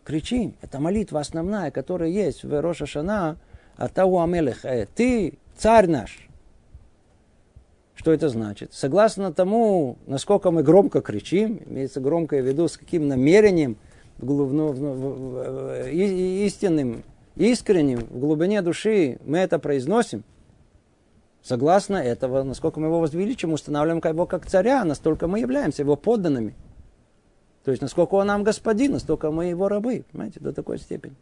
Кричим. 0.04 0.54
Это 0.60 0.80
молитва 0.80 1.20
основная, 1.20 1.70
которая 1.70 2.10
есть 2.10 2.44
в 2.44 2.60
Роша 2.60 2.86
Шана. 2.86 3.36
Атагу 3.76 4.20
Амелех. 4.20 4.64
Э, 4.64 4.86
ты 4.86 5.38
царь 5.56 5.88
наш. 5.88 6.28
Что 7.94 8.12
это 8.12 8.28
значит? 8.28 8.72
Согласно 8.72 9.32
тому, 9.32 9.98
насколько 10.06 10.50
мы 10.50 10.62
громко 10.62 11.00
кричим, 11.00 11.62
имеется 11.66 12.00
громкое 12.00 12.42
в 12.42 12.46
виду, 12.46 12.68
с 12.68 12.76
каким 12.76 13.06
намерением, 13.08 13.76
истинным, 16.44 17.02
искренним, 17.36 18.00
в 18.00 18.18
глубине 18.18 18.62
души 18.62 19.18
мы 19.24 19.38
это 19.38 19.58
произносим, 19.58 20.24
согласно 21.42 21.96
этого, 21.96 22.42
насколько 22.42 22.80
мы 22.80 22.86
его 22.86 23.00
возвеличим, 23.00 23.52
устанавливаем 23.52 24.02
его 24.04 24.26
как 24.26 24.46
царя, 24.46 24.84
настолько 24.84 25.26
мы 25.26 25.40
являемся 25.40 25.82
его 25.82 25.96
подданными. 25.96 26.54
То 27.64 27.70
есть, 27.70 27.82
насколько 27.82 28.14
он 28.14 28.26
нам 28.26 28.42
господин, 28.42 28.92
настолько 28.92 29.30
мы 29.30 29.46
его 29.46 29.68
рабы. 29.68 30.04
Понимаете, 30.10 30.40
до 30.40 30.52
такой 30.52 30.78
степени. 30.78 31.14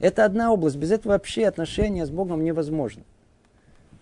Это 0.00 0.24
одна 0.24 0.52
область. 0.52 0.76
Без 0.76 0.90
этого 0.90 1.12
вообще 1.12 1.46
отношения 1.46 2.04
с 2.04 2.10
Богом 2.10 2.42
невозможно. 2.42 3.02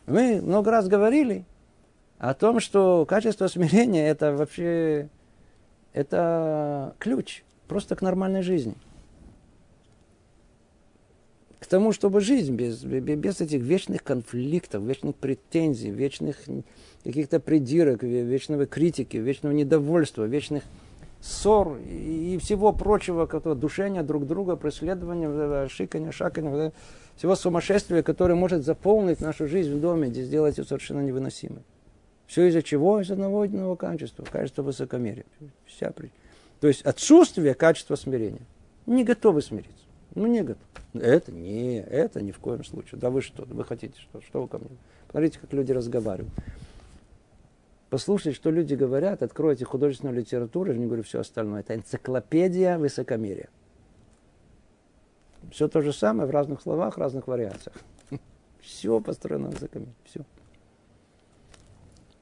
Мы 0.06 0.40
много 0.40 0.70
раз 0.70 0.88
говорили, 0.88 1.44
о 2.18 2.34
том, 2.34 2.60
что 2.60 3.04
качество 3.06 3.46
смирения 3.46 4.08
это 4.08 4.34
вообще 4.34 5.08
это 5.92 6.94
ключ 6.98 7.42
просто 7.68 7.96
к 7.96 8.02
нормальной 8.02 8.42
жизни. 8.42 8.74
К 11.58 11.66
тому, 11.66 11.92
чтобы 11.92 12.20
жизнь 12.20 12.54
без, 12.54 12.84
без 12.84 13.40
этих 13.40 13.60
вечных 13.60 14.04
конфликтов, 14.04 14.82
вечных 14.82 15.16
претензий, 15.16 15.90
вечных 15.90 16.36
каких-то 17.02 17.40
придирок, 17.40 18.02
вечного 18.02 18.66
критики, 18.66 19.16
вечного 19.16 19.52
недовольства, 19.52 20.24
вечных 20.24 20.62
ссор 21.20 21.78
и 21.78 22.38
всего 22.40 22.72
прочего, 22.72 23.26
которого 23.26 23.58
душения 23.58 24.02
друг 24.02 24.26
друга, 24.26 24.54
преследования, 24.54 25.66
шикания, 25.68 26.12
шакания, 26.12 26.72
всего 27.16 27.34
сумасшествия, 27.34 28.02
которое 28.02 28.34
может 28.34 28.64
заполнить 28.64 29.20
нашу 29.20 29.48
жизнь 29.48 29.74
в 29.74 29.80
доме, 29.80 30.08
и 30.08 30.22
сделать 30.22 30.58
ее 30.58 30.64
совершенно 30.64 31.00
невыносимой. 31.00 31.62
Все 32.26 32.46
из-за 32.46 32.62
чего? 32.62 33.00
Из 33.00 33.10
одного 33.10 33.42
одного 33.42 33.76
качества, 33.76 34.24
качества 34.24 34.62
высокомерия. 34.62 35.24
Вся 35.64 35.90
при... 35.90 36.10
То 36.60 36.68
есть 36.68 36.82
отсутствие 36.82 37.54
качества 37.54 37.96
смирения. 37.96 38.42
Не 38.86 39.04
готовы 39.04 39.42
смириться. 39.42 39.84
Ну, 40.14 40.26
не 40.26 40.42
готовы. 40.42 40.66
Это 40.94 41.30
не, 41.30 41.80
это 41.80 42.22
ни 42.22 42.32
в 42.32 42.38
коем 42.38 42.64
случае. 42.64 42.98
Да 43.00 43.10
вы 43.10 43.20
что? 43.20 43.44
Вы 43.44 43.64
хотите 43.64 44.00
что? 44.00 44.20
Что 44.22 44.42
вы 44.42 44.48
ко 44.48 44.58
мне? 44.58 44.68
Смотрите, 45.10 45.38
как 45.38 45.52
люди 45.52 45.72
разговаривают. 45.72 46.32
Послушайте, 47.90 48.36
что 48.36 48.50
люди 48.50 48.74
говорят, 48.74 49.22
откройте 49.22 49.64
художественную 49.64 50.16
литературу, 50.16 50.72
я 50.72 50.78
не 50.78 50.86
говорю 50.86 51.02
все 51.02 51.20
остальное. 51.20 51.60
Это 51.60 51.76
энциклопедия 51.76 52.78
высокомерия. 52.78 53.48
Все 55.52 55.68
то 55.68 55.80
же 55.82 55.92
самое 55.92 56.28
в 56.28 56.32
разных 56.32 56.60
словах, 56.60 56.98
разных 56.98 57.28
вариациях. 57.28 57.76
Все 58.60 59.00
построено 59.00 59.46
на 59.46 59.50
высокомерии. 59.52 59.94
Все. 60.04 60.24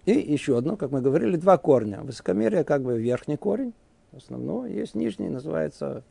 И 0.07 0.13
еще 0.13 0.59
одно, 0.59 0.77
как 0.77 0.91
мы 0.91 1.01
говорили, 1.01 1.37
два 1.37 1.57
корня. 1.57 2.01
Высокомерие 2.03 2.65
как 2.65 2.83
бы 2.83 3.01
верхний 3.01 3.37
корень, 3.37 3.73
основной, 4.15 4.73
есть 4.73 4.95
нижний, 4.95 5.29
называется 5.29 6.05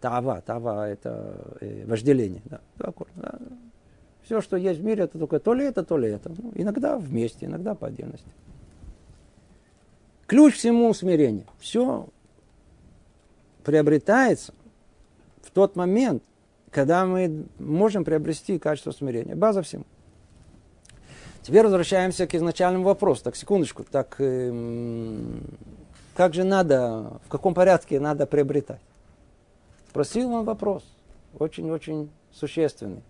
тава. 0.00 0.40
Тава– 0.40 0.88
это 0.90 1.56
э, 1.60 1.84
вожделение. 1.86 2.42
Да, 2.44 2.60
два 2.76 2.92
корня. 2.92 3.14
Да. 3.16 3.38
Все, 4.22 4.40
что 4.40 4.56
есть 4.56 4.80
в 4.80 4.84
мире, 4.84 5.04
это 5.04 5.18
только 5.18 5.38
то 5.38 5.52
ли 5.52 5.64
это, 5.64 5.82
то 5.82 5.98
ли 5.98 6.08
это. 6.08 6.30
Ну, 6.36 6.52
иногда 6.54 6.96
вместе, 6.96 7.46
иногда 7.46 7.74
по 7.74 7.88
отдельности. 7.88 8.28
Ключ 10.26 10.54
всему 10.54 10.92
смирение. 10.94 11.44
Все 11.58 12.08
приобретается 13.64 14.54
в 15.42 15.50
тот 15.50 15.76
момент, 15.76 16.22
когда 16.70 17.04
мы 17.04 17.44
можем 17.58 18.04
приобрести 18.04 18.58
качество 18.58 18.92
смирения. 18.92 19.34
База 19.34 19.62
всему. 19.62 19.84
Теперь 21.44 21.64
возвращаемся 21.64 22.26
к 22.26 22.34
изначальному 22.34 22.84
вопросу. 22.84 23.24
Так, 23.24 23.36
секундочку. 23.36 23.84
Так, 23.84 24.16
э, 24.18 24.50
как 26.16 26.32
же 26.32 26.42
надо, 26.42 27.20
в 27.26 27.28
каком 27.28 27.52
порядке 27.52 28.00
надо 28.00 28.24
приобретать? 28.24 28.80
Спросил 29.90 30.32
он 30.32 30.46
вопрос. 30.46 30.82
Очень-очень 31.38 32.10
существенный. 32.32 33.02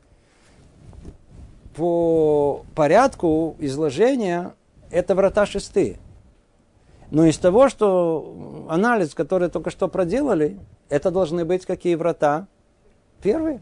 по 1.77 2.65
порядку 2.75 3.57
изложения 3.61 4.53
это 4.91 5.15
врата 5.15 5.47
шестые. 5.47 5.99
Но 7.11 7.27
из 7.27 7.39
того, 7.39 7.69
что 7.69 8.67
анализ, 8.69 9.15
который 9.15 9.49
только 9.49 9.71
что 9.71 9.87
проделали, 9.87 10.59
это 10.89 11.13
должны 11.13 11.45
быть 11.45 11.67
какие 11.67 11.95
врата? 11.95 12.49
Первые. 13.23 13.61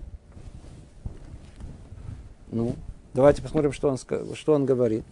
Ну, 2.51 2.75
давайте 3.15 3.43
посмотрим, 3.43 3.73
что 3.73 3.89
он, 3.89 3.99
что 4.35 4.55
он 4.55 4.67
говорит. 4.67 5.05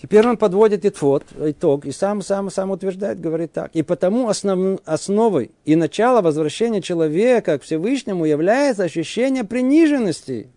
Теперь 0.00 0.26
он 0.28 0.36
подводит 0.36 0.86
итог, 0.86 1.24
итог 1.38 1.84
и 1.84 1.90
сам, 1.90 2.22
сам, 2.22 2.50
сам 2.50 2.70
утверждает, 2.70 3.20
говорит 3.20 3.52
так. 3.52 3.74
И 3.74 3.82
потому 3.82 4.28
основ, 4.28 4.78
основой 4.84 5.50
и 5.64 5.74
начало 5.74 6.22
возвращения 6.22 6.80
человека 6.80 7.58
к 7.58 7.62
Всевышнему 7.62 8.24
является 8.24 8.84
ощущение 8.84 9.42
приниженности, 9.42 10.48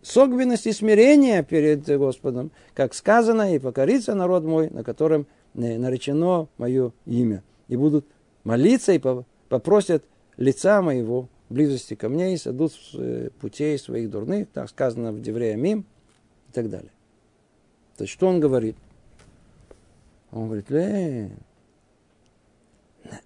согбенности 0.00 0.70
и 0.70 0.72
смирения 0.72 1.42
перед 1.42 1.86
Господом, 1.86 2.50
как 2.74 2.94
сказано, 2.94 3.54
и 3.54 3.58
покорится 3.58 4.14
народ 4.14 4.44
мой, 4.44 4.70
на 4.70 4.82
котором 4.82 5.26
наречено 5.52 6.48
мое 6.56 6.92
имя. 7.04 7.42
И 7.68 7.76
будут 7.76 8.06
молиться 8.44 8.92
и 8.92 9.00
попросят 9.50 10.02
лица 10.38 10.80
моего 10.80 11.28
близости 11.50 11.94
ко 11.94 12.08
мне 12.08 12.32
и 12.32 12.38
садут 12.38 12.72
э, 12.94 13.28
путей 13.40 13.78
своих 13.78 14.10
дурных, 14.10 14.48
так 14.50 14.70
сказано 14.70 15.12
в 15.12 15.20
Деврея 15.20 15.56
Мим 15.56 15.84
и 16.48 16.52
так 16.52 16.70
далее. 16.70 16.90
То 17.96 18.04
есть, 18.04 18.12
что 18.14 18.28
он 18.28 18.40
говорит? 18.40 18.76
Он 20.30 20.46
говорит, 20.46 20.70
э, 20.70 21.30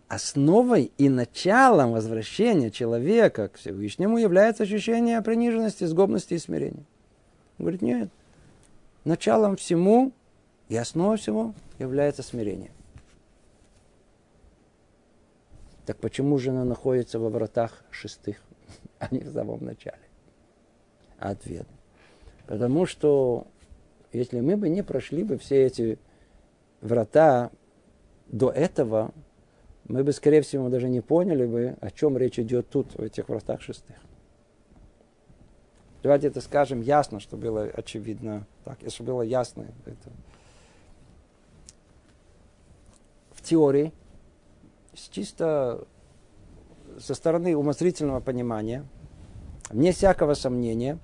основой 0.09 0.93
и 0.99 1.09
началом 1.09 1.93
возвращения 1.93 2.71
человека 2.71 3.49
к 3.49 3.57
Всевышнему 3.57 4.19
является 4.19 4.63
ощущение 4.63 5.21
приниженности, 5.23 5.85
сгобности 5.85 6.35
и 6.35 6.39
смирения. 6.39 6.85
Он 7.59 7.65
говорит, 7.65 7.83
нет. 7.83 8.09
Началом 9.05 9.57
всему 9.57 10.13
и 10.69 10.77
основой 10.77 11.19
всего 11.19 11.55
является 11.79 12.23
смирение. 12.23 12.71
Так 15.87 15.99
почему 15.99 16.39
же 16.39 16.51
она 16.51 16.65
находится 16.65 17.19
во 17.19 17.29
вратах 17.29 17.85
шестых, 17.91 18.43
а 18.99 19.09
не 19.11 19.21
в 19.21 19.33
самом 19.33 19.65
начале? 19.65 19.99
Ответ. 21.19 21.67
Потому 22.47 22.87
что 22.87 23.47
если 24.13 24.41
мы 24.41 24.57
бы 24.57 24.69
не 24.69 24.83
прошли 24.83 25.25
бы 25.25 25.39
все 25.39 25.65
эти 25.65 25.99
врата 26.81 27.51
до 28.27 28.51
этого, 28.51 29.13
мы 29.85 30.05
бы, 30.05 30.13
скорее 30.13 30.43
всего, 30.43 30.69
даже 30.69 30.89
не 30.89 31.01
поняли 31.01 31.47
бы, 31.47 31.77
о 31.81 31.91
чем 31.91 32.17
речь 32.17 32.39
идет 32.39 32.69
тут, 32.69 32.95
в 32.95 33.03
этих 33.03 33.29
вратах 33.29 33.61
шестых. 33.61 33.97
Давайте 36.03 36.29
это 36.29 36.41
скажем 36.41 36.81
ясно, 36.81 37.21
чтобы 37.21 37.45
было 37.45 37.63
очевидно. 37.63 38.47
Так, 38.65 38.79
чтобы 38.89 39.13
было 39.13 39.23
ясно. 39.23 39.67
Это. 39.87 40.11
В 43.31 43.43
теории, 43.43 43.93
чисто 45.11 45.87
со 46.99 47.15
стороны 47.15 47.57
умозрительного 47.57 48.21
понимания, 48.21 48.85
вне 49.71 49.93
всякого 49.93 50.35
сомнения, 50.35 50.99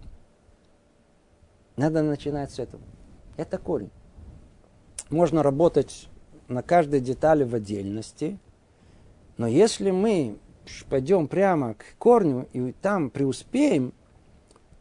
надо 1.77 2.03
начинать 2.03 2.51
с 2.51 2.59
этого. 2.59 2.83
Это 3.37 3.59
корень. 3.59 3.91
Можно 5.11 5.43
работать 5.43 6.09
на 6.49 6.63
каждой 6.63 7.01
детали 7.01 7.45
в 7.45 7.55
отдельности, 7.55 8.39
но 9.37 9.47
если 9.47 9.91
мы 9.91 10.39
пойдем 10.91 11.29
прямо 11.29 11.75
к 11.75 11.97
корню 11.99 12.49
и 12.53 12.73
там 12.73 13.11
преуспеем, 13.11 13.95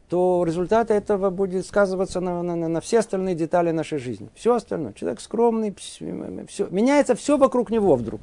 то 0.08 0.42
результат 0.46 0.90
этого 0.90 1.30
будет 1.30 1.66
сказываться 1.66 2.20
на, 2.20 2.42
на, 2.42 2.56
на 2.56 2.80
все 2.80 3.00
остальные 3.00 3.34
детали 3.34 3.70
нашей 3.70 3.98
жизни. 3.98 4.30
Все 4.34 4.54
остальное. 4.54 4.94
Человек 4.94 5.20
скромный, 5.20 5.74
все, 5.74 6.66
меняется 6.70 7.14
все 7.14 7.36
вокруг 7.36 7.70
него 7.70 7.94
вдруг. 7.94 8.20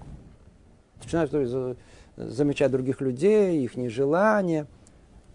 Начинает 1.04 1.78
замечать 2.18 2.72
других 2.72 3.02
людей, 3.02 3.64
их 3.64 3.76
нежелания. 3.76 4.68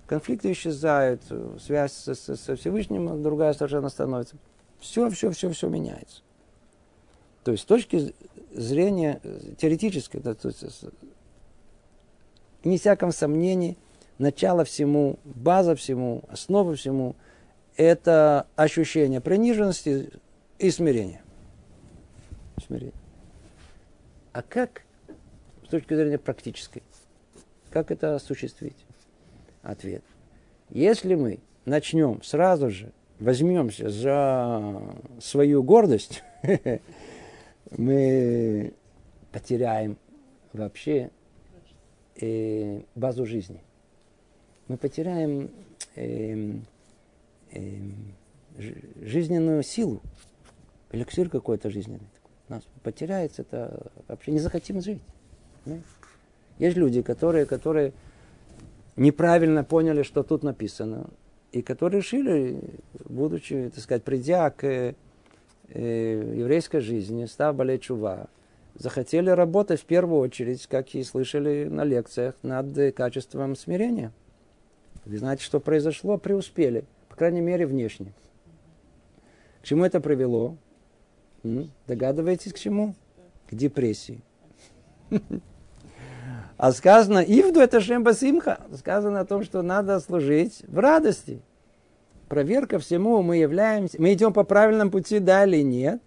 Конфликты 0.06 0.50
исчезают, 0.52 1.22
связь 1.60 1.92
со, 1.92 2.14
со, 2.14 2.36
со 2.36 2.56
Всевышним 2.56 3.22
другая 3.22 3.52
совершенно 3.52 3.88
становится. 3.88 4.36
Все, 4.80 5.08
все, 5.10 5.30
все, 5.30 5.50
все 5.50 5.68
меняется. 5.68 6.22
То 7.44 7.52
есть 7.52 7.62
с 7.64 7.66
точки 7.66 8.14
зрения 8.52 9.20
теоретической, 9.58 10.20
да, 10.20 10.34
то 10.34 10.48
есть, 10.48 10.84
не 12.64 12.78
всяком 12.78 13.12
сомнении, 13.12 13.78
начало 14.18 14.64
всему, 14.64 15.18
база 15.24 15.74
всему, 15.76 16.24
основа 16.28 16.74
всему– 16.74 17.14
это 17.76 18.46
ощущение 18.56 19.20
приниженности 19.20 20.10
и 20.58 20.70
смирения. 20.70 21.22
Смирение. 22.66 22.92
А 24.32 24.42
как 24.42 24.82
с 25.70 25.72
точки 25.72 25.94
зрения 25.94 26.18
практической? 26.18 26.82
Как 27.70 27.92
это 27.92 28.16
осуществить? 28.16 28.84
Ответ. 29.62 30.02
Если 30.68 31.14
мы 31.14 31.38
начнем 31.64 32.20
сразу 32.24 32.70
же 32.70 32.90
возьмемся 33.20 33.88
за 33.88 34.82
свою 35.20 35.62
гордость, 35.62 36.24
мы 37.70 38.74
потеряем 39.30 39.96
вообще 40.52 41.12
э, 42.20 42.80
базу 42.96 43.24
жизни. 43.24 43.62
Мы 44.66 44.76
потеряем 44.76 45.52
э, 45.94 46.52
э, 47.52 47.78
жизненную 49.02 49.62
силу, 49.62 50.00
эликсир 50.90 51.30
какой-то 51.30 51.70
жизненный. 51.70 52.08
У 52.48 52.54
нас 52.54 52.64
потеряется 52.82 53.42
это, 53.42 53.92
вообще 54.08 54.32
не 54.32 54.40
захотим 54.40 54.80
жить. 54.80 55.00
Есть 56.58 56.76
люди, 56.76 57.02
которые, 57.02 57.46
которые 57.46 57.92
неправильно 58.96 59.64
поняли, 59.64 60.02
что 60.02 60.22
тут 60.22 60.42
написано 60.42 61.08
и 61.52 61.62
которые 61.62 62.00
решили, 62.00 62.60
будучи, 63.06 63.70
так 63.74 63.82
сказать, 63.82 64.04
придя 64.04 64.50
к 64.50 64.64
э, 64.64 64.94
еврейской 66.36 66.80
жизни, 66.80 67.24
став 67.24 67.56
более 67.56 67.78
чува, 67.78 68.28
захотели 68.74 69.30
работать 69.30 69.80
в 69.80 69.84
первую 69.84 70.20
очередь, 70.20 70.66
как 70.66 70.94
и 70.94 71.02
слышали 71.02 71.64
на 71.64 71.84
лекциях, 71.84 72.34
над 72.42 72.94
качеством 72.94 73.56
смирения. 73.56 74.12
Вы 75.04 75.18
знаете, 75.18 75.42
что 75.42 75.60
произошло? 75.60 76.18
Преуспели, 76.18 76.84
по 77.08 77.16
крайней 77.16 77.40
мере, 77.40 77.66
внешне. 77.66 78.12
К 79.62 79.66
чему 79.66 79.84
это 79.84 80.00
привело? 80.00 80.56
Догадываетесь, 81.86 82.52
к 82.52 82.58
чему? 82.58 82.94
К 83.48 83.54
депрессии. 83.54 84.20
А 86.60 86.72
сказано, 86.72 87.20
Ивду 87.20 87.60
это 87.60 87.80
Шемба 87.80 88.12
Симха. 88.12 88.60
Сказано 88.76 89.20
о 89.20 89.24
том, 89.24 89.44
что 89.44 89.62
надо 89.62 89.98
служить 89.98 90.62
в 90.68 90.78
радости. 90.78 91.40
Проверка 92.28 92.78
всему, 92.78 93.22
мы 93.22 93.38
являемся, 93.38 93.96
мы 93.98 94.12
идем 94.12 94.34
по 94.34 94.44
правильному 94.44 94.90
пути, 94.90 95.20
да 95.20 95.46
или 95.46 95.62
нет. 95.62 96.02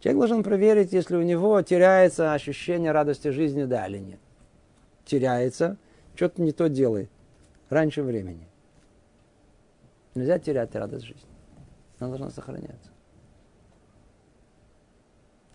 Человек 0.00 0.20
должен 0.20 0.42
проверить, 0.42 0.94
если 0.94 1.14
у 1.14 1.20
него 1.20 1.60
теряется 1.60 2.32
ощущение 2.32 2.90
радости 2.90 3.28
жизни, 3.28 3.64
да 3.64 3.86
или 3.86 3.98
нет. 3.98 4.18
Теряется, 5.04 5.76
что-то 6.14 6.40
не 6.40 6.52
то 6.52 6.70
делает. 6.70 7.10
Раньше 7.68 8.02
времени. 8.02 8.48
Нельзя 10.14 10.38
терять 10.38 10.74
радость 10.74 11.04
жизни. 11.04 11.28
Она 11.98 12.08
должна 12.08 12.30
сохраняться. 12.30 12.90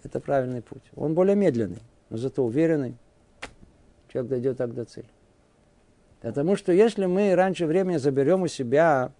Это 0.03 0.19
правильный 0.19 0.61
путь. 0.61 0.83
Он 0.95 1.15
более 1.15 1.35
медленный, 1.35 1.81
но 2.11 2.17
зато 2.17 2.45
уверенный 2.45 2.97
человек 4.13 4.29
дойдет 4.29 4.57
так 4.57 4.73
до 4.73 4.85
цели. 4.85 5.09
Потому 6.21 6.55
что 6.55 6.71
если 6.71 7.05
мы 7.05 7.35
раньше 7.35 7.65
времени 7.65 7.97
заберем 7.97 8.43
у 8.43 8.47
себя 8.47 9.11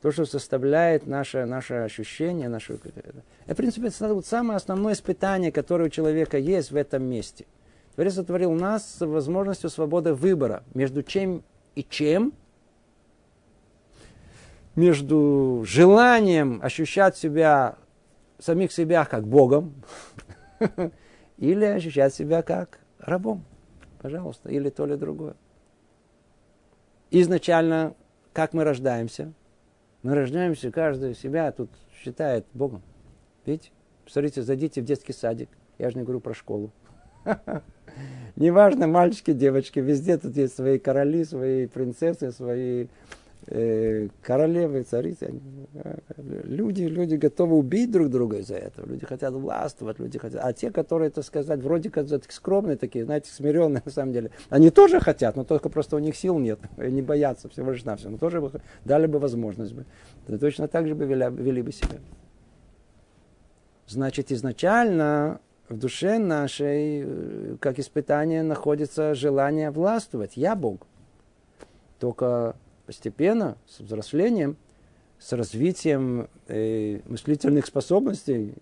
то, 0.00 0.12
что 0.12 0.24
составляет 0.24 1.06
наше, 1.06 1.44
наше 1.44 1.74
ощущение, 1.74 2.48
наше... 2.48 2.74
Это, 2.74 3.54
в 3.54 3.56
принципе, 3.56 3.88
это 3.88 4.14
вот 4.14 4.26
самое 4.26 4.56
основное 4.56 4.94
испытание, 4.94 5.50
которое 5.50 5.86
у 5.86 5.90
человека 5.90 6.38
есть 6.38 6.70
в 6.70 6.76
этом 6.76 7.02
месте. 7.02 7.46
Творец 7.96 8.14
сотворил 8.14 8.52
нас 8.52 8.88
с 8.98 9.04
возможностью 9.04 9.68
свободы 9.70 10.14
выбора 10.14 10.62
между 10.72 11.02
чем 11.02 11.42
и 11.74 11.82
чем, 11.82 12.32
между 14.76 15.64
желанием 15.66 16.60
ощущать 16.62 17.16
себя, 17.16 17.74
самих 18.38 18.70
себя 18.70 19.04
как 19.04 19.26
Богом, 19.26 19.74
или 21.38 21.64
ощущать 21.64 22.14
себя 22.14 22.42
как 22.42 22.78
рабом. 23.00 23.44
Пожалуйста, 24.00 24.50
или 24.50 24.70
то, 24.70 24.86
или 24.86 24.94
другое. 24.94 25.34
Изначально, 27.10 27.94
как 28.32 28.52
мы 28.52 28.64
рождаемся? 28.64 29.32
Мы 30.02 30.14
рождаемся, 30.14 30.70
каждый 30.70 31.14
себя 31.14 31.50
тут 31.52 31.70
считает 31.92 32.46
Богом. 32.54 32.82
Видите? 33.44 33.70
Посмотрите, 34.04 34.42
зайдите 34.42 34.80
в 34.80 34.84
детский 34.84 35.12
садик. 35.12 35.48
Я 35.78 35.90
же 35.90 35.98
не 35.98 36.04
говорю 36.04 36.20
про 36.20 36.34
школу. 36.34 36.70
Неважно, 38.36 38.86
мальчики, 38.86 39.32
девочки, 39.32 39.80
везде 39.80 40.16
тут 40.16 40.36
есть 40.36 40.54
свои 40.54 40.78
короли, 40.78 41.24
свои 41.24 41.66
принцессы, 41.66 42.30
свои 42.30 42.86
королевы, 43.46 44.82
царицы. 44.82 45.32
Люди, 46.16 46.82
люди 46.82 47.14
готовы 47.14 47.56
убить 47.56 47.90
друг 47.90 48.10
друга 48.10 48.38
из-за 48.38 48.56
этого. 48.56 48.86
Люди 48.86 49.06
хотят 49.06 49.32
властвовать, 49.32 49.98
люди 49.98 50.18
хотят. 50.18 50.44
А 50.44 50.52
те, 50.52 50.70
которые, 50.70 51.10
так 51.10 51.24
сказать, 51.24 51.60
вроде 51.60 51.90
как 51.90 52.06
скромные 52.30 52.76
такие, 52.76 53.04
знаете, 53.04 53.32
смиренные 53.32 53.82
на 53.84 53.90
самом 53.90 54.12
деле, 54.12 54.30
они 54.50 54.70
тоже 54.70 55.00
хотят, 55.00 55.36
но 55.36 55.44
только 55.44 55.68
просто 55.68 55.96
у 55.96 55.98
них 55.98 56.16
сил 56.16 56.38
нет. 56.38 56.58
Они 56.76 57.02
боятся 57.02 57.48
всего 57.48 57.70
лишь 57.70 57.84
навсего. 57.84 58.10
Но 58.10 58.18
тоже 58.18 58.40
бы, 58.40 58.50
дали 58.84 59.06
бы 59.06 59.18
возможность 59.18 59.72
бы. 59.72 59.84
Точно 60.38 60.68
так 60.68 60.86
же 60.86 60.94
бы 60.94 61.06
вели, 61.06 61.26
вели 61.30 61.62
бы 61.62 61.72
себя. 61.72 61.98
Значит, 63.86 64.30
изначально 64.30 65.40
в 65.68 65.78
душе 65.78 66.18
нашей, 66.18 67.02
э, 67.04 67.56
как 67.60 67.78
испытание, 67.78 68.42
находится 68.42 69.14
желание 69.14 69.70
властвовать. 69.70 70.36
Я 70.36 70.54
Бог. 70.54 70.86
Только 71.98 72.56
постепенно, 72.88 73.58
с 73.66 73.80
взрослением, 73.80 74.56
с 75.18 75.34
развитием 75.34 76.30
э, 76.46 77.00
мыслительных 77.04 77.66
способностей, 77.66 78.54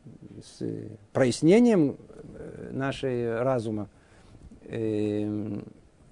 с 0.42 0.62
э, 0.62 0.88
прояснением 1.12 1.96
э, 2.34 2.70
нашей 2.72 3.40
разума, 3.40 3.88
э, 4.64 5.60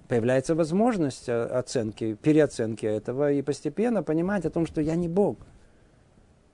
появляется 0.07 0.55
возможность 0.55 1.27
оценки, 1.27 2.13
переоценки 2.13 2.85
этого 2.85 3.33
и 3.33 3.41
постепенно 3.41 4.01
понимать 4.01 4.45
о 4.45 4.49
том, 4.49 4.65
что 4.65 4.79
я 4.79 4.95
не 4.95 5.09
Бог. 5.09 5.37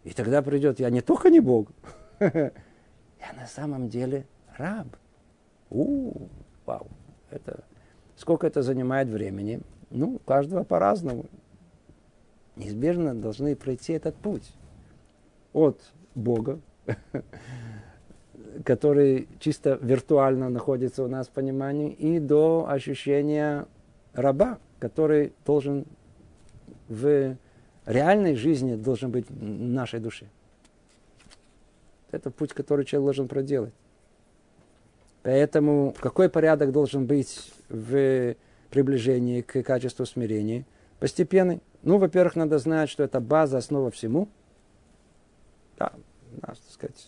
И 0.03 0.14
тогда 0.14 0.41
придет, 0.41 0.80
я 0.80 0.89
не 0.89 1.01
только 1.01 1.30
не 1.30 1.41
Бог, 1.41 1.68
я 2.20 2.51
на 3.38 3.45
самом 3.45 3.88
деле 3.88 4.26
раб. 4.57 4.88
У, 5.70 6.28
вау, 6.66 6.88
это 7.30 7.64
сколько 8.16 8.47
это 8.47 8.64
занимает 8.64 9.09
времени? 9.09 9.62
Ну, 9.91 10.18
каждого 10.26 10.64
по-разному. 10.64 11.26
Неизбежно 12.56 13.16
должны 13.16 13.56
пройти 13.56 13.93
этот 13.93 14.16
путь 14.16 14.52
от 15.54 15.80
Бога, 16.16 16.60
который 18.66 19.28
чисто 19.39 19.80
виртуально 19.82 20.49
находится 20.49 21.04
у 21.04 21.08
нас 21.08 21.28
в 21.28 21.32
понимании, 21.32 21.91
и 21.91 22.20
до 22.20 22.66
ощущения 22.68 23.66
раба, 24.14 24.60
который 24.80 25.34
должен 25.45 25.86
в 26.89 27.38
реальной 27.86 28.36
жизни 28.36 28.76
должен 28.76 29.12
быть 29.12 29.30
в 29.30 29.43
нашей 29.43 29.99
душе. 29.99 30.26
Это 32.12 32.30
путь, 32.30 32.54
который 32.54 32.84
человек 32.86 33.06
должен 33.06 33.28
проделать. 33.28 33.74
Поэтому 35.24 35.95
какой 35.99 36.30
порядок 36.30 36.72
должен 36.72 37.06
быть 37.06 37.52
в 37.70 38.36
приближении 38.70 39.41
к 39.41 39.64
качеству 39.64 40.06
смирения? 40.06 40.66
Постепенный. 40.99 41.62
Ну, 41.84 41.97
во-первых, 41.97 42.36
надо 42.36 42.59
знать, 42.59 42.89
что 42.89 43.03
это 43.03 43.19
база, 43.19 43.57
основа 43.57 43.91
всему. 43.91 44.27
Да, 45.77 45.91
так 46.41 46.57
сказать, 46.69 47.07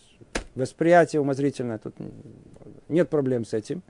восприятие 0.54 1.20
умозрительное, 1.20 1.78
тут 1.78 1.94
нет 2.88 3.08
проблем 3.08 3.44
с 3.44 3.54
этим. 3.54 3.82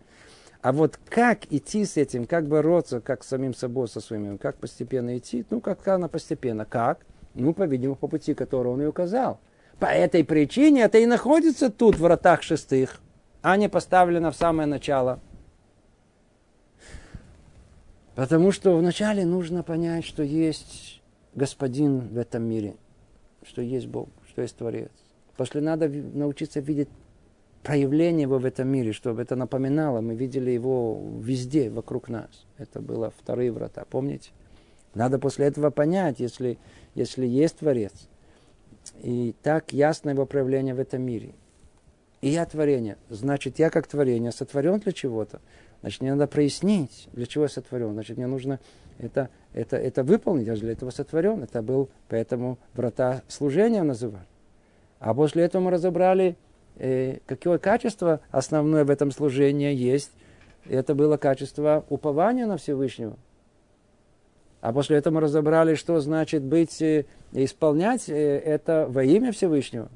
А 0.60 0.72
вот 0.72 0.98
как 1.10 1.52
идти 1.52 1.84
с 1.84 1.96
этим, 1.96 2.26
как 2.26 2.48
бороться, 2.48 3.00
как 3.00 3.22
с 3.22 3.28
самим 3.28 3.54
собой, 3.54 3.86
со 3.86 4.00
своими, 4.00 4.38
как 4.38 4.56
постепенно 4.56 5.18
идти, 5.18 5.44
ну, 5.50 5.60
как 5.60 5.86
она 5.88 6.08
постепенно. 6.08 6.64
Как? 6.64 7.00
Ну, 7.34 7.52
по-видимому, 7.52 7.96
по 7.96 8.08
пути, 8.08 8.32
который 8.32 8.68
он 8.68 8.80
и 8.80 8.86
указал. 8.86 9.40
По 9.78 9.86
этой 9.86 10.24
причине 10.24 10.82
это 10.82 10.98
и 10.98 11.06
находится 11.06 11.70
тут, 11.70 11.96
в 11.96 12.00
вратах 12.00 12.42
шестых, 12.42 13.00
а 13.42 13.56
не 13.56 13.68
поставлено 13.68 14.30
в 14.30 14.36
самое 14.36 14.66
начало. 14.66 15.20
Потому 18.14 18.52
что 18.52 18.76
вначале 18.76 19.24
нужно 19.24 19.62
понять, 19.62 20.04
что 20.04 20.22
есть 20.22 21.02
Господин 21.34 22.00
в 22.00 22.18
этом 22.18 22.44
мире, 22.44 22.76
что 23.42 23.60
есть 23.60 23.88
Бог, 23.88 24.08
что 24.28 24.42
есть 24.42 24.56
Творец. 24.56 24.90
После 25.36 25.60
надо 25.60 25.88
научиться 25.88 26.60
видеть 26.60 26.88
проявление 27.64 28.22
его 28.22 28.38
в 28.38 28.44
этом 28.44 28.68
мире, 28.68 28.92
чтобы 28.92 29.22
это 29.22 29.34
напоминало. 29.34 30.00
Мы 30.00 30.14
видели 30.14 30.52
его 30.52 31.02
везде, 31.18 31.70
вокруг 31.70 32.08
нас. 32.08 32.28
Это 32.56 32.80
было 32.80 33.12
вторые 33.18 33.50
врата, 33.50 33.84
помните? 33.90 34.30
Надо 34.94 35.18
после 35.18 35.46
этого 35.46 35.70
понять, 35.70 36.20
если, 36.20 36.58
если 36.94 37.26
есть 37.26 37.58
Творец, 37.58 38.08
и 39.02 39.34
так 39.42 39.72
ясно 39.72 40.10
его 40.10 40.24
проявление 40.24 40.74
в 40.74 40.78
этом 40.78 41.02
мире. 41.02 41.34
И 42.20 42.28
я 42.28 42.46
творение. 42.46 42.96
Значит, 43.08 43.58
я 43.58 43.70
как 43.70 43.88
творение 43.88 44.30
сотворен 44.30 44.78
для 44.78 44.92
чего-то. 44.92 45.40
Значит, 45.84 46.00
мне 46.00 46.14
надо 46.14 46.26
прояснить, 46.26 47.10
для 47.12 47.26
чего 47.26 47.44
я 47.44 47.48
сотворен. 47.50 47.92
Значит, 47.92 48.16
мне 48.16 48.26
нужно 48.26 48.58
это, 48.98 49.28
это, 49.52 49.76
это 49.76 50.02
выполнить. 50.02 50.46
Я 50.46 50.54
же 50.54 50.62
для 50.62 50.72
этого 50.72 50.88
сотворен. 50.88 51.42
Это 51.42 51.60
был, 51.60 51.90
поэтому 52.08 52.56
врата 52.72 53.20
служения 53.28 53.82
называли. 53.82 54.24
А 54.98 55.12
после 55.12 55.44
этого 55.44 55.64
мы 55.64 55.70
разобрали, 55.70 56.38
э, 56.76 57.18
какое 57.26 57.58
качество 57.58 58.20
основное 58.30 58.86
в 58.86 58.90
этом 58.90 59.10
служении 59.10 59.74
есть. 59.74 60.10
Это 60.64 60.94
было 60.94 61.18
качество 61.18 61.84
упования 61.90 62.46
на 62.46 62.56
Всевышнего. 62.56 63.18
А 64.62 64.72
после 64.72 64.96
этого 64.96 65.16
мы 65.16 65.20
разобрали, 65.20 65.74
что 65.74 66.00
значит 66.00 66.42
быть, 66.42 66.80
э, 66.80 67.04
исполнять 67.32 68.08
э, 68.08 68.38
это 68.38 68.86
во 68.88 69.04
имя 69.04 69.32
Всевышнего. 69.32 69.90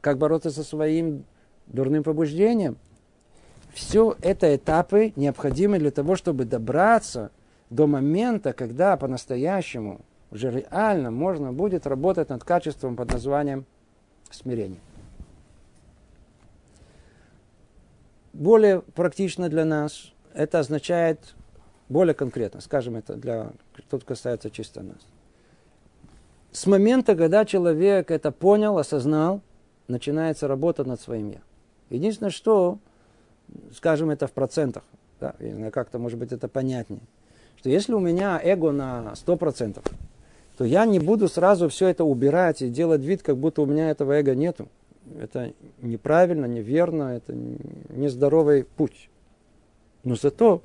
Как 0.00 0.18
бороться 0.18 0.50
со 0.50 0.64
своим 0.64 1.22
дурным 1.68 2.02
побуждением. 2.02 2.76
Все 3.76 4.16
это 4.22 4.56
этапы 4.56 5.12
необходимы 5.16 5.78
для 5.78 5.90
того, 5.90 6.16
чтобы 6.16 6.46
добраться 6.46 7.30
до 7.68 7.86
момента, 7.86 8.54
когда 8.54 8.96
по-настоящему 8.96 10.00
уже 10.30 10.50
реально 10.50 11.10
можно 11.10 11.52
будет 11.52 11.86
работать 11.86 12.30
над 12.30 12.42
качеством 12.42 12.96
под 12.96 13.12
названием 13.12 13.66
смирение. 14.30 14.80
Более 18.32 18.80
практично 18.80 19.50
для 19.50 19.66
нас 19.66 20.10
это 20.32 20.60
означает 20.60 21.34
более 21.90 22.14
конкретно, 22.14 22.62
скажем 22.62 22.96
это 22.96 23.14
для 23.14 23.52
кто 23.76 23.98
касается 23.98 24.50
чисто 24.50 24.80
нас. 24.80 25.06
С 26.50 26.66
момента, 26.66 27.14
когда 27.14 27.44
человек 27.44 28.10
это 28.10 28.32
понял, 28.32 28.78
осознал, 28.78 29.42
начинается 29.86 30.48
работа 30.48 30.84
над 30.84 30.98
своим 30.98 31.28
я. 31.28 31.40
Единственное, 31.90 32.30
что, 32.30 32.78
скажем 33.74 34.10
это 34.10 34.26
в 34.26 34.32
процентах, 34.32 34.84
да, 35.20 35.34
как-то 35.72 35.98
может 35.98 36.18
быть 36.18 36.32
это 36.32 36.48
понятнее, 36.48 37.00
что 37.56 37.70
если 37.70 37.92
у 37.94 38.00
меня 38.00 38.40
эго 38.42 38.72
на 38.72 39.14
100%, 39.14 39.82
то 40.56 40.64
я 40.64 40.86
не 40.86 40.98
буду 40.98 41.28
сразу 41.28 41.68
все 41.68 41.88
это 41.88 42.04
убирать 42.04 42.62
и 42.62 42.68
делать 42.68 43.02
вид, 43.02 43.22
как 43.22 43.36
будто 43.36 43.62
у 43.62 43.66
меня 43.66 43.90
этого 43.90 44.12
эго 44.12 44.34
нету. 44.34 44.68
Это 45.20 45.52
неправильно, 45.82 46.46
неверно, 46.46 47.14
это 47.16 47.32
нездоровый 47.34 48.64
путь. 48.64 49.08
Но 50.02 50.16
зато 50.16 50.62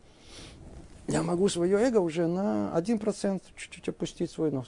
я 1.07 1.23
могу 1.23 1.49
свое 1.49 1.77
эго 1.77 1.97
уже 1.97 2.27
на 2.27 2.71
1% 2.75 3.41
чуть-чуть 3.55 3.89
опустить 3.89 4.31
свой 4.31 4.51
нос. 4.51 4.67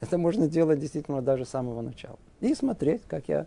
Это 0.00 0.18
можно 0.18 0.48
делать 0.48 0.80
действительно 0.80 1.20
даже 1.20 1.44
с 1.44 1.50
самого 1.50 1.80
начала. 1.82 2.18
И 2.40 2.54
смотреть, 2.54 3.02
как 3.06 3.28
я 3.28 3.46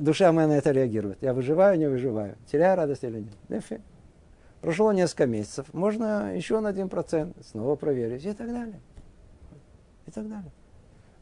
душа 0.00 0.32
моя 0.32 0.48
на 0.48 0.52
это 0.52 0.70
реагирует. 0.70 1.22
Я 1.22 1.34
выживаю, 1.34 1.78
не 1.78 1.88
выживаю. 1.88 2.36
Теряю 2.46 2.76
радость 2.76 3.04
или 3.04 3.26
нет. 3.48 3.80
Прошло 4.60 4.92
несколько 4.92 5.26
месяцев. 5.26 5.72
Можно 5.72 6.34
еще 6.36 6.60
на 6.60 6.68
один 6.68 6.88
процент 6.88 7.36
снова 7.44 7.76
проверить 7.76 8.24
и 8.24 8.32
так 8.32 8.48
далее. 8.48 8.80
И 10.06 10.10
так 10.10 10.28
далее. 10.28 10.50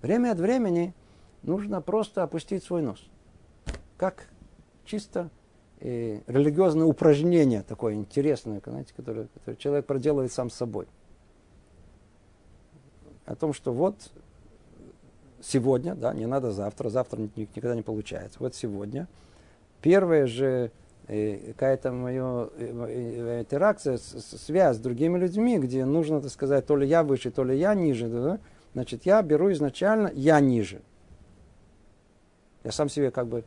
Время 0.03 0.33
от 0.33 0.39
времени 0.39 0.95
нужно 1.43 1.81
просто 1.81 2.23
опустить 2.23 2.65
свой 2.65 2.83
нос. 2.83 3.05
Как 3.97 4.29
чисто 4.85 5.31
и 5.81 6.23
религиозное 6.27 6.87
упражнение 6.87 7.63
такое 7.63 7.95
интересное, 7.95 8.61
знаете, 8.65 8.93
которое, 8.97 9.29
которое 9.29 9.57
человек 9.57 9.87
проделывает 9.87 10.33
сам 10.33 10.51
с 10.51 10.55
собой. 10.55 10.89
О 13.27 13.37
том, 13.37 13.53
что 13.53 13.73
вот 13.73 14.11
сегодня, 15.43 15.95
да, 15.95 16.13
не 16.15 16.27
надо 16.27 16.53
завтра, 16.53 16.89
завтра 16.89 17.21
никогда 17.37 17.75
не 17.75 17.83
получается. 17.83 18.39
Вот 18.41 18.55
сегодня 18.55 19.09
первая 19.81 20.27
же 20.27 20.71
э, 21.07 21.53
какая-то 21.53 21.93
моя 21.93 22.49
э, 22.57 23.41
интеракция, 23.41 23.99
связь 23.99 24.77
с 24.77 24.81
другими 24.81 25.19
людьми, 25.19 25.59
где 25.59 25.85
нужно, 25.85 26.21
так 26.21 26.31
сказать, 26.31 26.67
то 26.67 26.77
ли 26.77 26.87
я 26.87 27.03
выше, 27.03 27.31
то 27.31 27.45
ли 27.45 27.57
я 27.57 27.75
ниже, 27.75 28.09
да, 28.09 28.39
значит, 28.75 29.07
я 29.07 29.23
беру 29.23 29.53
изначально 29.53 30.11
я 30.15 30.41
ниже. 30.41 30.83
Я 32.65 32.73
сам 32.73 32.89
себе 32.89 33.11
как 33.11 33.29
бы 33.29 33.45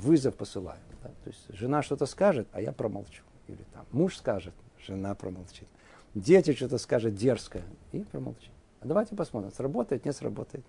вызов 0.00 0.34
посылаю. 0.34 0.80
Да? 1.02 1.08
То 1.24 1.30
есть 1.30 1.46
жена 1.50 1.82
что-то 1.82 2.06
скажет, 2.06 2.48
а 2.52 2.60
я 2.60 2.72
промолчу. 2.72 3.22
Или 3.48 3.64
там 3.72 3.84
муж 3.92 4.16
скажет, 4.16 4.54
жена 4.86 5.14
промолчит. 5.14 5.68
Дети 6.14 6.54
что-то 6.54 6.78
скажут 6.78 7.14
дерзкое 7.14 7.62
и 7.92 8.00
промолчит. 8.00 8.50
А 8.80 8.86
давайте 8.86 9.14
посмотрим, 9.14 9.52
сработает, 9.52 10.04
не 10.04 10.12
сработает. 10.12 10.64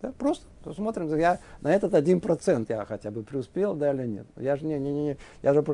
Да, 0.00 0.12
просто 0.12 0.46
посмотрим, 0.62 1.12
я 1.16 1.40
на 1.60 1.74
этот 1.74 1.92
один 1.94 2.20
процент 2.20 2.70
я 2.70 2.84
хотя 2.84 3.10
бы 3.10 3.24
преуспел, 3.24 3.74
да 3.74 3.92
или 3.92 4.06
нет. 4.06 4.26
Я 4.36 4.54
же 4.54 4.64
не, 4.64 4.78
не, 4.78 4.92
не, 4.92 5.16
я 5.42 5.52
же 5.52 5.64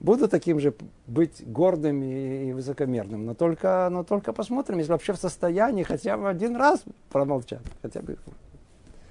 буду 0.00 0.26
таким 0.26 0.58
же 0.58 0.74
быть 1.06 1.46
гордым 1.46 2.02
и, 2.02 2.48
и 2.48 2.52
высокомерным, 2.54 3.26
но 3.26 3.34
только, 3.34 3.88
но 3.90 4.02
только 4.02 4.32
посмотрим, 4.32 4.78
если 4.78 4.92
вообще 4.92 5.12
в 5.12 5.18
состоянии 5.18 5.82
хотя 5.82 6.16
бы 6.16 6.30
один 6.30 6.56
раз 6.56 6.82
промолчать, 7.10 7.60
хотя 7.82 8.00
бы 8.00 8.16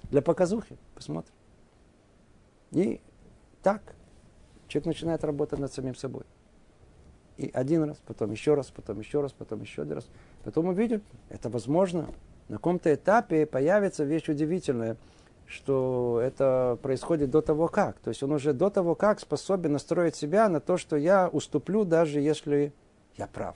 для 0.10 0.24
показухи, 0.24 0.78
посмотрим. 0.96 1.34
И 2.72 3.00
так 3.62 3.82
человек 4.68 4.88
начинает 4.88 5.24
работать 5.24 5.60
над 5.60 5.72
самим 5.72 5.94
собой. 5.94 6.24
И 7.38 7.50
один 7.54 7.84
раз, 7.84 7.98
потом 8.06 8.32
еще 8.32 8.54
раз, 8.54 8.68
потом 8.68 9.00
еще 9.00 9.22
раз, 9.22 9.32
потом 9.32 9.62
еще 9.62 9.82
один 9.82 9.96
раз. 9.96 10.08
Потом 10.44 10.68
увидит, 10.68 11.04
это 11.30 11.50
возможно. 11.50 12.08
На 12.48 12.58
каком-то 12.58 12.94
этапе 12.94 13.46
появится 13.46 14.04
вещь 14.04 14.30
удивительная, 14.30 14.98
что 15.48 16.20
это 16.24 16.78
происходит 16.82 17.32
до 17.32 17.42
того 17.42 17.68
как. 17.68 18.00
То 18.00 18.10
есть 18.10 18.22
он 18.22 18.32
уже 18.32 18.54
до 18.54 18.70
того 18.70 18.96
как 18.96 19.20
способен 19.20 19.74
настроить 19.74 20.16
себя 20.16 20.48
на 20.50 20.60
то, 20.60 20.78
что 20.78 20.96
я 20.96 21.28
уступлю, 21.28 21.86
даже 21.86 22.20
если 22.20 22.74
я 23.18 23.28
прав. 23.28 23.56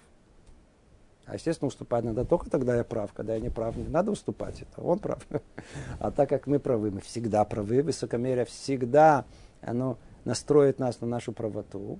А, 1.28 1.36
естественно, 1.36 1.67
уступать 1.67 2.05
надо 2.05 2.23
только 2.23 2.49
тогда 2.49 2.78
я 2.78 2.84
прав. 2.84 3.11
Когда 3.13 3.36
я 3.36 3.41
не 3.41 3.49
прав, 3.49 3.75
не 3.75 3.88
надо 3.88 4.11
уступать. 4.11 4.61
Это 4.61 4.82
он 4.82 4.99
прав. 4.99 5.25
А 5.99 6.09
так 6.11 6.30
как 6.30 6.47
мы 6.47 6.59
правы, 6.59 6.89
мы 6.89 7.01
всегда 7.01 7.43
правы, 7.43 7.84
высокомерие 7.84 8.45
всегда, 8.45 9.25
оно 9.61 9.97
настроит 10.23 10.80
нас 10.80 11.01
на 11.01 11.07
нашу 11.07 11.34
правоту, 11.34 11.99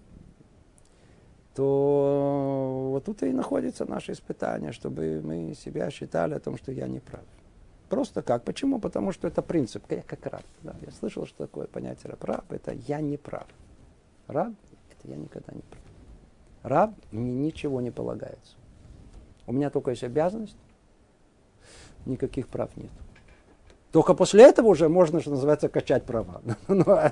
то 1.58 2.90
вот 2.92 3.06
тут 3.06 3.24
и 3.24 3.32
находится 3.32 3.90
наше 3.90 4.12
испытание, 4.12 4.72
чтобы 4.72 5.22
мы 5.24 5.56
себя 5.56 5.90
считали 5.90 6.36
о 6.36 6.40
том, 6.40 6.56
что 6.56 6.72
я 6.72 6.88
не 6.88 7.00
прав. 7.00 7.24
Просто 7.90 8.22
как? 8.22 8.44
Почему? 8.44 8.80
Потому 8.80 9.12
что 9.12 9.28
это 9.28 9.42
принцип. 9.42 9.84
Я 9.90 10.04
как 10.04 10.24
раб. 10.28 10.44
Да. 10.62 10.76
Я 10.86 10.92
слышал, 10.92 11.26
что 11.26 11.48
такое 11.48 11.66
понятие. 11.66 12.16
Раб 12.22 12.52
это 12.52 12.74
я 12.74 13.02
не 13.02 13.18
прав. 13.18 13.48
Раб 14.28 14.54
это 14.92 15.12
я 15.12 15.16
никогда 15.16 15.52
не 15.52 15.62
прав. 15.62 15.82
Раб 16.62 16.92
мне 17.12 17.34
ничего 17.34 17.82
не 17.82 17.90
полагается. 17.90 18.56
У 19.48 19.52
меня 19.52 19.72
только 19.72 19.90
есть 19.90 20.04
обязанность, 20.04 20.58
никаких 22.06 22.50
прав 22.50 22.70
нет. 22.78 22.92
Только 23.92 24.14
после 24.14 24.44
этого 24.44 24.68
уже 24.68 24.90
можно, 24.90 25.22
что 25.22 25.32
называется, 25.32 25.70
качать 25.70 26.04
права. 26.04 26.42
Но, 26.68 27.12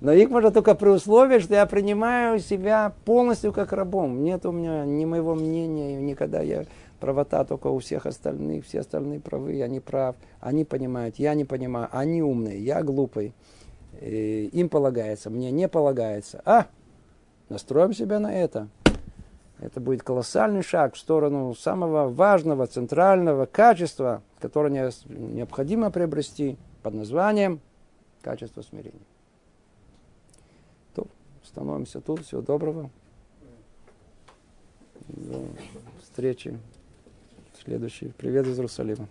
но 0.00 0.12
их 0.12 0.30
можно 0.30 0.50
только 0.50 0.74
при 0.74 0.88
условии, 0.88 1.38
что 1.38 1.54
я 1.54 1.64
принимаю 1.66 2.40
себя 2.40 2.92
полностью 3.04 3.52
как 3.52 3.72
рабом. 3.72 4.22
Нет 4.24 4.44
у 4.44 4.52
меня 4.52 4.84
ни 4.84 5.04
моего 5.04 5.34
мнения, 5.34 6.00
никогда 6.00 6.40
я 6.40 6.64
правота 6.98 7.44
только 7.44 7.68
у 7.68 7.78
всех 7.78 8.06
остальных, 8.06 8.64
все 8.64 8.80
остальные 8.80 9.20
правы, 9.20 9.54
я 9.54 9.68
не 9.68 9.80
прав. 9.80 10.16
Они 10.40 10.64
понимают, 10.64 11.16
я 11.16 11.34
не 11.34 11.44
понимаю, 11.44 11.88
они 11.92 12.22
умные, 12.22 12.62
я 12.62 12.82
глупый. 12.82 13.32
И 14.00 14.50
им 14.52 14.68
полагается, 14.68 15.30
мне 15.30 15.50
не 15.50 15.68
полагается. 15.68 16.42
А, 16.44 16.66
настроим 17.48 17.92
себя 17.92 18.18
на 18.18 18.32
это. 18.34 18.68
Это 19.60 19.80
будет 19.80 20.02
колоссальный 20.02 20.62
шаг 20.62 20.94
в 20.94 20.98
сторону 20.98 21.54
самого 21.54 22.08
важного, 22.08 22.66
центрального 22.66 23.46
качества, 23.46 24.22
которое 24.42 24.92
необходимо 25.06 25.92
приобрести 25.92 26.58
под 26.82 26.94
названием 26.94 27.60
качество 28.22 28.60
смирения. 28.62 29.06
То, 30.94 31.06
становимся 31.44 32.00
тут. 32.00 32.26
Всего 32.26 32.42
доброго. 32.42 32.90
До 35.08 35.46
встречи. 36.02 36.58
Следующий. 37.62 38.08
Привет 38.18 38.48
из 38.48 38.58
Иерусалима. 38.58 39.08